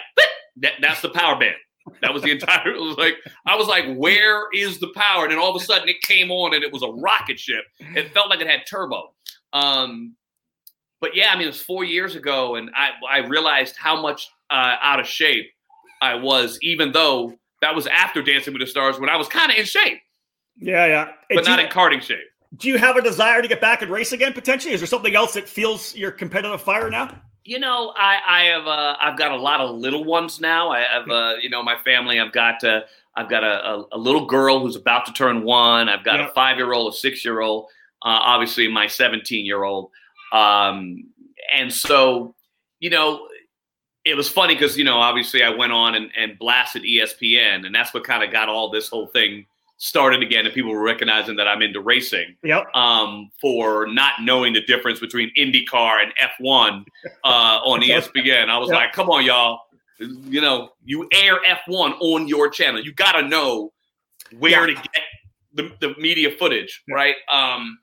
that, 0.56 0.74
that's 0.80 1.00
the 1.00 1.10
power 1.10 1.38
band. 1.38 1.54
That 2.02 2.12
was 2.12 2.22
the 2.22 2.30
entire. 2.30 2.74
It 2.74 2.80
was 2.80 2.96
like 2.96 3.14
I 3.46 3.56
was 3.56 3.68
like, 3.68 3.94
where 3.94 4.50
is 4.52 4.80
the 4.80 4.88
power? 4.94 5.24
And 5.24 5.32
then 5.32 5.38
all 5.38 5.54
of 5.54 5.60
a 5.60 5.64
sudden 5.64 5.88
it 5.88 6.00
came 6.02 6.30
on, 6.30 6.54
and 6.54 6.62
it 6.62 6.72
was 6.72 6.82
a 6.82 6.88
rocket 6.88 7.38
ship. 7.38 7.64
It 7.78 8.12
felt 8.12 8.28
like 8.30 8.40
it 8.40 8.46
had 8.46 8.62
turbo. 8.68 9.14
Um, 9.52 10.16
but 11.00 11.14
yeah, 11.14 11.30
I 11.32 11.36
mean, 11.36 11.44
it 11.44 11.50
was 11.50 11.62
four 11.62 11.84
years 11.84 12.14
ago, 12.14 12.56
and 12.56 12.70
I 12.74 12.90
I 13.08 13.18
realized 13.26 13.76
how 13.76 14.00
much 14.00 14.28
uh, 14.50 14.76
out 14.82 15.00
of 15.00 15.06
shape 15.06 15.46
I 16.02 16.14
was, 16.14 16.58
even 16.62 16.92
though 16.92 17.34
that 17.62 17.74
was 17.74 17.86
after 17.86 18.22
Dancing 18.22 18.52
with 18.52 18.60
the 18.60 18.66
Stars 18.66 18.98
when 18.98 19.08
I 19.08 19.16
was 19.16 19.28
kind 19.28 19.50
of 19.50 19.58
in 19.58 19.64
shape. 19.64 19.98
Yeah, 20.58 20.86
yeah, 20.86 21.12
but 21.30 21.44
not 21.44 21.60
in 21.60 21.66
karting 21.66 22.02
shape 22.02 22.26
do 22.56 22.68
you 22.68 22.78
have 22.78 22.96
a 22.96 23.02
desire 23.02 23.42
to 23.42 23.48
get 23.48 23.60
back 23.60 23.82
and 23.82 23.90
race 23.90 24.12
again 24.12 24.32
potentially? 24.32 24.74
Is 24.74 24.80
there 24.80 24.86
something 24.86 25.14
else 25.14 25.34
that 25.34 25.48
feels 25.48 25.94
your 25.94 26.10
competitive 26.10 26.62
fire 26.62 26.90
now? 26.90 27.20
You 27.46 27.60
know, 27.60 27.92
I, 27.96 28.18
I 28.26 28.42
have 28.46 28.66
uh, 28.66 28.96
I've 29.00 29.16
got 29.16 29.30
a 29.30 29.36
lot 29.36 29.60
of 29.60 29.76
little 29.76 30.02
ones 30.02 30.40
now. 30.40 30.70
I 30.70 30.80
have 30.80 31.08
uh, 31.08 31.34
you 31.40 31.48
know 31.48 31.62
my 31.62 31.76
family. 31.84 32.18
I've 32.18 32.32
got 32.32 32.64
uh, 32.64 32.80
I've 33.14 33.28
got 33.28 33.44
a, 33.44 33.64
a, 33.64 33.84
a, 33.92 33.98
little 33.98 34.26
girl 34.26 34.58
who's 34.58 34.74
about 34.74 35.06
to 35.06 35.12
turn 35.12 35.44
one. 35.44 35.88
I've 35.88 36.04
got 36.04 36.20
a 36.20 36.28
five 36.34 36.56
year 36.56 36.72
old, 36.72 36.92
a 36.92 36.96
six 36.96 37.24
year 37.24 37.40
old, 37.40 37.66
uh, 38.02 38.18
obviously 38.20 38.66
my 38.66 38.88
seventeen 38.88 39.46
year 39.46 39.62
old, 39.62 39.90
um, 40.32 41.04
and 41.54 41.72
so 41.72 42.34
you 42.80 42.90
know 42.90 43.28
it 44.04 44.16
was 44.16 44.28
funny 44.28 44.54
because 44.54 44.76
you 44.76 44.82
know 44.82 44.96
obviously 44.96 45.44
I 45.44 45.50
went 45.50 45.70
on 45.70 45.94
and, 45.94 46.10
and 46.18 46.36
blasted 46.40 46.82
ESPN, 46.82 47.64
and 47.64 47.72
that's 47.72 47.94
what 47.94 48.02
kind 48.02 48.24
of 48.24 48.32
got 48.32 48.48
all 48.48 48.70
this 48.70 48.88
whole 48.88 49.06
thing 49.06 49.46
started 49.78 50.22
again 50.22 50.46
and 50.46 50.54
people 50.54 50.72
were 50.72 50.82
recognizing 50.82 51.36
that 51.36 51.46
I'm 51.46 51.62
into 51.62 51.80
racing. 51.80 52.36
Yep. 52.42 52.74
Um, 52.74 53.30
for 53.40 53.86
not 53.86 54.14
knowing 54.22 54.52
the 54.52 54.62
difference 54.62 55.00
between 55.00 55.30
IndyCar 55.36 56.02
and 56.02 56.12
F1 56.40 56.84
uh, 57.24 57.26
on 57.26 57.80
ESPN. 57.82 58.48
I 58.48 58.58
was 58.58 58.68
yep. 58.68 58.76
like, 58.76 58.92
come 58.92 59.10
on, 59.10 59.24
y'all. 59.24 59.60
You 59.98 60.40
know, 60.40 60.70
you 60.84 61.08
air 61.12 61.38
F1 61.68 61.96
on 62.00 62.28
your 62.28 62.50
channel. 62.50 62.82
You 62.82 62.92
got 62.92 63.12
to 63.12 63.22
know 63.22 63.72
where 64.38 64.68
yeah. 64.68 64.74
to 64.74 64.82
get 64.82 65.02
the, 65.54 65.72
the 65.80 65.94
media 66.00 66.30
footage, 66.30 66.82
yeah. 66.86 66.94
right? 66.94 67.16
Um, 67.30 67.78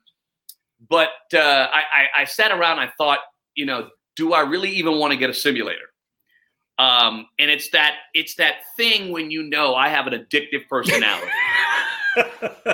but 0.88 1.10
uh, 1.32 1.68
I, 1.72 1.82
I, 1.92 2.22
I 2.22 2.24
sat 2.24 2.52
around 2.52 2.78
I 2.78 2.90
thought, 2.98 3.20
you 3.54 3.66
know, 3.66 3.88
do 4.16 4.32
I 4.32 4.42
really 4.42 4.70
even 4.70 4.98
want 4.98 5.12
to 5.12 5.16
get 5.16 5.30
a 5.30 5.34
simulator? 5.34 5.90
Um, 6.78 7.26
and 7.38 7.50
it's 7.50 7.70
that 7.70 7.94
it's 8.14 8.34
that 8.36 8.56
thing 8.76 9.12
when 9.12 9.30
you 9.30 9.44
know 9.44 9.76
I 9.76 9.88
have 9.88 10.08
an 10.08 10.12
addictive 10.12 10.68
personality. 10.68 11.30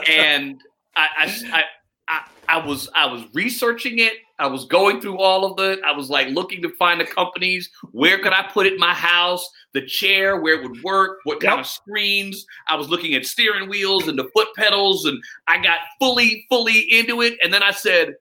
And 0.08 0.60
I, 0.96 1.06
I, 1.18 1.64
I, 2.08 2.22
I, 2.48 2.66
was 2.66 2.88
I 2.94 3.06
was 3.06 3.24
researching 3.34 3.98
it. 3.98 4.14
I 4.38 4.46
was 4.46 4.64
going 4.64 5.00
through 5.00 5.18
all 5.18 5.44
of 5.44 5.58
it. 5.60 5.80
I 5.84 5.92
was 5.92 6.10
like 6.10 6.28
looking 6.28 6.62
to 6.62 6.70
find 6.76 7.00
the 7.00 7.04
companies. 7.04 7.70
Where 7.92 8.18
could 8.18 8.32
I 8.32 8.48
put 8.52 8.66
it 8.66 8.74
in 8.74 8.78
my 8.78 8.94
house? 8.94 9.48
The 9.74 9.86
chair, 9.86 10.40
where 10.40 10.60
it 10.60 10.68
would 10.68 10.82
work, 10.82 11.18
what 11.24 11.40
kind 11.40 11.58
yep. 11.58 11.60
of 11.60 11.66
screens. 11.66 12.44
I 12.66 12.76
was 12.76 12.88
looking 12.88 13.14
at 13.14 13.24
steering 13.24 13.68
wheels 13.68 14.08
and 14.08 14.18
the 14.18 14.28
foot 14.34 14.48
pedals, 14.56 15.04
and 15.04 15.22
I 15.46 15.62
got 15.62 15.80
fully, 16.00 16.46
fully 16.48 16.80
into 16.80 17.22
it. 17.22 17.38
And 17.44 17.52
then 17.52 17.62
I 17.62 17.70
said, 17.70 18.14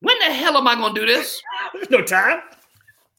"When 0.00 0.18
the 0.20 0.32
hell 0.32 0.56
am 0.56 0.66
I 0.66 0.76
going 0.76 0.94
to 0.94 1.00
do 1.00 1.06
this?" 1.06 1.42
There's 1.74 1.90
no 1.90 2.02
time. 2.02 2.40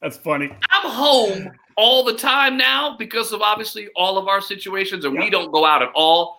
That's 0.01 0.17
funny. 0.17 0.49
I'm 0.69 0.89
home 0.89 1.51
all 1.79 2.03
the 2.03 2.13
time 2.13 2.57
now 2.57 2.97
because 2.97 3.31
of 3.31 3.41
obviously 3.41 3.87
all 3.95 4.17
of 4.17 4.27
our 4.27 4.41
situations 4.41 5.05
and 5.05 5.15
yep. 5.15 5.23
we 5.23 5.29
don't 5.29 5.49
go 5.49 5.65
out 5.65 5.81
at 5.81 5.89
all. 5.95 6.37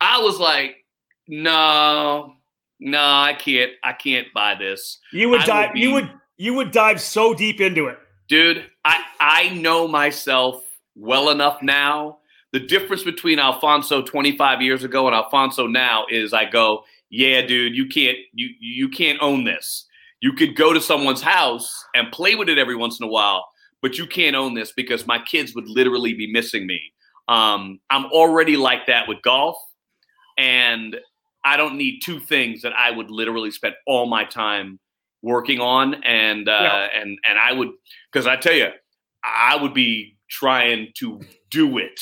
I 0.00 0.18
was 0.22 0.40
like, 0.40 0.76
no, 1.28 2.32
no, 2.80 2.98
I 2.98 3.34
can't. 3.38 3.72
I 3.84 3.92
can't 3.92 4.28
buy 4.32 4.54
this. 4.54 4.98
You 5.12 5.28
would 5.28 5.42
dive. 5.42 5.74
Be, 5.74 5.80
you 5.80 5.92
would. 5.92 6.10
You 6.38 6.54
would 6.54 6.70
dive 6.70 7.00
so 7.00 7.34
deep 7.34 7.60
into 7.60 7.86
it, 7.88 7.98
dude. 8.28 8.64
I 8.84 9.02
I 9.20 9.50
know 9.50 9.86
myself 9.86 10.64
well 10.96 11.30
enough 11.30 11.60
now. 11.62 12.18
The 12.52 12.60
difference 12.60 13.02
between 13.02 13.38
Alfonso 13.38 14.00
25 14.00 14.62
years 14.62 14.84
ago 14.84 15.06
and 15.06 15.14
Alfonso 15.14 15.66
now 15.66 16.06
is 16.08 16.32
I 16.32 16.46
go, 16.46 16.84
yeah, 17.10 17.42
dude, 17.42 17.76
you 17.76 17.88
can't 17.88 18.16
you 18.32 18.48
you 18.58 18.88
can't 18.88 19.18
own 19.20 19.44
this. 19.44 19.84
You 20.20 20.32
could 20.32 20.56
go 20.56 20.72
to 20.72 20.80
someone's 20.80 21.20
house 21.20 21.84
and 21.94 22.10
play 22.10 22.36
with 22.36 22.48
it 22.48 22.56
every 22.56 22.74
once 22.74 22.98
in 22.98 23.04
a 23.04 23.10
while, 23.10 23.44
but 23.82 23.98
you 23.98 24.06
can't 24.06 24.36
own 24.36 24.54
this 24.54 24.72
because 24.72 25.06
my 25.06 25.18
kids 25.18 25.54
would 25.54 25.68
literally 25.68 26.14
be 26.14 26.30
missing 26.30 26.66
me. 26.66 26.80
Um, 27.28 27.80
I'm 27.90 28.06
already 28.06 28.56
like 28.56 28.86
that 28.86 29.06
with 29.06 29.22
golf, 29.22 29.56
and 30.36 30.96
I 31.44 31.56
don't 31.56 31.76
need 31.76 32.00
two 32.00 32.18
things 32.18 32.62
that 32.62 32.72
I 32.72 32.90
would 32.90 33.10
literally 33.10 33.50
spend 33.50 33.74
all 33.86 34.06
my 34.06 34.24
time 34.24 34.78
working 35.22 35.60
on, 35.60 36.02
and 36.04 36.48
uh, 36.48 36.52
yeah. 36.60 36.88
and 37.00 37.18
and 37.28 37.38
I 37.38 37.52
would 37.52 37.70
because 38.10 38.26
I 38.26 38.36
tell 38.36 38.54
you, 38.54 38.68
I 39.24 39.56
would 39.60 39.74
be 39.74 40.16
trying 40.30 40.88
to 40.98 41.20
do 41.50 41.78
it. 41.78 42.00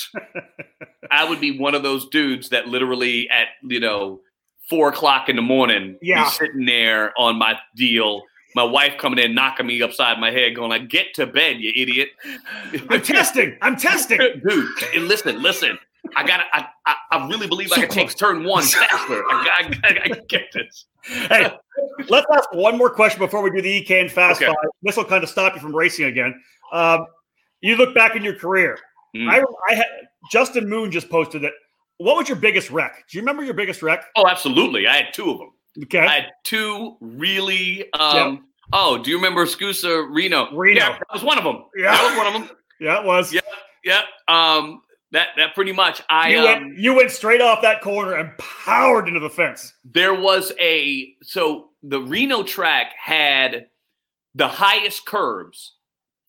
I 1.11 1.29
would 1.29 1.41
be 1.41 1.59
one 1.59 1.75
of 1.75 1.83
those 1.83 2.09
dudes 2.09 2.51
that 2.51 2.69
literally 2.69 3.29
at 3.31 3.49
you 3.63 3.81
know 3.81 4.21
four 4.69 4.89
o'clock 4.89 5.29
in 5.29 5.37
the 5.37 5.43
morning, 5.43 5.99
yeah. 6.03 6.29
sitting 6.29 6.67
there 6.67 7.13
on 7.19 7.37
my 7.37 7.59
deal 7.75 8.23
my 8.57 8.65
wife 8.65 8.97
coming 8.97 9.23
in, 9.23 9.35
knocking 9.35 9.67
me 9.67 9.83
upside 9.83 10.19
my 10.19 10.31
head, 10.31 10.57
going 10.57 10.71
like, 10.71 10.89
"Get 10.89 11.13
to 11.15 11.27
bed, 11.27 11.61
you 11.61 11.73
idiot!" 11.77 12.09
I'm 12.89 13.03
testing. 13.03 13.57
I'm 13.61 13.77
testing, 13.77 14.19
dude. 14.49 14.69
And 14.95 15.07
listen, 15.07 15.43
listen. 15.43 15.79
I 16.17 16.27
got. 16.27 16.41
I, 16.53 16.67
I, 16.87 16.95
I 17.13 17.29
really 17.29 17.49
believe 17.49 17.71
I 17.73 17.81
can 17.81 17.91
take 17.91 18.17
turn 18.17 18.45
one 18.45 18.63
faster. 18.65 19.23
I, 19.29 19.79
I, 19.85 20.01
I, 20.05 20.09
get 20.29 20.45
this. 20.55 20.87
Hey, 21.03 21.51
let's 22.09 22.27
ask 22.35 22.51
one 22.55 22.79
more 22.79 22.89
question 22.89 23.19
before 23.19 23.43
we 23.43 23.51
do 23.51 23.61
the 23.61 23.71
EK 23.71 24.01
and 24.01 24.11
Fast 24.11 24.41
okay. 24.41 24.47
Five. 24.47 24.71
This 24.83 24.97
will 24.97 25.05
kind 25.05 25.23
of 25.23 25.29
stop 25.29 25.55
you 25.55 25.61
from 25.61 25.77
racing 25.77 26.07
again. 26.07 26.41
Um, 26.73 27.07
you 27.61 27.77
look 27.77 27.95
back 27.95 28.17
in 28.17 28.25
your 28.25 28.37
career. 28.37 28.79
Mm. 29.15 29.31
I, 29.31 29.45
I 29.71 29.75
had 29.75 29.87
Justin 30.31 30.69
Moon 30.69 30.91
just 30.91 31.11
posted 31.11 31.45
it. 31.45 31.53
What 31.99 32.17
was 32.17 32.29
your 32.29 32.39
biggest 32.39 32.71
wreck? 32.71 33.05
Do 33.11 33.19
you 33.19 33.23
remember 33.23 33.43
your 33.43 33.55
biggest 33.55 33.83
wreck? 33.83 34.05
Oh, 34.17 34.27
absolutely. 34.27 34.87
I 34.87 34.97
had 34.97 35.13
two 35.13 35.31
of 35.31 35.39
them. 35.39 35.51
Okay. 35.85 36.01
I 36.01 36.15
had 36.15 36.33
two 36.45 36.97
really. 37.01 37.93
Um, 37.93 38.33
yep. 38.33 38.43
Oh, 38.73 38.99
do 38.99 39.11
you 39.11 39.17
remember 39.17 39.47
SKUSA 39.47 40.09
Reno? 40.11 40.51
Reno. 40.53 40.81
Yeah, 40.81 40.99
that 40.99 41.13
was 41.13 41.23
one 41.23 41.39
of 41.39 41.45
them. 41.45 41.65
Yeah, 41.77 41.93
that 41.93 42.05
was 42.05 42.17
one 42.17 42.27
of 42.27 42.33
them. 42.49 42.57
Yeah, 42.81 43.01
it 43.01 43.07
was. 43.07 43.33
Yeah, 43.33 43.41
yeah. 43.85 44.03
Um, 44.29 44.83
that 45.13 45.29
that 45.37 45.55
pretty 45.55 45.73
much. 45.73 46.03
I 46.11 46.31
you 46.31 46.43
went, 46.43 46.63
um, 46.63 46.75
you 46.77 46.95
went 46.95 47.11
straight 47.11 47.41
off 47.41 47.63
that 47.63 47.81
corner 47.81 48.15
and 48.15 48.37
powered 48.39 49.09
into 49.09 49.21
the 49.21 49.31
fence. 49.31 49.73
There 49.85 50.15
was 50.15 50.53
a 50.61 51.15
so 51.23 51.71
the 51.83 52.01
Reno 52.01 52.43
track 52.43 52.93
had 52.99 53.67
the 54.35 54.49
highest 54.49 55.07
curbs 55.07 55.75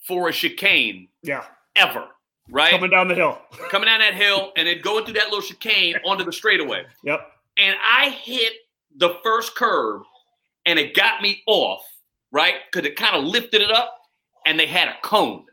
for 0.07 0.29
a 0.29 0.33
chicane. 0.33 1.09
Yeah. 1.23 1.43
Ever. 1.75 2.07
Right. 2.49 2.71
Coming 2.71 2.89
down 2.89 3.09
the 3.09 3.15
hill. 3.15 3.37
Coming 3.69 3.87
down 3.87 3.99
that 3.99 4.13
hill 4.13 4.53
and 4.55 4.67
then 4.67 4.79
going 4.81 5.03
through 5.03 5.15
that 5.15 5.25
little 5.25 5.41
chicane 5.41 5.95
onto 6.05 6.23
the 6.23 6.31
straightaway. 6.31 6.85
Yep. 7.03 7.19
And 7.57 7.75
I 7.83 8.09
hit 8.09 8.53
the 8.97 9.17
first 9.23 9.55
curve 9.55 10.01
and 10.65 10.77
it 10.77 10.95
got 10.95 11.21
me 11.21 11.41
off, 11.47 11.81
right? 12.31 12.55
Because 12.71 12.87
it 12.87 12.95
kind 12.95 13.15
of 13.15 13.23
lifted 13.23 13.61
it 13.61 13.71
up, 13.71 13.97
and 14.45 14.59
they 14.59 14.67
had 14.67 14.89
a 14.89 14.95
cone. 15.01 15.45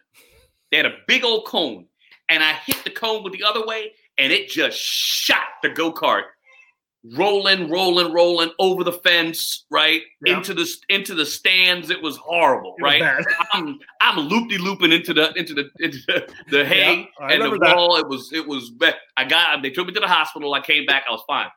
They 0.71 0.77
had 0.79 0.87
a 0.87 0.97
big 1.07 1.25
old 1.25 1.47
cone, 1.47 1.87
and 2.29 2.43
I 2.43 2.55
hit 2.67 2.83
the 2.85 2.91
cone 2.91 3.23
with 3.23 3.33
the 3.33 3.45
other 3.45 3.65
way, 3.65 3.93
and 4.19 4.33
it 4.33 4.49
just 4.49 4.77
shot 4.77 5.47
the 5.63 5.69
go 5.69 5.93
kart 5.93 6.25
rolling, 7.13 7.71
rolling, 7.71 8.13
rolling 8.13 8.51
over 8.59 8.83
the 8.83 8.93
fence, 8.93 9.67
right 9.71 10.03
yeah. 10.25 10.37
into 10.37 10.55
the 10.55 10.69
into 10.89 11.15
the 11.15 11.27
stands. 11.27 11.91
It 11.91 12.01
was 12.03 12.17
horrible, 12.17 12.75
it 12.79 12.83
right? 12.83 13.03
Was 13.03 13.27
I'm 13.53 13.79
I'm 14.01 14.19
loopy 14.19 14.59
looping 14.59 14.93
into 14.93 15.13
the 15.13 15.33
into 15.35 15.55
the 15.55 15.71
into 15.81 15.99
the, 16.07 16.33
the 16.51 16.65
hay 16.65 17.09
yeah, 17.21 17.29
and 17.29 17.43
the 17.43 17.59
that. 17.59 18.01
It 18.01 18.09
was 18.09 18.33
it 18.33 18.47
was. 18.47 18.73
I 19.17 19.25
got 19.25 19.63
they 19.63 19.71
took 19.71 19.87
me 19.87 19.93
to 19.93 20.01
the 20.01 20.09
hospital. 20.09 20.55
I 20.55 20.61
came 20.61 20.87
back. 20.87 21.05
I 21.09 21.13
was 21.13 21.23
fine. 21.27 21.49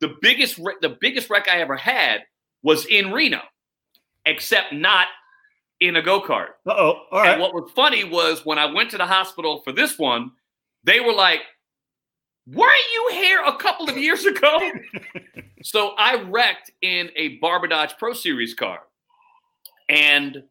The 0.00 0.16
biggest 0.20 0.56
the 0.56 0.96
biggest 1.00 1.28
wreck 1.30 1.48
I 1.48 1.60
ever 1.60 1.76
had 1.76 2.22
was 2.62 2.86
in 2.86 3.12
Reno, 3.12 3.40
except 4.24 4.72
not 4.72 5.08
in 5.80 5.96
a 5.96 6.02
go 6.02 6.20
kart. 6.20 6.48
Uh 6.66 6.72
oh. 6.72 7.02
All 7.10 7.20
right. 7.20 7.32
And 7.32 7.40
what 7.40 7.54
was 7.54 7.70
funny 7.74 8.04
was 8.04 8.44
when 8.44 8.58
I 8.58 8.66
went 8.66 8.90
to 8.90 8.98
the 8.98 9.06
hospital 9.06 9.62
for 9.62 9.72
this 9.72 9.98
one, 9.98 10.32
they 10.84 11.00
were 11.00 11.12
like, 11.12 11.40
Weren't 12.46 12.80
you 12.94 13.08
here 13.12 13.42
a 13.44 13.56
couple 13.56 13.88
of 13.88 13.96
years 13.96 14.24
ago? 14.24 14.72
so 15.62 15.94
I 15.98 16.22
wrecked 16.22 16.70
in 16.82 17.10
a 17.16 17.38
Barber 17.38 17.66
Dodge 17.66 17.94
Pro 17.98 18.12
Series 18.12 18.54
car. 18.54 18.80
And 19.88 20.44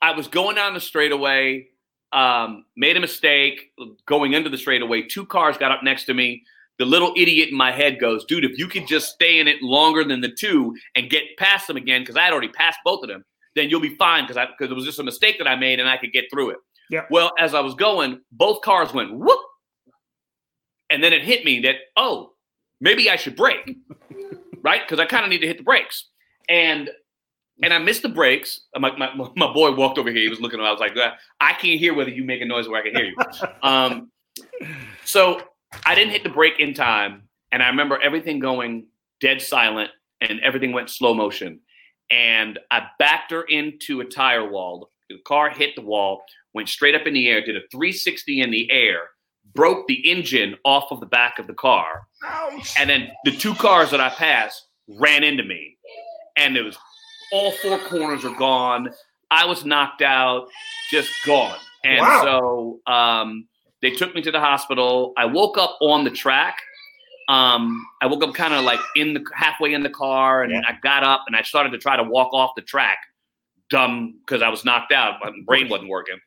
I 0.00 0.12
was 0.12 0.28
going 0.28 0.56
down 0.56 0.74
the 0.74 0.80
straightaway, 0.80 1.68
um, 2.12 2.64
made 2.76 2.96
a 2.96 3.00
mistake 3.00 3.72
going 4.06 4.34
into 4.34 4.50
the 4.50 4.58
straightaway. 4.58 5.02
Two 5.02 5.26
cars 5.26 5.56
got 5.56 5.72
up 5.72 5.82
next 5.82 6.04
to 6.04 6.14
me. 6.14 6.44
The 6.78 6.86
little 6.86 7.12
idiot 7.16 7.50
in 7.50 7.56
my 7.56 7.70
head 7.70 8.00
goes, 8.00 8.24
dude, 8.24 8.44
if 8.44 8.58
you 8.58 8.66
could 8.66 8.86
just 8.86 9.12
stay 9.12 9.38
in 9.38 9.46
it 9.46 9.62
longer 9.62 10.04
than 10.04 10.20
the 10.20 10.30
two 10.30 10.74
and 10.96 11.10
get 11.10 11.22
past 11.38 11.66
them 11.66 11.76
again, 11.76 12.02
because 12.02 12.16
I 12.16 12.22
had 12.22 12.32
already 12.32 12.48
passed 12.48 12.78
both 12.84 13.02
of 13.02 13.08
them, 13.08 13.24
then 13.54 13.68
you'll 13.68 13.80
be 13.80 13.94
fine 13.96 14.26
because 14.26 14.46
because 14.58 14.70
it 14.70 14.74
was 14.74 14.84
just 14.84 14.98
a 14.98 15.04
mistake 15.04 15.38
that 15.38 15.46
I 15.46 15.56
made 15.56 15.80
and 15.80 15.88
I 15.88 15.96
could 15.96 16.12
get 16.12 16.24
through 16.32 16.50
it. 16.50 16.56
Yeah. 16.90 17.04
Well, 17.10 17.32
as 17.38 17.54
I 17.54 17.60
was 17.60 17.74
going, 17.74 18.20
both 18.32 18.62
cars 18.62 18.92
went 18.92 19.14
whoop 19.14 19.38
and 20.90 21.02
then 21.02 21.12
it 21.12 21.22
hit 21.22 21.44
me 21.44 21.60
that, 21.60 21.76
oh, 21.96 22.32
maybe 22.80 23.08
I 23.08 23.16
should 23.16 23.36
brake, 23.36 23.76
right? 24.62 24.82
Because 24.82 25.00
I 25.00 25.06
kind 25.06 25.24
of 25.24 25.30
need 25.30 25.40
to 25.40 25.46
hit 25.46 25.58
the 25.58 25.64
brakes. 25.64 26.08
And 26.48 26.90
and 27.62 27.72
I 27.72 27.78
missed 27.78 28.02
the 28.02 28.08
brakes. 28.08 28.62
My, 28.76 28.96
my, 28.96 29.14
my 29.36 29.52
boy 29.52 29.72
walked 29.72 29.96
over 29.98 30.10
here. 30.10 30.22
He 30.22 30.28
was 30.28 30.40
looking. 30.40 30.58
I 30.58 30.70
was 30.70 30.80
like, 30.80 30.96
I 31.40 31.52
can't 31.52 31.78
hear 31.78 31.94
whether 31.94 32.10
you 32.10 32.24
make 32.24 32.40
a 32.40 32.44
noise 32.44 32.66
where 32.66 32.80
I 32.80 32.84
can 32.84 32.96
hear 32.96 33.06
you. 33.06 33.16
Um, 33.62 34.10
so 35.04 35.40
I 35.86 35.94
didn't 35.94 36.12
hit 36.12 36.22
the 36.22 36.28
brake 36.28 36.58
in 36.58 36.74
time, 36.74 37.22
and 37.50 37.62
I 37.62 37.68
remember 37.68 38.00
everything 38.00 38.38
going 38.38 38.86
dead 39.20 39.40
silent, 39.40 39.90
and 40.20 40.40
everything 40.40 40.72
went 40.72 40.90
slow 40.90 41.14
motion. 41.14 41.60
And 42.10 42.58
I 42.70 42.88
backed 42.98 43.30
her 43.30 43.42
into 43.42 44.00
a 44.00 44.04
tire 44.04 44.48
wall. 44.48 44.90
The 45.08 45.18
car 45.24 45.50
hit 45.50 45.74
the 45.76 45.82
wall, 45.82 46.22
went 46.54 46.68
straight 46.68 46.94
up 46.94 47.06
in 47.06 47.14
the 47.14 47.28
air, 47.28 47.44
did 47.44 47.56
a 47.56 47.60
360 47.70 48.40
in 48.40 48.50
the 48.50 48.70
air, 48.70 48.98
broke 49.54 49.86
the 49.86 50.10
engine 50.10 50.56
off 50.64 50.90
of 50.90 51.00
the 51.00 51.06
back 51.06 51.38
of 51.38 51.46
the 51.46 51.54
car. 51.54 52.06
Ouch. 52.24 52.74
And 52.78 52.90
then 52.90 53.08
the 53.24 53.32
two 53.32 53.54
cars 53.54 53.90
that 53.90 54.00
I 54.00 54.10
passed 54.10 54.66
ran 54.88 55.24
into 55.24 55.42
me. 55.42 55.76
And 56.36 56.56
it 56.56 56.62
was 56.62 56.76
all 57.32 57.52
four 57.52 57.78
corners 57.78 58.24
are 58.24 58.36
gone. 58.36 58.90
I 59.30 59.46
was 59.46 59.64
knocked 59.64 60.02
out, 60.02 60.48
just 60.90 61.10
gone. 61.24 61.56
And 61.84 62.00
wow. 62.00 62.22
so 62.86 62.92
um, 62.92 63.48
they 63.82 63.90
took 63.90 64.14
me 64.14 64.22
to 64.22 64.30
the 64.30 64.40
hospital. 64.40 65.12
I 65.16 65.26
woke 65.26 65.58
up 65.58 65.76
on 65.80 66.04
the 66.04 66.10
track. 66.10 66.56
Um, 67.28 67.84
I 68.00 68.06
woke 68.06 68.22
up 68.22 68.34
kind 68.34 68.54
of 68.54 68.64
like 68.64 68.80
in 68.96 69.14
the 69.14 69.24
halfway 69.34 69.74
in 69.74 69.82
the 69.82 69.90
car, 69.90 70.42
and 70.42 70.52
yeah. 70.52 70.62
I 70.66 70.78
got 70.82 71.02
up 71.02 71.24
and 71.26 71.36
I 71.36 71.42
started 71.42 71.70
to 71.70 71.78
try 71.78 71.96
to 71.96 72.02
walk 72.02 72.32
off 72.32 72.52
the 72.56 72.62
track, 72.62 72.98
dumb 73.70 74.18
because 74.24 74.42
I 74.42 74.48
was 74.48 74.64
knocked 74.64 74.92
out. 74.92 75.14
My 75.22 75.32
brain 75.44 75.68
wasn't 75.68 75.90
working, 75.90 76.18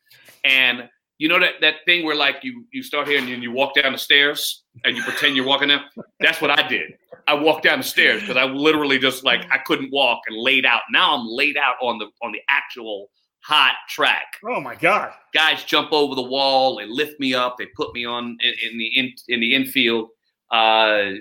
and 0.43 0.89
you 1.17 1.27
know 1.27 1.39
that 1.39 1.55
that 1.61 1.75
thing 1.85 2.05
where 2.05 2.15
like 2.15 2.37
you 2.43 2.65
you 2.71 2.83
start 2.83 3.07
here 3.07 3.19
and 3.19 3.27
you, 3.27 3.35
you 3.37 3.51
walk 3.51 3.75
down 3.75 3.91
the 3.93 3.97
stairs 3.97 4.63
and 4.83 4.95
you 4.95 5.03
pretend 5.03 5.35
you're 5.35 5.45
walking 5.45 5.69
down. 5.69 5.81
That's 6.19 6.41
what 6.41 6.57
I 6.57 6.67
did. 6.67 6.93
I 7.27 7.33
walked 7.33 7.63
down 7.63 7.79
the 7.79 7.85
stairs 7.85 8.21
because 8.21 8.37
I 8.37 8.45
literally 8.45 8.99
just 8.99 9.23
like 9.23 9.45
I 9.51 9.57
couldn't 9.59 9.91
walk 9.91 10.21
and 10.27 10.37
laid 10.37 10.65
out. 10.65 10.81
Now 10.91 11.15
I'm 11.15 11.25
laid 11.27 11.57
out 11.57 11.75
on 11.81 11.97
the 11.99 12.07
on 12.21 12.31
the 12.31 12.41
actual 12.49 13.09
hot 13.45 13.73
track. 13.89 14.37
Oh 14.47 14.59
my 14.59 14.75
god! 14.75 15.11
Guys 15.33 15.63
jump 15.63 15.91
over 15.91 16.15
the 16.15 16.21
wall. 16.21 16.77
They 16.77 16.85
lift 16.85 17.19
me 17.19 17.33
up. 17.33 17.57
They 17.57 17.67
put 17.75 17.93
me 17.93 18.05
on 18.05 18.37
in, 18.41 18.53
in 18.71 18.77
the 18.77 18.87
in, 18.99 19.13
in 19.27 19.39
the 19.39 19.55
infield. 19.55 20.09
Uh, 20.51 21.11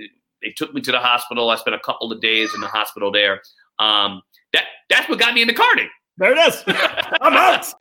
they 0.42 0.50
took 0.56 0.74
me 0.74 0.80
to 0.82 0.92
the 0.92 1.00
hospital. 1.00 1.50
I 1.50 1.56
spent 1.56 1.76
a 1.76 1.80
couple 1.80 2.12
of 2.12 2.20
days 2.20 2.54
in 2.54 2.60
the 2.60 2.68
hospital 2.68 3.10
there. 3.10 3.42
Um, 3.78 4.22
that 4.52 4.64
that's 4.88 5.08
what 5.08 5.18
got 5.18 5.34
me 5.34 5.42
into 5.42 5.54
karting. 5.54 5.88
There 6.16 6.32
it 6.32 6.38
is. 6.38 6.62
I'm 7.20 7.34
out 7.34 7.72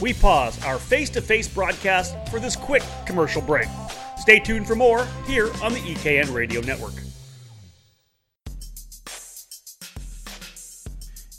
we 0.00 0.12
pause 0.12 0.62
our 0.64 0.78
face 0.78 1.10
to 1.10 1.22
face 1.22 1.48
broadcast 1.48 2.16
for 2.28 2.40
this 2.40 2.56
quick 2.56 2.82
commercial 3.06 3.42
break. 3.42 3.68
Stay 4.18 4.38
tuned 4.38 4.66
for 4.66 4.74
more 4.74 5.06
here 5.26 5.50
on 5.62 5.72
the 5.72 5.80
EKN 5.80 6.32
Radio 6.34 6.60
Network. 6.60 6.92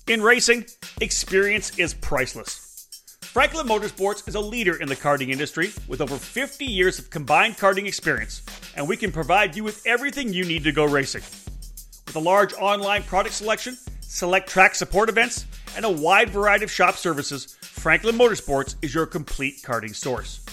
In 0.08 0.22
racing, 0.22 0.66
experience 1.02 1.78
is 1.78 1.94
priceless. 1.94 2.88
Franklin 3.22 3.68
Motorsports 3.68 4.28
is 4.30 4.36
a 4.36 4.40
leader 4.40 4.76
in 4.78 4.88
the 4.88 4.96
karting 4.96 5.30
industry 5.30 5.72
with 5.88 6.00
over 6.00 6.16
50 6.16 6.66
years 6.66 7.00
of 7.00 7.10
combined 7.10 7.58
karting 7.58 7.86
experience, 7.86 8.42
and 8.78 8.88
we 8.88 8.96
can 8.96 9.12
provide 9.12 9.58
you 9.58 9.64
with 9.64 9.86
everything 9.86 10.32
you 10.32 10.46
need 10.46 10.64
to 10.64 10.72
go 10.72 10.86
racing. 10.86 11.24
With 12.06 12.16
a 12.16 12.20
large 12.20 12.54
online 12.54 13.04
product 13.04 13.36
selection, 13.36 13.78
select 14.00 14.48
track 14.48 14.74
support 14.74 15.10
events, 15.10 15.46
and 15.76 15.84
a 15.84 15.90
wide 15.90 16.30
variety 16.30 16.64
of 16.64 16.72
shop 16.72 16.96
services, 16.96 17.58
Franklin 17.62 18.16
Motorsports 18.16 18.76
is 18.82 18.96
your 18.96 19.06
complete 19.06 19.62
karting 19.64 19.94
source. 19.94 20.46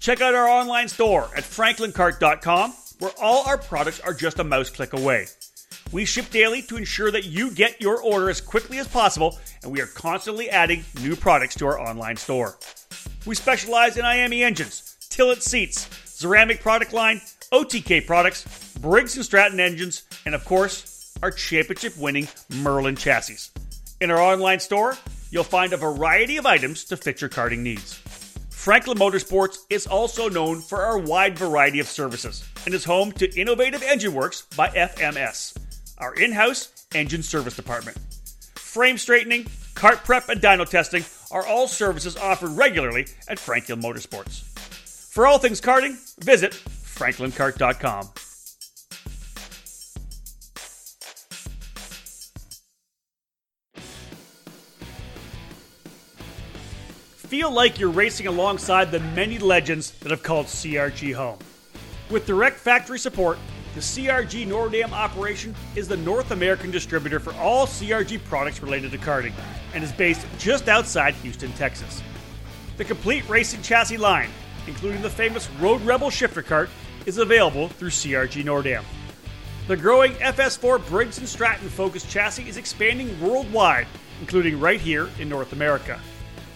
Check 0.00 0.22
out 0.22 0.34
our 0.34 0.48
online 0.48 0.88
store 0.88 1.28
at 1.36 1.44
franklinkart.com, 1.44 2.72
where 2.98 3.12
all 3.20 3.46
our 3.46 3.58
products 3.58 4.00
are 4.00 4.14
just 4.14 4.38
a 4.38 4.44
mouse 4.44 4.70
click 4.70 4.94
away. 4.94 5.26
We 5.94 6.04
ship 6.04 6.30
daily 6.30 6.60
to 6.62 6.76
ensure 6.76 7.12
that 7.12 7.22
you 7.22 7.52
get 7.52 7.80
your 7.80 8.02
order 8.02 8.28
as 8.28 8.40
quickly 8.40 8.78
as 8.78 8.88
possible, 8.88 9.38
and 9.62 9.70
we 9.70 9.80
are 9.80 9.86
constantly 9.86 10.50
adding 10.50 10.84
new 11.00 11.14
products 11.14 11.54
to 11.58 11.66
our 11.66 11.78
online 11.78 12.16
store. 12.16 12.58
We 13.26 13.36
specialize 13.36 13.96
in 13.96 14.04
IAME 14.04 14.42
engines, 14.42 14.96
Tillett 15.08 15.40
seats, 15.40 15.88
ceramic 16.04 16.60
product 16.60 16.92
line, 16.94 17.20
OTK 17.52 18.08
products, 18.08 18.74
Briggs 18.80 19.14
& 19.20 19.24
Stratton 19.24 19.60
engines, 19.60 20.02
and 20.26 20.34
of 20.34 20.44
course, 20.44 21.14
our 21.22 21.30
championship 21.30 21.96
winning 21.96 22.26
Merlin 22.56 22.96
chassis. 22.96 23.52
In 24.00 24.10
our 24.10 24.20
online 24.20 24.58
store, 24.58 24.98
you'll 25.30 25.44
find 25.44 25.72
a 25.72 25.76
variety 25.76 26.38
of 26.38 26.44
items 26.44 26.82
to 26.86 26.96
fit 26.96 27.20
your 27.20 27.30
karting 27.30 27.60
needs. 27.60 28.02
Franklin 28.50 28.98
Motorsports 28.98 29.58
is 29.70 29.86
also 29.86 30.28
known 30.28 30.60
for 30.60 30.82
our 30.82 30.98
wide 30.98 31.38
variety 31.38 31.78
of 31.78 31.86
services 31.86 32.44
and 32.64 32.74
is 32.74 32.82
home 32.84 33.12
to 33.12 33.40
Innovative 33.40 33.82
Engine 33.82 34.14
Works 34.14 34.42
by 34.56 34.70
FMS, 34.70 35.54
our 35.98 36.14
in 36.14 36.32
house 36.32 36.86
engine 36.94 37.22
service 37.22 37.56
department. 37.56 37.98
Frame 38.56 38.98
straightening, 38.98 39.46
cart 39.74 40.04
prep, 40.04 40.28
and 40.28 40.40
dyno 40.40 40.68
testing 40.68 41.04
are 41.30 41.46
all 41.46 41.68
services 41.68 42.16
offered 42.16 42.50
regularly 42.50 43.06
at 43.28 43.38
Franklin 43.38 43.80
Motorsports. 43.80 44.42
For 45.12 45.26
all 45.26 45.38
things 45.38 45.60
karting, 45.60 45.96
visit 46.24 46.52
franklinkart.com. 46.52 48.10
feel 57.34 57.50
like 57.50 57.80
you're 57.80 57.90
racing 57.90 58.28
alongside 58.28 58.92
the 58.92 59.00
many 59.00 59.38
legends 59.38 59.90
that 59.98 60.12
have 60.12 60.22
called 60.22 60.46
CRG 60.46 61.12
home. 61.12 61.36
With 62.08 62.26
direct 62.26 62.58
factory 62.60 62.96
support, 62.96 63.38
the 63.74 63.80
CRG 63.80 64.46
Nordam 64.46 64.92
operation 64.92 65.52
is 65.74 65.88
the 65.88 65.96
North 65.96 66.30
American 66.30 66.70
distributor 66.70 67.18
for 67.18 67.32
all 67.34 67.66
CRG 67.66 68.22
products 68.24 68.62
related 68.62 68.92
to 68.92 68.98
karting 68.98 69.32
and 69.74 69.82
is 69.82 69.90
based 69.90 70.24
just 70.38 70.68
outside 70.68 71.14
Houston, 71.14 71.52
Texas. 71.54 72.00
The 72.76 72.84
complete 72.84 73.28
racing 73.28 73.62
chassis 73.62 73.96
line, 73.96 74.30
including 74.68 75.02
the 75.02 75.10
famous 75.10 75.50
Road 75.60 75.82
Rebel 75.82 76.08
shifter 76.08 76.42
cart, 76.42 76.70
is 77.04 77.18
available 77.18 77.68
through 77.68 77.90
CRG 77.90 78.44
Nordam. 78.44 78.84
The 79.66 79.76
growing 79.76 80.12
FS4 80.14 80.86
Briggs 80.88 81.16
& 81.22 81.26
Stratton 81.28 81.68
focused 81.68 82.08
chassis 82.08 82.48
is 82.48 82.56
expanding 82.56 83.20
worldwide, 83.20 83.88
including 84.20 84.60
right 84.60 84.80
here 84.80 85.08
in 85.18 85.28
North 85.28 85.52
America. 85.52 85.98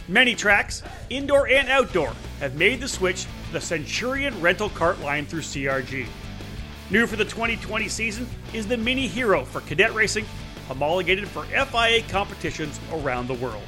Many 0.06 0.36
tracks, 0.36 0.84
indoor 1.10 1.48
and 1.48 1.68
outdoor, 1.68 2.12
have 2.38 2.54
made 2.54 2.80
the 2.80 2.88
switch 2.88 3.22
to 3.22 3.52
the 3.54 3.60
Centurion 3.60 4.40
rental 4.40 4.68
cart 4.70 5.00
line 5.00 5.26
through 5.26 5.40
CRG. 5.40 6.06
New 6.90 7.06
for 7.06 7.16
the 7.16 7.24
2020 7.24 7.86
season 7.88 8.26
is 8.54 8.66
the 8.66 8.76
Mini 8.76 9.06
Hero 9.06 9.44
for 9.44 9.60
cadet 9.60 9.92
racing, 9.92 10.24
homologated 10.68 11.28
for 11.28 11.44
FIA 11.44 12.02
competitions 12.08 12.80
around 12.92 13.28
the 13.28 13.34
world. 13.34 13.62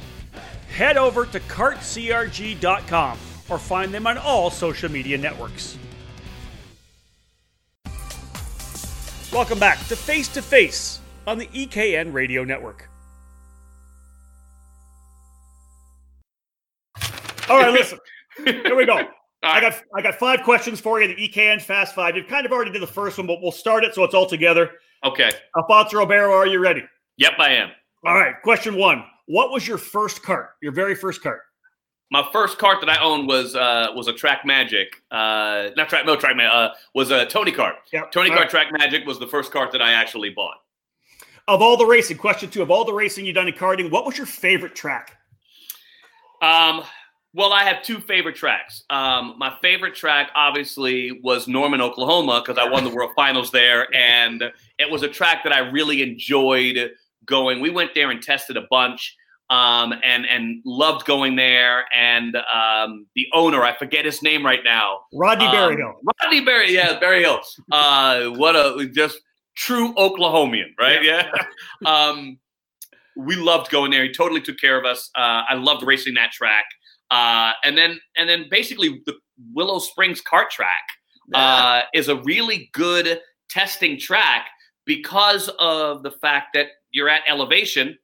Head 0.75 0.97
over 0.97 1.27
to 1.27 1.39
kartcrg.com 1.41 3.17
or 3.49 3.59
find 3.59 3.93
them 3.93 4.07
on 4.07 4.17
all 4.17 4.49
social 4.49 4.89
media 4.89 5.17
networks. 5.17 5.77
Welcome 9.31 9.59
back 9.59 9.77
to 9.87 9.95
Face 9.95 10.27
to 10.29 10.41
Face 10.41 10.99
on 11.27 11.37
the 11.37 11.45
EKN 11.47 12.13
Radio 12.13 12.43
Network. 12.43 12.89
All 17.47 17.59
right, 17.59 17.71
listen. 17.71 17.99
Here 18.45 18.75
we 18.75 18.85
go. 18.85 19.07
I 19.43 19.59
got 19.59 19.81
I 19.95 20.01
got 20.01 20.15
five 20.15 20.43
questions 20.43 20.79
for 20.79 21.01
you. 21.01 21.07
The 21.07 21.15
EKN 21.15 21.61
Fast 21.61 21.95
Five. 21.95 22.15
You've 22.15 22.27
kind 22.27 22.45
of 22.45 22.51
already 22.51 22.71
did 22.71 22.81
the 22.81 22.87
first 22.87 23.17
one, 23.17 23.27
but 23.27 23.41
we'll 23.41 23.51
start 23.51 23.83
it 23.83 23.95
so 23.95 24.03
it's 24.03 24.13
all 24.13 24.27
together. 24.27 24.71
Okay. 25.03 25.31
Alfonso 25.57 25.97
Ribeiro, 25.97 26.31
are 26.31 26.45
you 26.45 26.59
ready? 26.59 26.83
Yep, 27.17 27.33
I 27.39 27.49
am. 27.53 27.71
All 28.05 28.13
right. 28.13 28.35
Question 28.43 28.75
one: 28.75 29.03
What 29.25 29.51
was 29.51 29.67
your 29.67 29.79
first 29.79 30.21
cart? 30.21 30.51
Your 30.61 30.71
very 30.71 30.93
first 30.93 31.23
cart? 31.23 31.41
My 32.11 32.27
first 32.33 32.59
cart 32.59 32.81
that 32.81 32.89
I 32.89 33.01
owned 33.01 33.27
was 33.27 33.55
uh, 33.55 33.87
was 33.95 34.07
a 34.07 34.13
Track 34.13 34.45
Magic. 34.45 35.01
Uh, 35.09 35.69
not 35.75 35.89
Track, 35.89 36.05
no 36.05 36.15
Track 36.15 36.35
Magic. 36.35 36.53
Uh, 36.53 36.69
was 36.93 37.09
a 37.09 37.25
Tony 37.25 37.51
cart. 37.51 37.75
Yep. 37.93 38.11
Tony 38.11 38.29
All 38.29 38.35
Kart 38.35 38.41
right. 38.41 38.49
Track 38.49 38.67
Magic 38.71 39.07
was 39.07 39.17
the 39.17 39.27
first 39.27 39.51
cart 39.51 39.71
that 39.71 39.81
I 39.81 39.93
actually 39.93 40.29
bought. 40.29 40.57
Of 41.47 41.61
all 41.61 41.77
the 41.77 41.85
racing, 41.85 42.17
question 42.17 42.49
two: 42.49 42.61
Of 42.61 42.69
all 42.69 42.85
the 42.85 42.93
racing 42.93 43.25
you've 43.25 43.35
done 43.35 43.47
in 43.47 43.55
karting, 43.55 43.89
what 43.89 44.05
was 44.05 44.17
your 44.17 44.27
favorite 44.27 44.75
track? 44.75 45.17
Um, 46.41 46.83
well, 47.33 47.53
I 47.53 47.63
have 47.63 47.81
two 47.81 47.99
favorite 47.99 48.35
tracks. 48.35 48.83
Um, 48.89 49.35
my 49.37 49.55
favorite 49.61 49.95
track, 49.95 50.31
obviously, 50.35 51.19
was 51.23 51.47
Norman, 51.47 51.81
Oklahoma, 51.81 52.43
because 52.45 52.61
I 52.61 52.69
won 52.69 52.83
the 52.83 52.89
World 52.89 53.11
Finals 53.15 53.51
there, 53.51 53.93
and 53.95 54.43
it 54.77 54.89
was 54.89 55.03
a 55.03 55.07
track 55.07 55.43
that 55.43 55.53
I 55.53 55.59
really 55.59 56.01
enjoyed 56.01 56.91
going. 57.25 57.61
We 57.61 57.69
went 57.69 57.93
there 57.95 58.11
and 58.11 58.21
tested 58.21 58.57
a 58.57 58.63
bunch, 58.69 59.15
um, 59.49 59.93
and 60.03 60.25
and 60.25 60.61
loved 60.65 61.05
going 61.05 61.35
there. 61.37 61.85
And 61.95 62.35
um, 62.53 63.05
the 63.15 63.27
owner, 63.33 63.63
I 63.63 63.77
forget 63.77 64.03
his 64.03 64.21
name 64.21 64.45
right 64.45 64.63
now. 64.63 64.99
Rodney 65.13 65.45
Um, 65.45 65.51
Berryhill. 65.51 65.93
Rodney 66.21 66.41
Berry, 66.41 66.73
yeah, 66.73 66.99
Berry 66.99 67.21
Hill. 67.21 67.39
Uh, 67.71 68.25
what 68.31 68.55
a 68.55 68.87
just 68.93 69.19
true 69.55 69.93
Oklahomian, 69.95 70.73
right? 70.79 71.03
Yeah. 71.03 71.31
um, 71.85 72.39
we 73.15 73.35
loved 73.35 73.69
going 73.71 73.91
there. 73.91 74.03
He 74.03 74.11
totally 74.11 74.41
took 74.41 74.57
care 74.57 74.77
of 74.77 74.85
us. 74.85 75.09
Uh, 75.15 75.43
I 75.49 75.55
loved 75.55 75.83
racing 75.83 76.13
that 76.15 76.31
track. 76.31 76.65
Uh, 77.11 77.51
and 77.63 77.77
then 77.77 77.99
and 78.17 78.27
then 78.29 78.45
basically 78.49 79.01
the 79.05 79.13
Willow 79.53 79.79
Springs 79.79 80.21
cart 80.21 80.49
track 80.49 80.87
uh, 81.33 81.81
is 81.93 82.07
a 82.07 82.15
really 82.23 82.69
good 82.73 83.19
testing 83.49 83.99
track 83.99 84.47
because 84.85 85.49
of 85.59 86.03
the 86.03 86.11
fact 86.11 86.47
that 86.53 86.67
you're 86.91 87.09
at 87.09 87.21
elevation 87.27 87.97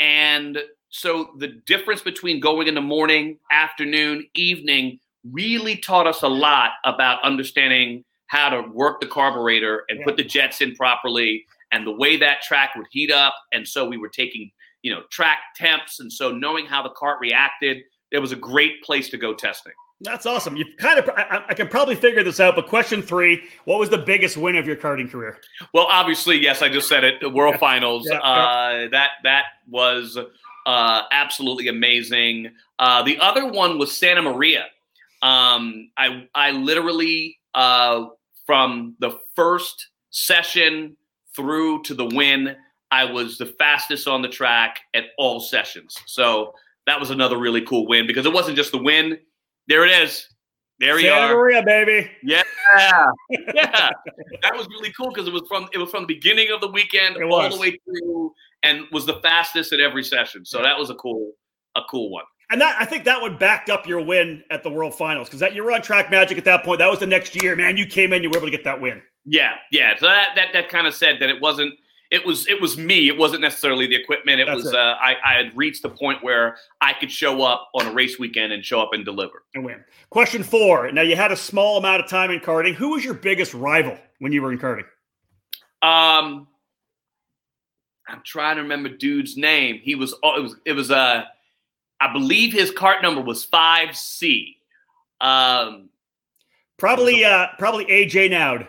and 0.00 0.58
so 0.90 1.30
the 1.38 1.48
difference 1.66 2.02
between 2.02 2.38
going 2.38 2.68
in 2.68 2.74
the 2.74 2.80
morning, 2.80 3.38
afternoon, 3.50 4.28
evening 4.34 5.00
really 5.32 5.76
taught 5.76 6.06
us 6.06 6.22
a 6.22 6.28
lot 6.28 6.70
about 6.84 7.22
understanding 7.24 8.04
how 8.28 8.48
to 8.48 8.62
work 8.72 9.00
the 9.00 9.06
carburetor 9.06 9.84
and 9.88 9.98
Yeah. 9.98 10.04
put 10.04 10.16
the 10.16 10.22
jets 10.24 10.60
in 10.60 10.74
properly 10.76 11.44
and 11.72 11.84
the 11.86 11.90
way 11.90 12.16
that 12.18 12.42
track 12.42 12.76
would 12.76 12.86
heat 12.92 13.10
up. 13.10 13.34
And 13.52 13.66
so 13.66 13.84
we 13.84 13.96
were 13.96 14.08
taking, 14.08 14.52
you 14.82 14.94
know, 14.94 15.02
track 15.10 15.38
temps. 15.56 15.98
And 15.98 16.12
so 16.12 16.30
knowing 16.30 16.66
how 16.66 16.82
the 16.82 16.90
cart 16.90 17.18
reacted, 17.20 17.82
it 18.10 18.18
was 18.18 18.32
a 18.32 18.36
great 18.36 18.82
place 18.82 19.08
to 19.10 19.16
go 19.16 19.34
testing. 19.34 19.72
That's 20.00 20.26
awesome. 20.26 20.56
You 20.56 20.66
kind 20.78 20.98
of, 20.98 21.08
I, 21.10 21.44
I 21.48 21.54
can 21.54 21.68
probably 21.68 21.94
figure 21.94 22.22
this 22.22 22.40
out. 22.40 22.56
But 22.56 22.66
question 22.66 23.00
three: 23.00 23.42
What 23.64 23.78
was 23.78 23.88
the 23.90 23.98
biggest 23.98 24.36
win 24.36 24.56
of 24.56 24.66
your 24.66 24.76
karting 24.76 25.10
career? 25.10 25.38
Well, 25.72 25.86
obviously, 25.88 26.40
yes, 26.40 26.62
I 26.62 26.68
just 26.68 26.88
said 26.88 27.04
it. 27.04 27.20
The 27.20 27.30
World. 27.30 27.56
Finals. 27.58 28.06
Yeah, 28.10 28.18
Uh, 28.18 28.88
that 28.90 29.10
that 29.22 29.44
was 29.68 30.18
uh, 30.66 31.02
absolutely 31.12 31.68
amazing. 31.68 32.50
Uh, 32.78 33.02
the 33.02 33.18
other 33.18 33.46
one 33.46 33.78
was 33.78 33.96
Santa 33.96 34.22
Maria. 34.22 34.66
Um, 35.22 35.90
I 35.96 36.28
I 36.34 36.50
literally 36.50 37.38
uh, 37.54 38.06
from 38.46 38.96
the 38.98 39.18
first 39.34 39.88
session 40.10 40.96
through 41.34 41.82
to 41.84 41.94
the 41.94 42.06
win, 42.06 42.56
I 42.90 43.04
was 43.04 43.38
the 43.38 43.46
fastest 43.46 44.06
on 44.06 44.22
the 44.22 44.28
track 44.28 44.80
at 44.92 45.04
all 45.18 45.40
sessions. 45.40 45.96
So 46.06 46.54
that 46.86 46.98
was 47.00 47.10
another 47.10 47.38
really 47.38 47.62
cool 47.62 47.86
win 47.86 48.06
because 48.06 48.26
it 48.26 48.32
wasn't 48.32 48.56
just 48.56 48.72
the 48.72 48.78
win. 48.78 49.18
There 49.68 49.84
it 49.84 49.90
is. 50.02 50.28
There 50.80 50.96
we 50.96 51.02
Santa 51.02 51.32
are. 51.32 51.36
Maria, 51.36 51.62
baby. 51.64 52.10
Yeah, 52.22 52.42
yeah, 52.72 53.06
that 54.42 54.54
was 54.56 54.66
really 54.68 54.92
cool 54.92 55.08
because 55.10 55.28
it 55.28 55.32
was 55.32 55.42
from 55.48 55.68
it 55.72 55.78
was 55.78 55.88
from 55.90 56.02
the 56.02 56.14
beginning 56.14 56.50
of 56.52 56.60
the 56.60 56.68
weekend 56.68 57.16
It 57.16 57.22
all 57.22 57.30
was. 57.30 57.54
the 57.54 57.60
way 57.60 57.78
through, 57.84 58.32
and 58.64 58.84
was 58.90 59.06
the 59.06 59.20
fastest 59.22 59.72
at 59.72 59.80
every 59.80 60.02
session. 60.02 60.44
So 60.44 60.60
that 60.62 60.76
was 60.76 60.90
a 60.90 60.94
cool, 60.96 61.32
a 61.76 61.82
cool 61.88 62.10
one. 62.10 62.24
And 62.50 62.60
that 62.60 62.76
I 62.78 62.84
think 62.84 63.04
that 63.04 63.20
one 63.22 63.38
backed 63.38 63.70
up 63.70 63.86
your 63.86 64.04
win 64.04 64.42
at 64.50 64.62
the 64.64 64.70
World 64.70 64.94
Finals 64.96 65.28
because 65.28 65.40
that 65.40 65.54
you 65.54 65.62
were 65.62 65.70
on 65.72 65.80
track 65.80 66.10
magic 66.10 66.38
at 66.38 66.44
that 66.44 66.64
point. 66.64 66.80
That 66.80 66.90
was 66.90 66.98
the 66.98 67.06
next 67.06 67.40
year, 67.40 67.54
man. 67.54 67.76
You 67.76 67.86
came 67.86 68.12
in, 68.12 68.22
you 68.22 68.28
were 68.30 68.36
able 68.36 68.48
to 68.48 68.50
get 68.50 68.64
that 68.64 68.80
win. 68.80 69.00
Yeah, 69.24 69.54
yeah. 69.70 69.96
So 69.96 70.06
that 70.06 70.30
that 70.34 70.48
that 70.52 70.68
kind 70.68 70.86
of 70.88 70.94
said 70.94 71.18
that 71.20 71.30
it 71.30 71.40
wasn't. 71.40 71.72
It 72.14 72.24
was 72.24 72.46
it 72.48 72.60
was 72.60 72.78
me. 72.78 73.08
It 73.08 73.16
wasn't 73.16 73.40
necessarily 73.42 73.86
the 73.86 73.96
equipment. 73.96 74.40
It 74.40 74.46
That's 74.46 74.64
was 74.64 74.66
it. 74.68 74.74
Uh, 74.74 74.94
I 75.00 75.16
I 75.24 75.34
had 75.34 75.56
reached 75.56 75.82
the 75.82 75.88
point 75.90 76.22
where 76.22 76.56
I 76.80 76.92
could 76.92 77.10
show 77.10 77.42
up 77.42 77.68
on 77.74 77.86
a 77.86 77.92
race 77.92 78.18
weekend 78.18 78.52
and 78.52 78.64
show 78.64 78.80
up 78.80 78.90
and 78.92 79.04
deliver. 79.04 79.42
and 79.54 79.64
win. 79.64 79.84
Question 80.10 80.42
four. 80.44 80.92
Now 80.92 81.02
you 81.02 81.16
had 81.16 81.32
a 81.32 81.36
small 81.36 81.76
amount 81.78 82.02
of 82.02 82.08
time 82.08 82.30
in 82.30 82.40
karting. 82.40 82.74
Who 82.74 82.90
was 82.90 83.04
your 83.04 83.14
biggest 83.14 83.52
rival 83.52 83.98
when 84.20 84.32
you 84.32 84.42
were 84.42 84.52
in 84.52 84.58
karting? 84.58 84.84
Um, 85.82 86.46
I'm 88.08 88.22
trying 88.24 88.56
to 88.56 88.62
remember 88.62 88.88
dude's 88.90 89.36
name. 89.36 89.80
He 89.82 89.94
was 89.94 90.14
oh, 90.22 90.36
it 90.38 90.42
was 90.42 90.56
it 90.64 90.72
was 90.72 90.90
uh 90.90 91.24
I 92.00 92.12
believe 92.12 92.52
his 92.52 92.70
cart 92.70 93.02
number 93.02 93.20
was 93.22 93.44
five 93.44 93.96
C. 93.96 94.56
Um, 95.20 95.88
Probably, 96.76 97.24
uh, 97.24 97.46
probably 97.58 97.86
AJ 97.86 98.30
Naud. 98.30 98.66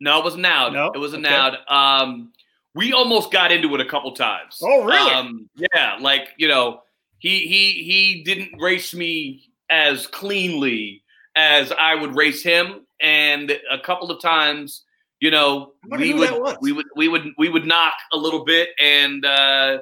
no, 0.00 0.18
it 0.18 0.24
was 0.24 0.36
Naud. 0.36 0.72
No? 0.72 0.90
It 0.94 0.98
was 0.98 1.14
a 1.14 1.18
Okay. 1.18 1.28
Naud. 1.30 1.56
Um, 1.68 2.32
we 2.76 2.92
almost 2.92 3.32
got 3.32 3.50
into 3.50 3.74
it 3.74 3.80
a 3.80 3.84
couple 3.84 4.12
times. 4.12 4.58
Oh, 4.62 4.84
really? 4.84 5.10
Um, 5.12 5.48
yeah, 5.56 5.96
like 6.00 6.28
you 6.36 6.46
know, 6.46 6.82
he 7.18 7.40
he 7.48 7.82
he 7.82 8.22
didn't 8.22 8.60
race 8.60 8.94
me 8.94 9.50
as 9.70 10.06
cleanly 10.06 11.02
as 11.34 11.72
I 11.72 11.94
would 11.96 12.14
race 12.14 12.42
him, 12.42 12.86
and 13.00 13.50
a 13.70 13.78
couple 13.78 14.10
of 14.10 14.22
times, 14.22 14.84
you 15.20 15.30
know, 15.30 15.72
we 15.90 16.14
would 16.14 16.30
we 16.60 16.72
would 16.72 16.86
we 16.94 17.08
would 17.08 17.26
we 17.38 17.48
would 17.48 17.66
knock 17.66 17.94
a 18.12 18.16
little 18.16 18.44
bit, 18.44 18.68
and 18.80 19.24
uh, 19.24 19.78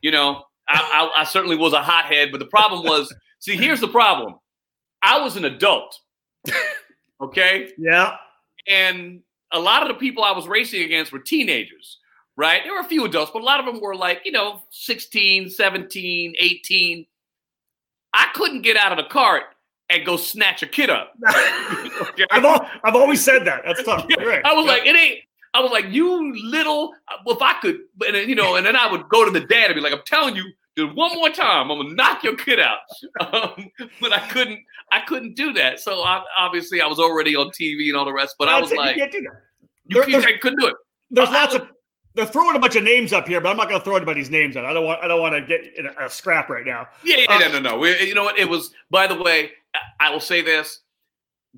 you 0.00 0.10
know, 0.10 0.42
I, 0.68 1.10
I, 1.16 1.20
I 1.20 1.24
certainly 1.24 1.56
was 1.56 1.72
a 1.72 1.82
hothead, 1.82 2.30
but 2.32 2.38
the 2.38 2.46
problem 2.46 2.84
was, 2.84 3.14
see, 3.40 3.56
here's 3.56 3.80
the 3.80 3.88
problem: 3.88 4.34
I 5.02 5.20
was 5.20 5.36
an 5.36 5.44
adult, 5.44 5.98
okay, 7.20 7.70
Yeah. 7.78 8.16
and 8.66 9.20
a 9.52 9.58
lot 9.60 9.82
of 9.82 9.88
the 9.88 9.94
people 9.94 10.24
I 10.24 10.32
was 10.32 10.46
racing 10.46 10.82
against 10.82 11.10
were 11.12 11.18
teenagers, 11.20 11.98
right? 12.38 12.62
There 12.64 12.72
were 12.72 12.80
a 12.80 12.84
few 12.84 13.04
adults, 13.04 13.32
but 13.34 13.42
a 13.42 13.44
lot 13.44 13.58
of 13.60 13.66
them 13.66 13.80
were 13.82 13.94
like, 13.96 14.22
you 14.24 14.32
know, 14.32 14.62
16, 14.70 15.50
17, 15.50 16.34
18. 16.38 17.06
I 18.14 18.28
couldn't 18.34 18.62
get 18.62 18.76
out 18.76 18.92
of 18.92 18.98
the 18.98 19.10
cart 19.10 19.42
and 19.90 20.06
go 20.06 20.16
snatch 20.16 20.62
a 20.62 20.66
kid 20.66 20.88
up. 20.88 21.12
Okay? 22.00 22.24
I've, 22.30 22.44
al- 22.44 22.66
I've 22.84 22.94
always 22.94 23.22
said 23.24 23.44
that. 23.46 23.62
That's 23.66 23.82
tough. 23.82 24.06
You're 24.08 24.26
right. 24.26 24.40
I 24.44 24.54
was 24.54 24.66
like, 24.66 24.86
it 24.86 24.94
ain't. 24.96 25.18
I 25.52 25.60
was 25.60 25.72
like, 25.72 25.86
you 25.88 26.32
little. 26.48 26.92
Well, 27.26 27.36
if 27.36 27.42
I 27.42 27.54
could, 27.60 27.80
and 28.06 28.14
then, 28.14 28.28
you 28.28 28.34
know, 28.36 28.54
and 28.56 28.64
then 28.64 28.76
I 28.76 28.90
would 28.90 29.08
go 29.08 29.24
to 29.24 29.30
the 29.32 29.40
dad 29.46 29.66
and 29.66 29.74
be 29.74 29.80
like, 29.80 29.92
I'm 29.92 30.02
telling 30.06 30.36
you, 30.36 30.44
just 30.76 30.94
one 30.94 31.12
more 31.16 31.30
time, 31.30 31.70
I'm 31.70 31.78
gonna 31.78 31.94
knock 31.94 32.22
your 32.22 32.36
kid 32.36 32.60
out. 32.60 32.78
Um, 33.20 33.70
but 34.00 34.12
I 34.12 34.28
couldn't. 34.28 34.60
I 34.92 35.00
couldn't 35.00 35.34
do 35.34 35.52
that. 35.54 35.80
So 35.80 36.02
I, 36.02 36.22
obviously, 36.38 36.80
I 36.80 36.86
was 36.86 36.98
already 37.00 37.34
on 37.34 37.48
TV 37.50 37.88
and 37.88 37.96
all 37.96 38.04
the 38.04 38.12
rest. 38.12 38.36
But 38.38 38.48
I 38.48 38.60
was 38.60 38.70
it. 38.70 38.74
You 38.74 38.80
like, 38.80 38.96
can't 38.96 39.12
do 39.12 39.20
that. 39.22 40.08
you 40.08 40.20
There- 40.20 40.38
couldn't 40.38 40.60
do 40.60 40.66
it. 40.68 40.74
There's 41.10 41.28
I- 41.28 41.32
lots 41.32 41.54
I 41.54 41.58
of. 41.58 41.68
They're 42.14 42.26
throwing 42.26 42.56
a 42.56 42.58
bunch 42.58 42.74
of 42.76 42.82
names 42.82 43.12
up 43.12 43.28
here, 43.28 43.40
but 43.40 43.48
I'm 43.50 43.56
not 43.56 43.68
going 43.68 43.80
to 43.80 43.84
throw 43.84 43.96
anybody's 43.96 44.30
names 44.30 44.56
out. 44.56 44.64
I 44.64 44.72
don't 44.72 44.84
want. 44.84 45.02
I 45.02 45.08
don't 45.08 45.20
want 45.20 45.34
to 45.34 45.40
get 45.42 45.76
in 45.76 45.86
a, 45.86 46.06
a 46.06 46.10
scrap 46.10 46.48
right 46.48 46.66
now. 46.66 46.88
Yeah, 47.04 47.18
yeah, 47.18 47.26
Uh, 47.36 47.38
no, 47.38 47.48
no, 47.52 47.58
no. 47.70 47.78
We, 47.78 48.00
you 48.00 48.14
know 48.14 48.24
what? 48.24 48.38
It 48.38 48.48
was. 48.48 48.72
By 48.90 49.06
the 49.06 49.20
way, 49.20 49.50
I- 49.74 50.06
I 50.08 50.10
will 50.10 50.20
say 50.20 50.40
this: 50.42 50.80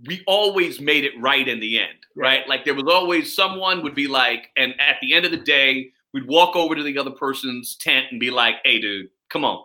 we 0.07 0.23
always 0.27 0.81
made 0.81 1.05
it 1.05 1.13
right 1.19 1.47
in 1.47 1.61
the 1.61 1.79
end, 1.81 1.99
right? 2.15 2.47
Like 2.49 2.65
there 2.65 2.75
was 2.75 2.85
always 2.87 3.35
someone 3.35 3.83
would 3.83 3.95
be 3.95 4.07
like, 4.09 4.49
and 4.57 4.75
at 4.81 4.97
the 5.01 5.15
end 5.15 5.25
of 5.25 5.31
the 5.31 5.37
day, 5.39 5.93
we'd 6.13 6.27
walk 6.27 6.57
over 6.57 6.75
to 6.75 6.83
the 6.83 6.99
other 6.99 7.11
person's 7.13 7.77
tent 7.77 8.07
and 8.11 8.21
be 8.21 8.31
like, 8.31 8.57
"Hey, 8.65 8.81
dude, 8.81 9.09
come 9.31 9.45
on," 9.45 9.65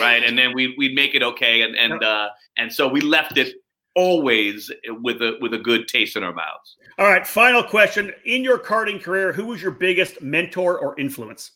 right? 0.00 0.24
and 0.24 0.36
then 0.36 0.54
we 0.54 0.74
we'd 0.76 0.94
make 0.94 1.14
it 1.14 1.22
okay, 1.22 1.62
and 1.62 1.76
and 1.76 2.02
uh, 2.02 2.30
and 2.56 2.72
so 2.72 2.88
we 2.88 3.00
left 3.00 3.36
it 3.38 3.54
always 3.94 4.70
with 4.88 5.22
a 5.22 5.36
with 5.40 5.54
a 5.54 5.58
good 5.58 5.88
taste 5.88 6.16
in 6.16 6.22
our 6.22 6.32
mouths. 6.32 6.76
All 6.98 7.06
right. 7.06 7.26
Final 7.26 7.62
question: 7.62 8.12
In 8.24 8.42
your 8.42 8.58
karting 8.58 9.02
career, 9.02 9.32
who 9.32 9.46
was 9.46 9.62
your 9.62 9.72
biggest 9.72 10.22
mentor 10.22 10.78
or 10.78 10.98
influence? 10.98 11.52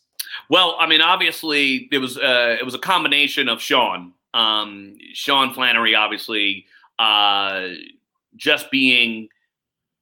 Well, 0.48 0.76
I 0.78 0.86
mean, 0.86 1.00
obviously, 1.00 1.88
it 1.92 1.98
was 1.98 2.16
uh, 2.18 2.56
it 2.58 2.64
was 2.64 2.74
a 2.74 2.78
combination 2.78 3.48
of 3.48 3.60
Sean, 3.60 4.12
um, 4.34 4.96
Sean 5.12 5.52
Flanery, 5.52 5.94
obviously, 5.94 6.66
uh, 6.98 7.68
just 8.36 8.70
being, 8.70 9.28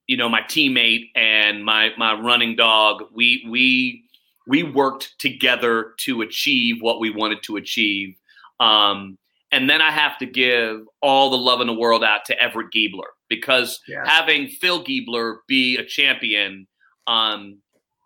you 0.07 0.17
know, 0.17 0.29
my 0.29 0.41
teammate 0.43 1.11
and 1.15 1.65
my 1.65 1.91
my 1.97 2.15
running 2.15 2.57
dog. 2.57 3.05
We 3.13 3.47
we 3.49 4.05
we 4.47 4.63
worked 4.63 5.19
together 5.19 5.95
to 5.99 6.23
achieve 6.23 6.83
what 6.83 7.01
we 7.01 7.11
wanted 7.11 7.43
to 7.45 7.57
achieve. 7.57 8.17
Um, 8.61 9.19
and 9.55 9.71
then 9.71 9.81
I 9.81 9.93
have 9.93 10.19
to 10.19 10.27
give 10.27 10.81
all 11.01 11.31
the 11.31 11.37
love 11.39 11.61
in 11.61 11.69
the 11.69 11.73
world 11.75 12.03
out 12.03 12.25
to 12.27 12.43
Everett 12.43 12.73
Giebler 12.75 13.11
because 13.29 13.81
Yeah. 13.87 14.03
having 14.05 14.49
Phil 14.49 14.83
Giebler 14.85 15.37
be 15.47 15.77
a 15.77 15.85
champion, 15.85 16.67
um, 17.07 17.59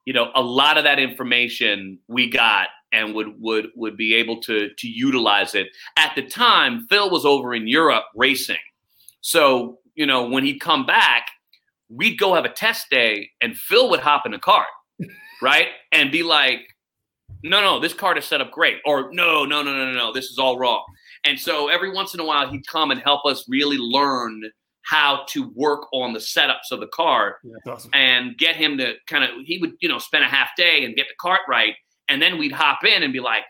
you 0.05 0.13
know, 0.13 0.31
a 0.35 0.43
lot 0.43 0.77
of 0.77 0.85
that 0.85 0.99
information 0.99 1.99
we 2.07 2.29
got 2.29 2.69
and 2.93 3.15
would 3.15 3.41
would 3.41 3.69
would 3.77 3.97
be 3.97 4.15
able 4.15 4.41
to 4.43 4.69
to 4.77 4.89
utilize 4.89 5.55
it. 5.55 5.69
At 5.97 6.15
the 6.15 6.23
time, 6.23 6.87
Phil 6.91 7.09
was 7.11 7.25
over 7.25 7.55
in 7.55 7.67
Europe 7.67 8.05
racing. 8.15 8.65
So, 9.23 9.79
you 9.95 10.05
know, 10.05 10.29
when 10.29 10.45
he'd 10.45 10.61
come 10.61 10.85
back, 10.85 11.29
we'd 11.89 12.19
go 12.19 12.35
have 12.35 12.45
a 12.45 12.51
test 12.53 12.91
day 12.91 13.31
and 13.41 13.57
Phil 13.57 13.89
would 13.89 14.01
hop 14.01 14.27
in 14.27 14.33
the 14.33 14.39
cart, 14.39 14.69
right? 15.43 15.69
And 15.93 16.13
be 16.13 16.23
like, 16.23 16.61
no, 17.43 17.61
no, 17.61 17.81
this 17.81 17.95
cart 17.95 18.19
is 18.19 18.25
set 18.27 18.41
up 18.41 18.51
great. 18.51 18.77
Or 18.85 19.09
no, 19.13 19.45
no, 19.47 19.63
no, 19.63 19.73
no, 19.73 19.85
no, 19.87 19.93
no, 19.93 20.13
this 20.13 20.27
is 20.27 20.39
all 20.39 20.59
wrong. 20.59 20.85
And 21.29 21.39
so 21.39 21.69
every 21.69 21.93
once 21.93 22.15
in 22.15 22.21
a 22.21 22.25
while 22.25 22.49
he'd 22.51 22.67
come 22.67 22.91
and 22.91 23.01
help 23.01 23.25
us 23.27 23.45
really 23.49 23.77
learn 23.79 24.43
how 24.83 25.25
to 25.29 25.51
work 25.55 25.83
on 25.93 26.13
the 26.15 26.19
setups 26.19 26.71
of 26.73 26.81
the 26.81 26.87
car 26.89 27.37
Yeah, 27.45 27.73
awesome. 27.73 27.91
and 27.93 28.37
get 28.39 28.57
him 28.57 28.79
to 28.79 28.95
kind 29.07 29.23
of 29.25 29.31
he 29.45 29.59
would, 29.59 29.73
you 29.81 29.89
know, 29.89 29.99
spend 29.99 30.25
a 30.25 30.29
half 30.29 30.51
day 30.57 30.85
and 30.85 30.97
get 30.97 31.09
the 31.09 31.15
cart 31.21 31.41
right. 31.49 31.75
And 32.09 32.23
then 32.23 32.39
we'd 32.39 32.53
hop 32.53 32.85
in 32.85 33.03
and 33.03 33.13
be 33.13 33.21
like, 33.21 33.45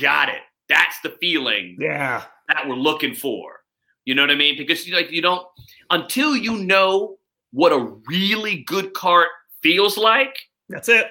got 0.00 0.28
it. 0.28 0.42
That's 0.68 1.00
the 1.00 1.10
feeling 1.20 1.76
Yeah. 1.80 2.24
that 2.48 2.68
we're 2.68 2.74
looking 2.76 3.14
for. 3.14 3.60
You 4.04 4.14
know 4.14 4.22
what 4.22 4.30
I 4.30 4.34
mean? 4.34 4.58
Because 4.58 4.86
you 4.86 4.94
like 4.94 5.10
you 5.10 5.22
don't 5.22 5.46
until 5.90 6.36
you 6.36 6.58
know 6.58 7.16
what 7.52 7.72
a 7.72 7.78
really 8.08 8.62
good 8.64 8.92
cart 8.92 9.28
feels 9.62 9.96
like, 9.96 10.36
That's 10.68 10.88
it. 10.90 11.06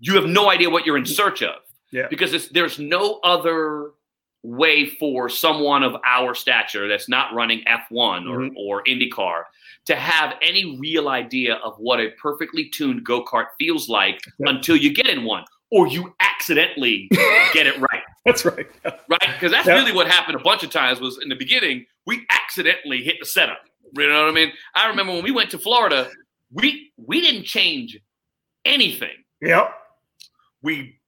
you 0.00 0.14
have 0.16 0.26
no 0.26 0.50
idea 0.50 0.68
what 0.70 0.84
you're 0.86 0.96
in 0.96 1.06
search 1.06 1.42
of. 1.42 1.56
Yeah. 1.92 2.08
Because 2.08 2.32
it's, 2.34 2.48
there's 2.48 2.78
no 2.80 3.20
other 3.22 3.90
way 4.42 4.86
for 4.86 5.28
someone 5.28 5.82
of 5.82 5.94
our 6.04 6.34
stature 6.34 6.88
that's 6.88 7.08
not 7.08 7.32
running 7.34 7.62
F1 7.66 8.26
or, 8.28 8.38
Mhm. 8.40 8.52
or 8.56 8.82
IndyCar 8.84 9.44
to 9.86 9.94
have 9.96 10.36
any 10.42 10.76
real 10.78 11.08
idea 11.08 11.54
of 11.56 11.76
what 11.78 12.00
a 12.00 12.10
perfectly 12.20 12.68
tuned 12.68 13.04
go 13.04 13.24
kart 13.24 13.46
feels 13.58 13.88
like 13.88 14.20
Yeah. 14.38 14.50
until 14.50 14.76
you 14.76 14.92
get 14.92 15.06
in 15.06 15.24
one 15.24 15.44
or 15.70 15.86
you 15.86 16.14
accidentally 16.20 17.08
get 17.52 17.66
it 17.66 17.78
right. 17.78 18.02
That's 18.24 18.44
right. 18.44 18.66
right? 18.84 19.20
Because 19.32 19.52
that's 19.52 19.66
Yeah. 19.68 19.74
really 19.74 19.92
what 19.92 20.08
happened 20.08 20.36
a 20.36 20.42
bunch 20.42 20.62
of 20.64 20.70
times. 20.70 21.00
Was 21.00 21.18
in 21.22 21.28
the 21.28 21.36
beginning 21.36 21.86
we 22.06 22.26
accidentally 22.30 23.02
hit 23.02 23.16
the 23.20 23.26
setup. 23.26 23.64
You 23.96 24.08
know 24.08 24.22
what 24.22 24.28
I 24.30 24.32
mean? 24.32 24.52
I 24.74 24.88
remember 24.88 25.12
when 25.12 25.22
we 25.22 25.30
went 25.30 25.50
to 25.50 25.58
Florida, 25.58 26.10
we 26.52 26.90
we 26.96 27.20
didn't 27.20 27.44
change 27.44 27.96
anything. 28.64 29.22
Yep. 29.40 29.72
We 30.62 30.98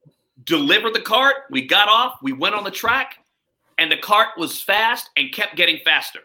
delivered 0.44 0.94
the 0.94 1.00
cart, 1.00 1.36
we 1.50 1.66
got 1.66 1.88
off, 1.88 2.18
we 2.22 2.32
went 2.32 2.54
on 2.54 2.64
the 2.64 2.70
track, 2.70 3.18
and 3.78 3.90
the 3.90 3.96
cart 3.96 4.28
was 4.36 4.60
fast 4.62 5.10
and 5.16 5.32
kept 5.32 5.56
getting 5.56 5.78
faster. 5.84 6.20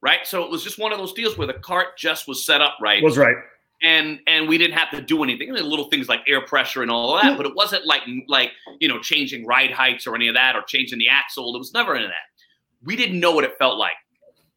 Right, 0.00 0.26
so 0.26 0.44
it 0.44 0.50
was 0.50 0.62
just 0.62 0.78
one 0.78 0.92
of 0.92 0.98
those 0.98 1.14
deals 1.14 1.38
where 1.38 1.46
the 1.46 1.54
cart 1.54 1.96
just 1.96 2.28
was 2.28 2.44
set 2.44 2.60
up 2.60 2.76
right, 2.78 3.02
Was 3.02 3.16
right. 3.16 3.36
and 3.82 4.20
and 4.26 4.46
we 4.46 4.58
didn't 4.58 4.76
have 4.76 4.90
to 4.90 5.00
do 5.00 5.22
anything. 5.24 5.48
I 5.50 5.54
mean, 5.54 5.64
little 5.64 5.86
things 5.86 6.10
like 6.10 6.20
air 6.28 6.42
pressure 6.42 6.82
and 6.82 6.90
all 6.90 7.14
that, 7.22 7.38
but 7.38 7.46
it 7.46 7.54
wasn't 7.54 7.86
like 7.86 8.02
like 8.28 8.50
you 8.80 8.88
know 8.88 8.98
changing 8.98 9.46
ride 9.46 9.70
heights 9.70 10.06
or 10.06 10.14
any 10.14 10.28
of 10.28 10.34
that 10.34 10.56
or 10.56 10.62
changing 10.62 10.98
the 10.98 11.08
axle. 11.08 11.54
It 11.54 11.58
was 11.58 11.72
never 11.72 11.94
any 11.94 12.04
of 12.04 12.10
that. 12.10 12.44
We 12.84 12.96
didn't 12.96 13.18
know 13.18 13.32
what 13.32 13.44
it 13.44 13.56
felt 13.58 13.78
like. 13.78 13.94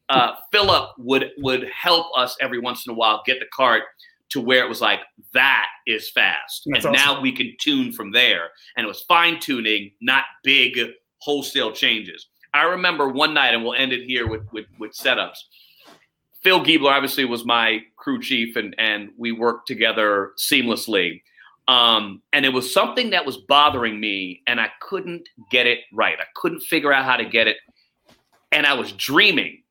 Uh, 0.10 0.36
Philip 0.52 0.89
would 0.98 1.32
would 1.38 1.70
help 1.74 2.08
us 2.18 2.36
every 2.41 2.60
once 2.60 2.86
in 2.86 2.91
a 2.91 2.95
while 2.95 3.24
get 3.26 3.39
the 3.39 3.45
cart 3.54 3.84
to 4.32 4.41
where 4.41 4.66
it 4.66 4.68
was 4.68 4.82
like 4.82 5.00
that 5.34 5.68
is 5.86 6.10
fast, 6.10 6.64
That's 6.66 6.84
and 6.84 6.93
awesome. 6.93 7.16
now 7.16 7.22
we 7.22 7.32
can 7.32 7.54
tune 7.58 7.93
from 7.93 8.12
there. 8.12 8.50
And 8.76 8.84
it 8.84 8.88
was 8.88 9.02
fine 9.04 9.39
tuning, 9.39 9.91
not 10.02 10.26
big 10.43 10.78
wholesale 11.20 11.72
changes. 11.72 12.28
I 12.58 12.64
remember 12.64 13.10
one 13.10 13.34
night, 13.34 13.53
and 13.53 13.64
we'll 13.64 13.74
end 13.74 13.93
it 13.93 14.05
here 14.05 14.28
with 14.28 14.41
with, 14.51 14.66
with 14.80 14.91
setups. 14.91 15.38
Phil 16.41 16.64
Giebler 16.64 16.91
obviously 16.91 17.26
was 17.26 17.45
my 17.45 17.82
crew 17.97 18.22
chief, 18.22 18.55
and 18.55 18.76
and 18.78 19.10
we 19.18 19.32
worked 19.32 19.68
together 19.68 20.32
seamlessly. 20.38 21.22
Um, 21.68 22.22
and 22.32 22.45
it 22.45 22.49
was 22.49 22.74
something 22.74 23.10
that 23.10 23.26
was 23.26 23.38
bothering 23.38 23.99
me, 23.99 24.41
and 24.47 24.62
I 24.62 24.70
couldn't 24.80 25.28
get 25.51 25.68
it 25.68 25.80
right. 25.91 26.18
I 26.18 26.26
couldn't 26.36 26.62
figure 26.62 26.93
out 26.93 27.03
how 27.03 27.18
to 27.18 27.26
get 27.26 27.47
it, 27.47 27.58
and 28.53 28.66
I 28.66 28.74
was 28.74 28.93
dreaming, 28.93 29.64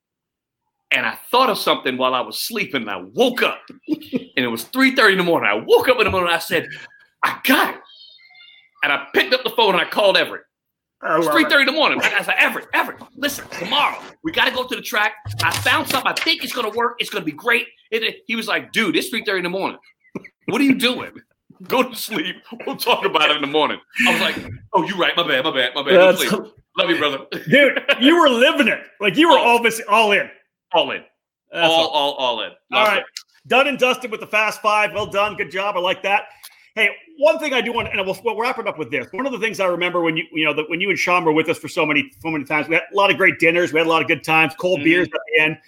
and 0.91 1.07
I 1.07 1.18
thought 1.30 1.49
of 1.49 1.57
something 1.57 1.97
while 1.97 2.14
I 2.14 2.20
was 2.20 2.43
sleeping, 2.43 2.82
and 2.82 2.91
I 2.91 2.99
woke 2.99 3.43
up, 3.43 3.62
and 3.89 4.30
it 4.37 4.49
was 4.49 4.64
three 4.64 4.95
thirty 4.95 5.12
in 5.12 5.18
the 5.18 5.24
morning. 5.24 5.49
I 5.49 5.55
woke 5.55 5.89
up 5.89 5.99
in 5.99 6.05
the 6.05 6.11
morning, 6.11 6.32
I 6.32 6.39
said, 6.39 6.68
"I 7.22 7.41
got 7.45 7.74
it," 7.74 7.80
and 8.82 8.93
I 8.93 9.07
picked 9.14 9.32
up 9.32 9.45
the 9.45 9.51
phone 9.51 9.74
and 9.74 9.80
I 9.80 9.89
called 9.89 10.16
Everett. 10.16 10.45
It's 11.03 11.26
love 11.26 11.34
three 11.34 11.44
thirty 11.44 11.62
in 11.62 11.66
the 11.66 11.72
morning. 11.72 12.01
I 12.03 12.18
like, 12.26 12.36
Everett, 12.38 12.66
Everett, 12.72 13.03
listen, 13.16 13.47
tomorrow 13.59 13.99
we 14.24 14.32
got 14.32 14.47
to 14.47 14.51
go 14.51 14.66
to 14.66 14.74
the 14.76 14.82
track. 14.82 15.12
I 15.42 15.51
found 15.59 15.88
something. 15.88 16.11
I 16.11 16.14
think 16.14 16.42
it's 16.42 16.53
gonna 16.55 16.70
work. 16.70 16.97
It's 16.99 17.11
gonna 17.11 17.24
be 17.24 17.32
great. 17.32 17.66
It- 17.90 18.22
he 18.26 18.34
was 18.34 18.49
like, 18.49 18.72
dude, 18.72 18.97
it's 18.97 19.09
three 19.09 19.24
thirty 19.24 19.38
in 19.38 19.44
the 19.44 19.51
morning. 19.51 19.78
What 20.49 20.61
are 20.61 20.64
you 20.64 20.76
doing? 20.76 21.11
Go 21.64 21.82
to 21.82 21.94
sleep. 21.97 22.36
We'll 22.66 22.76
talk 22.76 23.05
about 23.05 23.30
it 23.30 23.36
in 23.36 23.40
the 23.42 23.49
morning. 23.49 23.80
I 24.07 24.12
was 24.12 24.20
like, 24.20 24.53
oh, 24.74 24.84
you're 24.84 24.97
right. 24.97 25.12
My 25.16 25.26
bad. 25.26 25.42
My 25.44 25.51
bad. 25.51 25.74
My 25.74 25.82
bad. 25.82 25.90
Go 25.90 26.12
That's- 26.12 26.28
sleep. 26.28 26.53
Love 26.78 26.90
you, 26.90 26.99
brother. 26.99 27.18
Dude, 27.51 27.82
you 28.01 28.16
were 28.20 28.28
living 28.28 28.68
it. 28.68 28.78
Like 29.01 29.16
you 29.16 29.28
were 29.28 29.38
Oh. 29.38 29.42
all 29.42 29.62
this 29.62 29.80
all 29.88 30.12
in. 30.12 30.30
all 30.72 30.90
in. 30.92 31.03
That's 31.53 31.68
all, 31.72 31.88
all, 31.88 32.12
all 32.14 32.40
in. 32.42 32.51
All 32.72 32.78
Loved 32.80 32.88
right. 32.90 32.99
it. 33.01 33.05
Done 33.49 33.66
and 33.66 33.76
dusted 33.78 34.11
with 34.12 34.20
the 34.20 34.26
fast 34.28 34.61
five. 34.62 34.92
Well 34.92 35.07
done. 35.07 35.36
Good 35.36 35.51
job. 35.51 35.76
I 35.76 35.80
like 35.80 36.03
that. 36.05 36.24
Hey, 36.77 36.91
one 37.18 37.39
thing 37.39 37.55
I 37.55 37.62
do 37.62 37.72
want, 37.72 37.89
and 37.89 38.05
we'll, 38.07 38.16
we'll 38.22 38.39
wrap 38.39 38.59
it 38.59 38.68
up 38.68 38.79
with 38.79 38.91
this. 38.91 39.07
One 39.12 39.24
of 39.24 39.33
the 39.33 39.39
things 39.39 39.61
I 39.61 39.66
remember 39.66 40.03
when 40.03 40.16
you, 40.16 40.24
you 40.31 40.45
know, 40.45 40.53
that 40.53 40.68
when 40.68 40.79
you 40.81 40.91
and 40.91 40.99
Sean 40.99 41.24
were 41.24 41.33
with 41.33 41.49
us 41.49 41.57
for 41.59 41.68
so 41.68 41.87
many, 41.87 42.11
so 42.20 42.31
many 42.31 42.45
times, 42.45 42.68
we 42.68 42.74
had 42.74 42.85
a 42.93 42.95
lot 42.95 43.11
of 43.11 43.16
great 43.16 43.39
dinners. 43.39 43.72
We 43.72 43.79
had 43.81 43.87
a 43.87 43.91
lot 43.91 44.03
of 44.03 44.09
good 44.09 44.22
times, 44.22 44.53
cold 44.59 44.81
Mhm. 44.81 44.85
beers 44.85 45.09
at 45.09 45.20
the 45.35 45.43
end. 45.43 45.59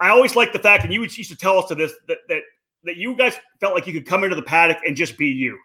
I 0.00 0.08
always 0.08 0.34
liked 0.34 0.52
the 0.52 0.58
fact, 0.58 0.82
and 0.84 0.92
you 0.92 1.02
used 1.02 1.30
to 1.30 1.36
tell 1.36 1.56
us 1.58 1.66
to 1.68 1.76
this 1.76 1.92
that 2.08 2.18
that 2.28 2.42
that 2.82 2.96
you 2.96 3.14
guys 3.14 3.36
felt 3.60 3.74
like 3.74 3.86
you 3.86 3.92
could 3.92 4.06
come 4.06 4.24
into 4.24 4.34
the 4.34 4.42
paddock 4.42 4.78
and 4.84 4.96
just 4.96 5.16
be 5.16 5.26
you. 5.28 5.56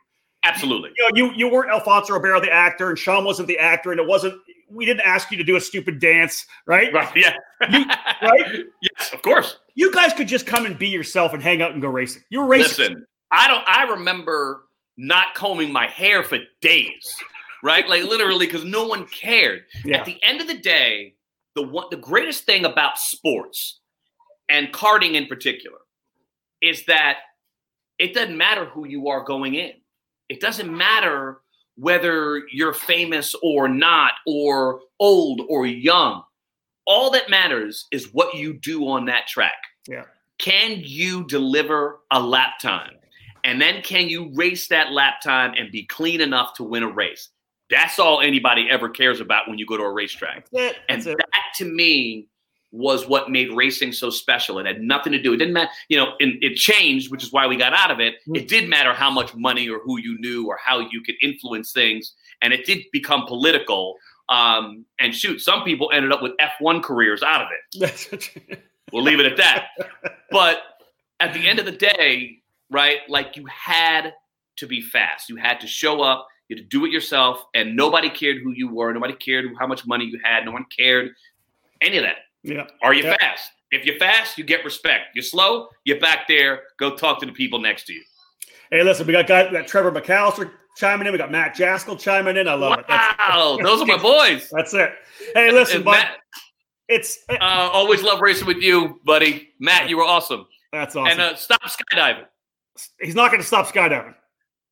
Absolutely. 0.43 0.91
You 0.95 1.03
know, 1.03 1.09
you 1.15 1.33
you 1.35 1.47
weren't 1.51 1.71
Alfonso 1.71 2.13
Ribeiro 2.13 2.39
the 2.39 2.51
actor, 2.51 2.89
and 2.89 2.99
Sean 2.99 3.25
wasn't 3.25 3.47
the 3.47 3.57
actor, 3.57 3.91
and 3.91 3.99
it 3.99 4.05
wasn't. 4.05 4.39
We 4.69 4.85
didn't 4.85 5.01
ask 5.01 5.31
you 5.31 5.37
to 5.37 5.43
do 5.43 5.55
a 5.55 5.61
stupid 5.61 5.99
dance, 5.99 6.45
right? 6.67 6.93
Right. 6.93 7.09
Yeah. 7.15 7.35
You- 7.71 7.85
right? 8.21 8.65
Yes, 8.81 9.13
of 9.13 9.21
course. 9.23 9.57
You 9.73 9.91
guys 9.91 10.13
could 10.13 10.27
just 10.27 10.45
come 10.45 10.65
and 10.67 10.77
be 10.77 10.89
yourself 10.89 11.33
and 11.33 11.41
hang 11.41 11.63
out 11.63 11.71
and 11.71 11.81
go 11.81 11.87
racing. 11.87 12.21
You 12.29 12.41
were 12.41 12.47
racing. 12.47 12.67
Listen, 12.89 13.05
I 13.31 13.47
don't. 13.47 13.63
I 13.67 13.83
remember 13.91 14.63
not 14.97 15.35
combing 15.35 15.71
my 15.71 15.87
hair 15.87 16.23
for 16.23 16.39
days, 16.61 17.15
right? 17.63 17.87
Like 17.87 18.03
literally, 18.03 18.45
because 18.45 18.63
no 18.63 18.87
one 18.87 19.05
cared. 19.07 19.63
Yeah. 19.83 19.97
At 19.97 20.05
the 20.05 20.21
end 20.23 20.41
of 20.41 20.47
the 20.47 20.57
day, 20.57 21.15
the 21.55 21.63
one, 21.63 21.87
the 21.91 21.97
greatest 21.97 22.45
thing 22.45 22.65
about 22.65 22.97
sports 22.97 23.79
and 24.49 24.71
karting 24.71 25.13
in 25.13 25.27
particular 25.27 25.79
is 26.61 26.85
that 26.85 27.17
it 27.99 28.13
doesn't 28.13 28.37
matter 28.37 28.65
who 28.65 28.87
you 28.87 29.07
are 29.07 29.23
going 29.23 29.55
in. 29.55 29.71
It 30.29 30.41
doesn't 30.41 30.75
matter 30.75 31.39
whether 31.77 32.43
you're 32.51 32.73
famous 32.73 33.35
or 33.43 33.67
not, 33.67 34.13
or 34.25 34.79
old 34.99 35.41
or 35.49 35.65
young. 35.65 36.23
All 36.87 37.09
that 37.11 37.29
matters 37.29 37.85
is 37.91 38.13
what 38.13 38.35
you 38.35 38.53
do 38.53 38.87
on 38.87 39.05
that 39.05 39.27
track. 39.27 39.53
Yeah. 39.87 40.03
Can 40.37 40.81
you 40.83 41.25
deliver 41.25 41.99
a 42.11 42.19
lap 42.19 42.59
time? 42.61 42.93
And 43.45 43.61
then 43.61 43.83
can 43.83 44.09
you 44.09 44.31
race 44.33 44.67
that 44.69 44.91
lap 44.91 45.21
time 45.23 45.53
and 45.57 45.71
be 45.71 45.85
clean 45.85 46.19
enough 46.19 46.55
to 46.55 46.63
win 46.63 46.83
a 46.83 46.89
race? 46.89 47.29
That's 47.69 47.99
all 47.99 48.19
anybody 48.19 48.67
ever 48.69 48.89
cares 48.89 49.21
about 49.21 49.47
when 49.47 49.57
you 49.59 49.65
go 49.65 49.77
to 49.77 49.83
a 49.83 49.91
racetrack. 49.91 50.47
That's. 50.51 50.77
And 50.89 51.01
That's 51.01 51.15
that 51.15 51.43
to 51.57 51.65
me 51.65 52.27
was 52.71 53.07
what 53.07 53.31
made 53.31 53.51
racing 53.53 53.93
so 53.93 54.09
special. 54.09 54.59
It 54.59 54.65
had 54.65 54.81
nothing 54.81 55.13
to 55.13 55.21
do. 55.21 55.33
It 55.33 55.37
didn't 55.37 55.53
matter, 55.53 55.71
you 55.87 55.97
know, 55.97 56.13
and 56.19 56.33
it 56.43 56.55
changed, 56.55 57.09
which 57.09 57.23
is 57.23 57.31
why 57.31 57.47
we 57.47 57.55
got 57.55 57.73
out 57.73 57.91
of 57.91 57.99
it. 57.99 58.15
Hmm. 58.25 58.35
It 58.35 58.47
did 58.47 58.67
matter 58.67 58.93
how 58.93 59.09
much 59.09 59.33
money 59.35 59.69
or 59.69 59.79
who 59.79 59.99
you 59.99 60.19
knew 60.19 60.47
or 60.47 60.57
how 60.61 60.79
you 60.79 61.01
could 61.01 61.15
influence 61.21 61.71
things. 61.71 62.13
And 62.41 62.51
it 62.51 62.65
did 62.65 62.83
become 62.91 63.25
political. 63.27 63.95
Um, 64.27 64.85
and 64.99 65.15
shoot, 65.15 65.39
some 65.39 65.63
people 65.63 65.91
ended 65.93 66.11
up 66.11 66.21
with 66.21 66.33
F1 66.59 66.83
careers 66.83 67.23
out 67.23 67.43
of 67.43 67.47
it. 67.51 67.79
We'll 68.91 69.03
leave 69.03 69.19
it 69.19 69.25
at 69.25 69.37
that. 69.37 69.67
But 70.31 70.63
at 71.21 71.33
the 71.33 71.47
end 71.47 71.59
of 71.59 71.65
the 71.65 71.71
day, 71.71 72.41
right, 72.71 72.99
like 73.09 73.35
you 73.37 73.45
had 73.47 74.13
to 74.57 74.67
be 74.67 74.81
fast. 74.81 75.29
You 75.29 75.35
had 75.35 75.59
to 75.61 75.67
show 75.67 76.01
up, 76.01 76.27
you 76.47 76.55
had 76.55 76.63
to 76.63 76.69
do 76.69 76.85
it 76.85 76.91
yourself, 76.91 77.43
and 77.53 77.75
nobody 77.75 78.09
cared 78.09 78.37
who 78.43 78.51
you 78.51 78.69
were. 78.73 78.93
Nobody 78.93 79.13
cared 79.13 79.45
how 79.59 79.67
much 79.67 79.85
money 79.85 80.05
you 80.05 80.19
had. 80.23 80.45
No 80.45 80.51
one 80.51 80.65
cared 80.75 81.11
any 81.81 81.97
of 81.97 82.03
that. 82.03 82.17
yeah. 82.43 82.67
Are 82.83 82.93
you 82.93 83.03
Yeah. 83.03 83.17
fast? 83.19 83.51
If 83.71 83.85
you're 83.85 83.97
fast, 83.97 84.37
you 84.37 84.43
get 84.43 84.63
respect. 84.63 85.07
You're 85.15 85.23
slow, 85.23 85.67
you're 85.83 85.99
back 85.99 86.27
there. 86.27 86.63
Go 86.77 86.95
talk 86.95 87.19
to 87.19 87.25
the 87.25 87.31
people 87.31 87.59
next 87.59 87.85
to 87.85 87.93
you. 87.93 88.03
Hey, 88.71 88.83
listen, 88.83 89.05
we 89.07 89.13
got 89.13 89.27
guy, 89.27 89.45
we 89.45 89.51
got 89.51 89.67
Trevor 89.67 89.91
McAllister 89.91 90.51
chiming 90.77 91.07
in. 91.07 91.11
We 91.13 91.17
got 91.17 91.31
Matt 91.31 91.55
Jaskell 91.55 91.99
chiming 91.99 92.37
in. 92.37 92.47
I 92.47 92.53
love 92.53 92.79
it. 92.79 92.85
Wow, 92.87 93.57
those 93.61 93.81
are 93.81 93.85
my 93.85 93.97
boys. 93.97 94.49
that's 94.51 94.73
it. 94.73 94.93
Hey, 95.33 95.51
listen, 95.51 95.83
bud, 95.83 95.91
Matt, 95.93 96.17
it's 96.87 97.19
uh, 97.29 97.37
always 97.41 98.03
love 98.03 98.21
racing 98.21 98.47
with 98.47 98.57
you, 98.57 98.99
buddy. 99.03 99.49
Matt, 99.59 99.89
you 99.89 99.97
were 99.97 100.03
awesome. 100.03 100.45
that's 100.71 100.95
awesome. 100.95 101.11
And 101.11 101.19
uh, 101.19 101.35
stop 101.35 101.61
skydiving. 101.63 102.25
He's 102.99 103.15
not 103.15 103.31
going 103.31 103.41
to 103.41 103.47
stop 103.47 103.67
skydiving. 103.67 104.13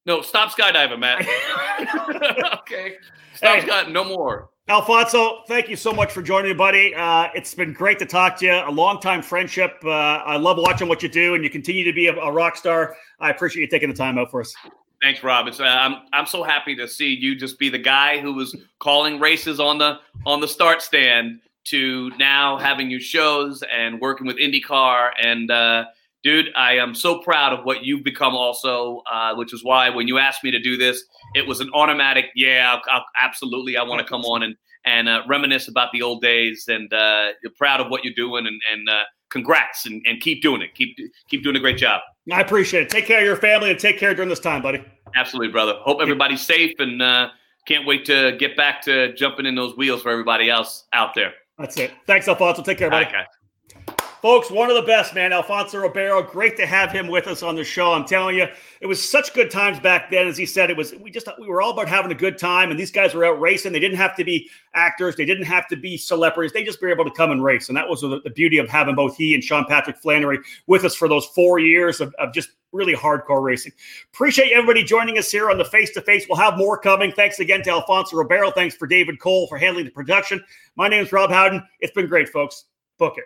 No, 0.05 0.21
stop 0.21 0.51
skydiving, 0.51 0.99
Matt. 0.99 1.21
okay. 2.59 2.97
Stop 3.35 3.55
Hey. 3.55 3.61
sky. 3.61 3.83
No 3.89 4.03
more. 4.03 4.49
Alfonso, 4.69 5.43
thank 5.47 5.67
you 5.67 5.75
so 5.75 5.91
much 5.91 6.11
for 6.13 6.21
joining 6.21 6.51
me, 6.51 6.55
buddy. 6.55 6.95
Uh, 6.95 7.27
it's 7.35 7.53
been 7.53 7.73
great 7.73 7.99
to 7.99 8.05
talk 8.05 8.37
to 8.37 8.45
you. 8.45 8.53
A 8.53 8.71
long 8.71 8.99
time 9.01 9.21
friendship. 9.21 9.75
Uh, 9.83 9.89
I 9.89 10.37
love 10.37 10.57
watching 10.57 10.87
what 10.87 11.03
you 11.03 11.09
do, 11.09 11.35
and 11.35 11.43
you 11.43 11.49
continue 11.49 11.83
to 11.83 11.91
be 11.91 12.07
a, 12.07 12.15
a 12.15 12.31
rock 12.31 12.55
star. 12.55 12.95
I 13.19 13.29
appreciate 13.29 13.61
you 13.61 13.67
taking 13.67 13.89
the 13.89 13.95
time 13.95 14.17
out 14.17 14.31
for 14.31 14.39
us. 14.41 14.55
Thanks, 15.01 15.21
Rob. 15.21 15.47
It's, 15.47 15.59
uh, 15.59 15.63
I'm 15.65 15.95
I'm 16.13 16.25
so 16.25 16.43
happy 16.43 16.75
to 16.77 16.87
see 16.87 17.13
you 17.13 17.35
just 17.35 17.59
be 17.59 17.67
the 17.67 17.77
guy 17.77 18.19
who 18.19 18.33
was 18.33 18.55
calling 18.79 19.19
races 19.19 19.59
on 19.59 19.77
the 19.77 19.99
on 20.25 20.39
the 20.39 20.47
start 20.47 20.81
stand 20.81 21.41
to 21.65 22.09
now 22.17 22.57
having 22.57 22.89
your 22.89 23.01
shows 23.01 23.63
and 23.69 23.99
working 23.99 24.25
with 24.25 24.37
IndyCar. 24.37 25.11
And 25.21 25.51
uh, 25.51 25.85
dude, 26.23 26.49
I 26.55 26.77
am 26.77 26.95
so 26.95 27.19
proud 27.19 27.53
of 27.53 27.65
what 27.65 27.83
you've 27.83 28.03
become 28.03 28.35
also, 28.35 29.03
uh, 29.11 29.35
which 29.35 29.53
is 29.53 29.63
why 29.63 29.89
when 29.89 30.07
you 30.07 30.17
asked 30.17 30.43
me 30.43 30.51
to 30.51 30.59
do 30.59 30.77
this, 30.77 31.03
it 31.35 31.45
was 31.45 31.59
an 31.59 31.69
automatic, 31.73 32.25
yeah, 32.35 32.73
I'll, 32.73 32.81
I'll, 32.91 33.05
absolutely, 33.21 33.77
I 33.77 33.83
want 33.83 33.99
to 33.99 34.07
come 34.07 34.21
on 34.21 34.43
and 34.43 34.55
and 34.85 35.07
uh, 35.07 35.21
reminisce 35.29 35.69
about 35.69 35.93
the 35.93 36.01
old 36.01 36.21
days. 36.21 36.65
And 36.67 36.91
uh, 36.93 37.29
you're 37.41 37.53
proud 37.57 37.79
of 37.79 37.89
what 37.89 38.03
you're 38.03 38.13
doing, 38.15 38.47
and, 38.47 38.59
and 38.71 38.89
uh, 38.89 39.03
congrats, 39.29 39.85
and, 39.85 40.01
and 40.05 40.19
keep 40.21 40.41
doing 40.41 40.61
it. 40.61 40.73
Keep 40.75 40.97
keep 41.29 41.43
doing 41.43 41.55
a 41.55 41.59
great 41.59 41.77
job. 41.77 42.01
I 42.31 42.41
appreciate 42.41 42.83
it. 42.83 42.89
Take 42.89 43.05
care 43.05 43.19
of 43.19 43.25
your 43.25 43.35
family 43.35 43.71
and 43.71 43.79
take 43.79 43.97
care 43.97 44.13
during 44.13 44.29
this 44.29 44.39
time, 44.39 44.61
buddy. 44.61 44.83
Absolutely, 45.15 45.51
brother. 45.51 45.75
Hope 45.81 45.99
everybody's 46.01 46.41
safe 46.41 46.73
and 46.79 47.01
uh, 47.01 47.29
can't 47.67 47.85
wait 47.85 48.05
to 48.05 48.35
get 48.39 48.57
back 48.57 48.81
to 48.83 49.13
jumping 49.13 49.45
in 49.45 49.55
those 49.55 49.75
wheels 49.77 50.01
for 50.01 50.09
everybody 50.09 50.49
else 50.49 50.85
out 50.93 51.13
there. 51.13 51.33
That's 51.57 51.77
it. 51.77 51.91
Thanks, 52.07 52.27
Alfonso. 52.27 52.63
Take 52.63 52.77
care, 52.77 52.89
buddy. 52.89 53.07
Folks, 54.23 54.49
one 54.49 54.69
of 54.69 54.77
the 54.77 54.83
best, 54.83 55.13
man. 55.13 55.33
Alfonso 55.33 55.79
Ribeiro. 55.79 56.23
Great 56.23 56.55
to 56.55 56.65
have 56.65 56.93
him 56.93 57.09
with 57.09 57.27
us 57.27 57.43
on 57.43 57.57
the 57.57 57.63
show. 57.65 57.91
I'm 57.91 58.05
telling 58.05 58.37
you, 58.37 58.47
it 58.79 58.87
was 58.87 59.03
such 59.03 59.33
good 59.33 59.51
times 59.51 59.81
back 59.81 60.09
then. 60.09 60.29
As 60.29 60.37
he 60.37 60.45
said, 60.45 60.69
it 60.69 60.77
was 60.77 60.93
we 60.93 61.11
just 61.11 61.27
we 61.37 61.49
were 61.49 61.61
all 61.61 61.71
about 61.71 61.89
having 61.89 62.09
a 62.09 62.15
good 62.15 62.37
time, 62.37 62.71
and 62.71 62.79
these 62.79 62.89
guys 62.89 63.13
were 63.13 63.25
out 63.25 63.41
racing. 63.41 63.73
They 63.73 63.81
didn't 63.81 63.97
have 63.97 64.15
to 64.15 64.23
be 64.23 64.49
actors, 64.75 65.17
they 65.17 65.25
didn't 65.25 65.43
have 65.43 65.67
to 65.67 65.75
be 65.75 65.97
celebrities. 65.97 66.53
They 66.53 66.63
just 66.63 66.81
were 66.81 66.87
able 66.87 67.03
to 67.03 67.11
come 67.11 67.31
and 67.31 67.43
race, 67.43 67.67
and 67.67 67.75
that 67.75 67.89
was 67.89 67.99
the, 67.99 68.21
the 68.23 68.29
beauty 68.29 68.59
of 68.59 68.69
having 68.69 68.95
both 68.95 69.17
he 69.17 69.35
and 69.35 69.43
Sean 69.43 69.65
Patrick 69.65 69.97
Flanery 69.97 70.39
with 70.67 70.85
us 70.85 70.95
for 70.95 71.09
those 71.09 71.25
four 71.25 71.59
years 71.59 71.99
of, 71.99 72.15
of 72.17 72.33
just 72.33 72.51
really 72.71 72.93
hardcore 72.93 73.43
racing. 73.43 73.73
Appreciate 74.13 74.53
everybody 74.53 74.85
joining 74.85 75.17
us 75.17 75.29
here 75.29 75.51
on 75.51 75.57
the 75.57 75.65
face 75.65 75.91
to 75.95 76.01
face. 76.01 76.27
We'll 76.29 76.39
have 76.39 76.57
more 76.57 76.77
coming. 76.77 77.11
Thanks 77.11 77.39
again 77.39 77.61
to 77.63 77.71
Alfonso 77.71 78.15
Ribeiro. 78.15 78.51
Thanks 78.51 78.77
for 78.77 78.87
David 78.87 79.19
Cole 79.19 79.47
for 79.47 79.57
handling 79.57 79.83
the 79.83 79.91
production. 79.91 80.41
My 80.77 80.87
name 80.87 81.03
is 81.03 81.11
Rob 81.11 81.29
Howden. 81.29 81.61
It's 81.81 81.91
been 81.91 82.07
great, 82.07 82.29
folks. 82.29 82.63
Book 82.97 83.15
it. 83.17 83.25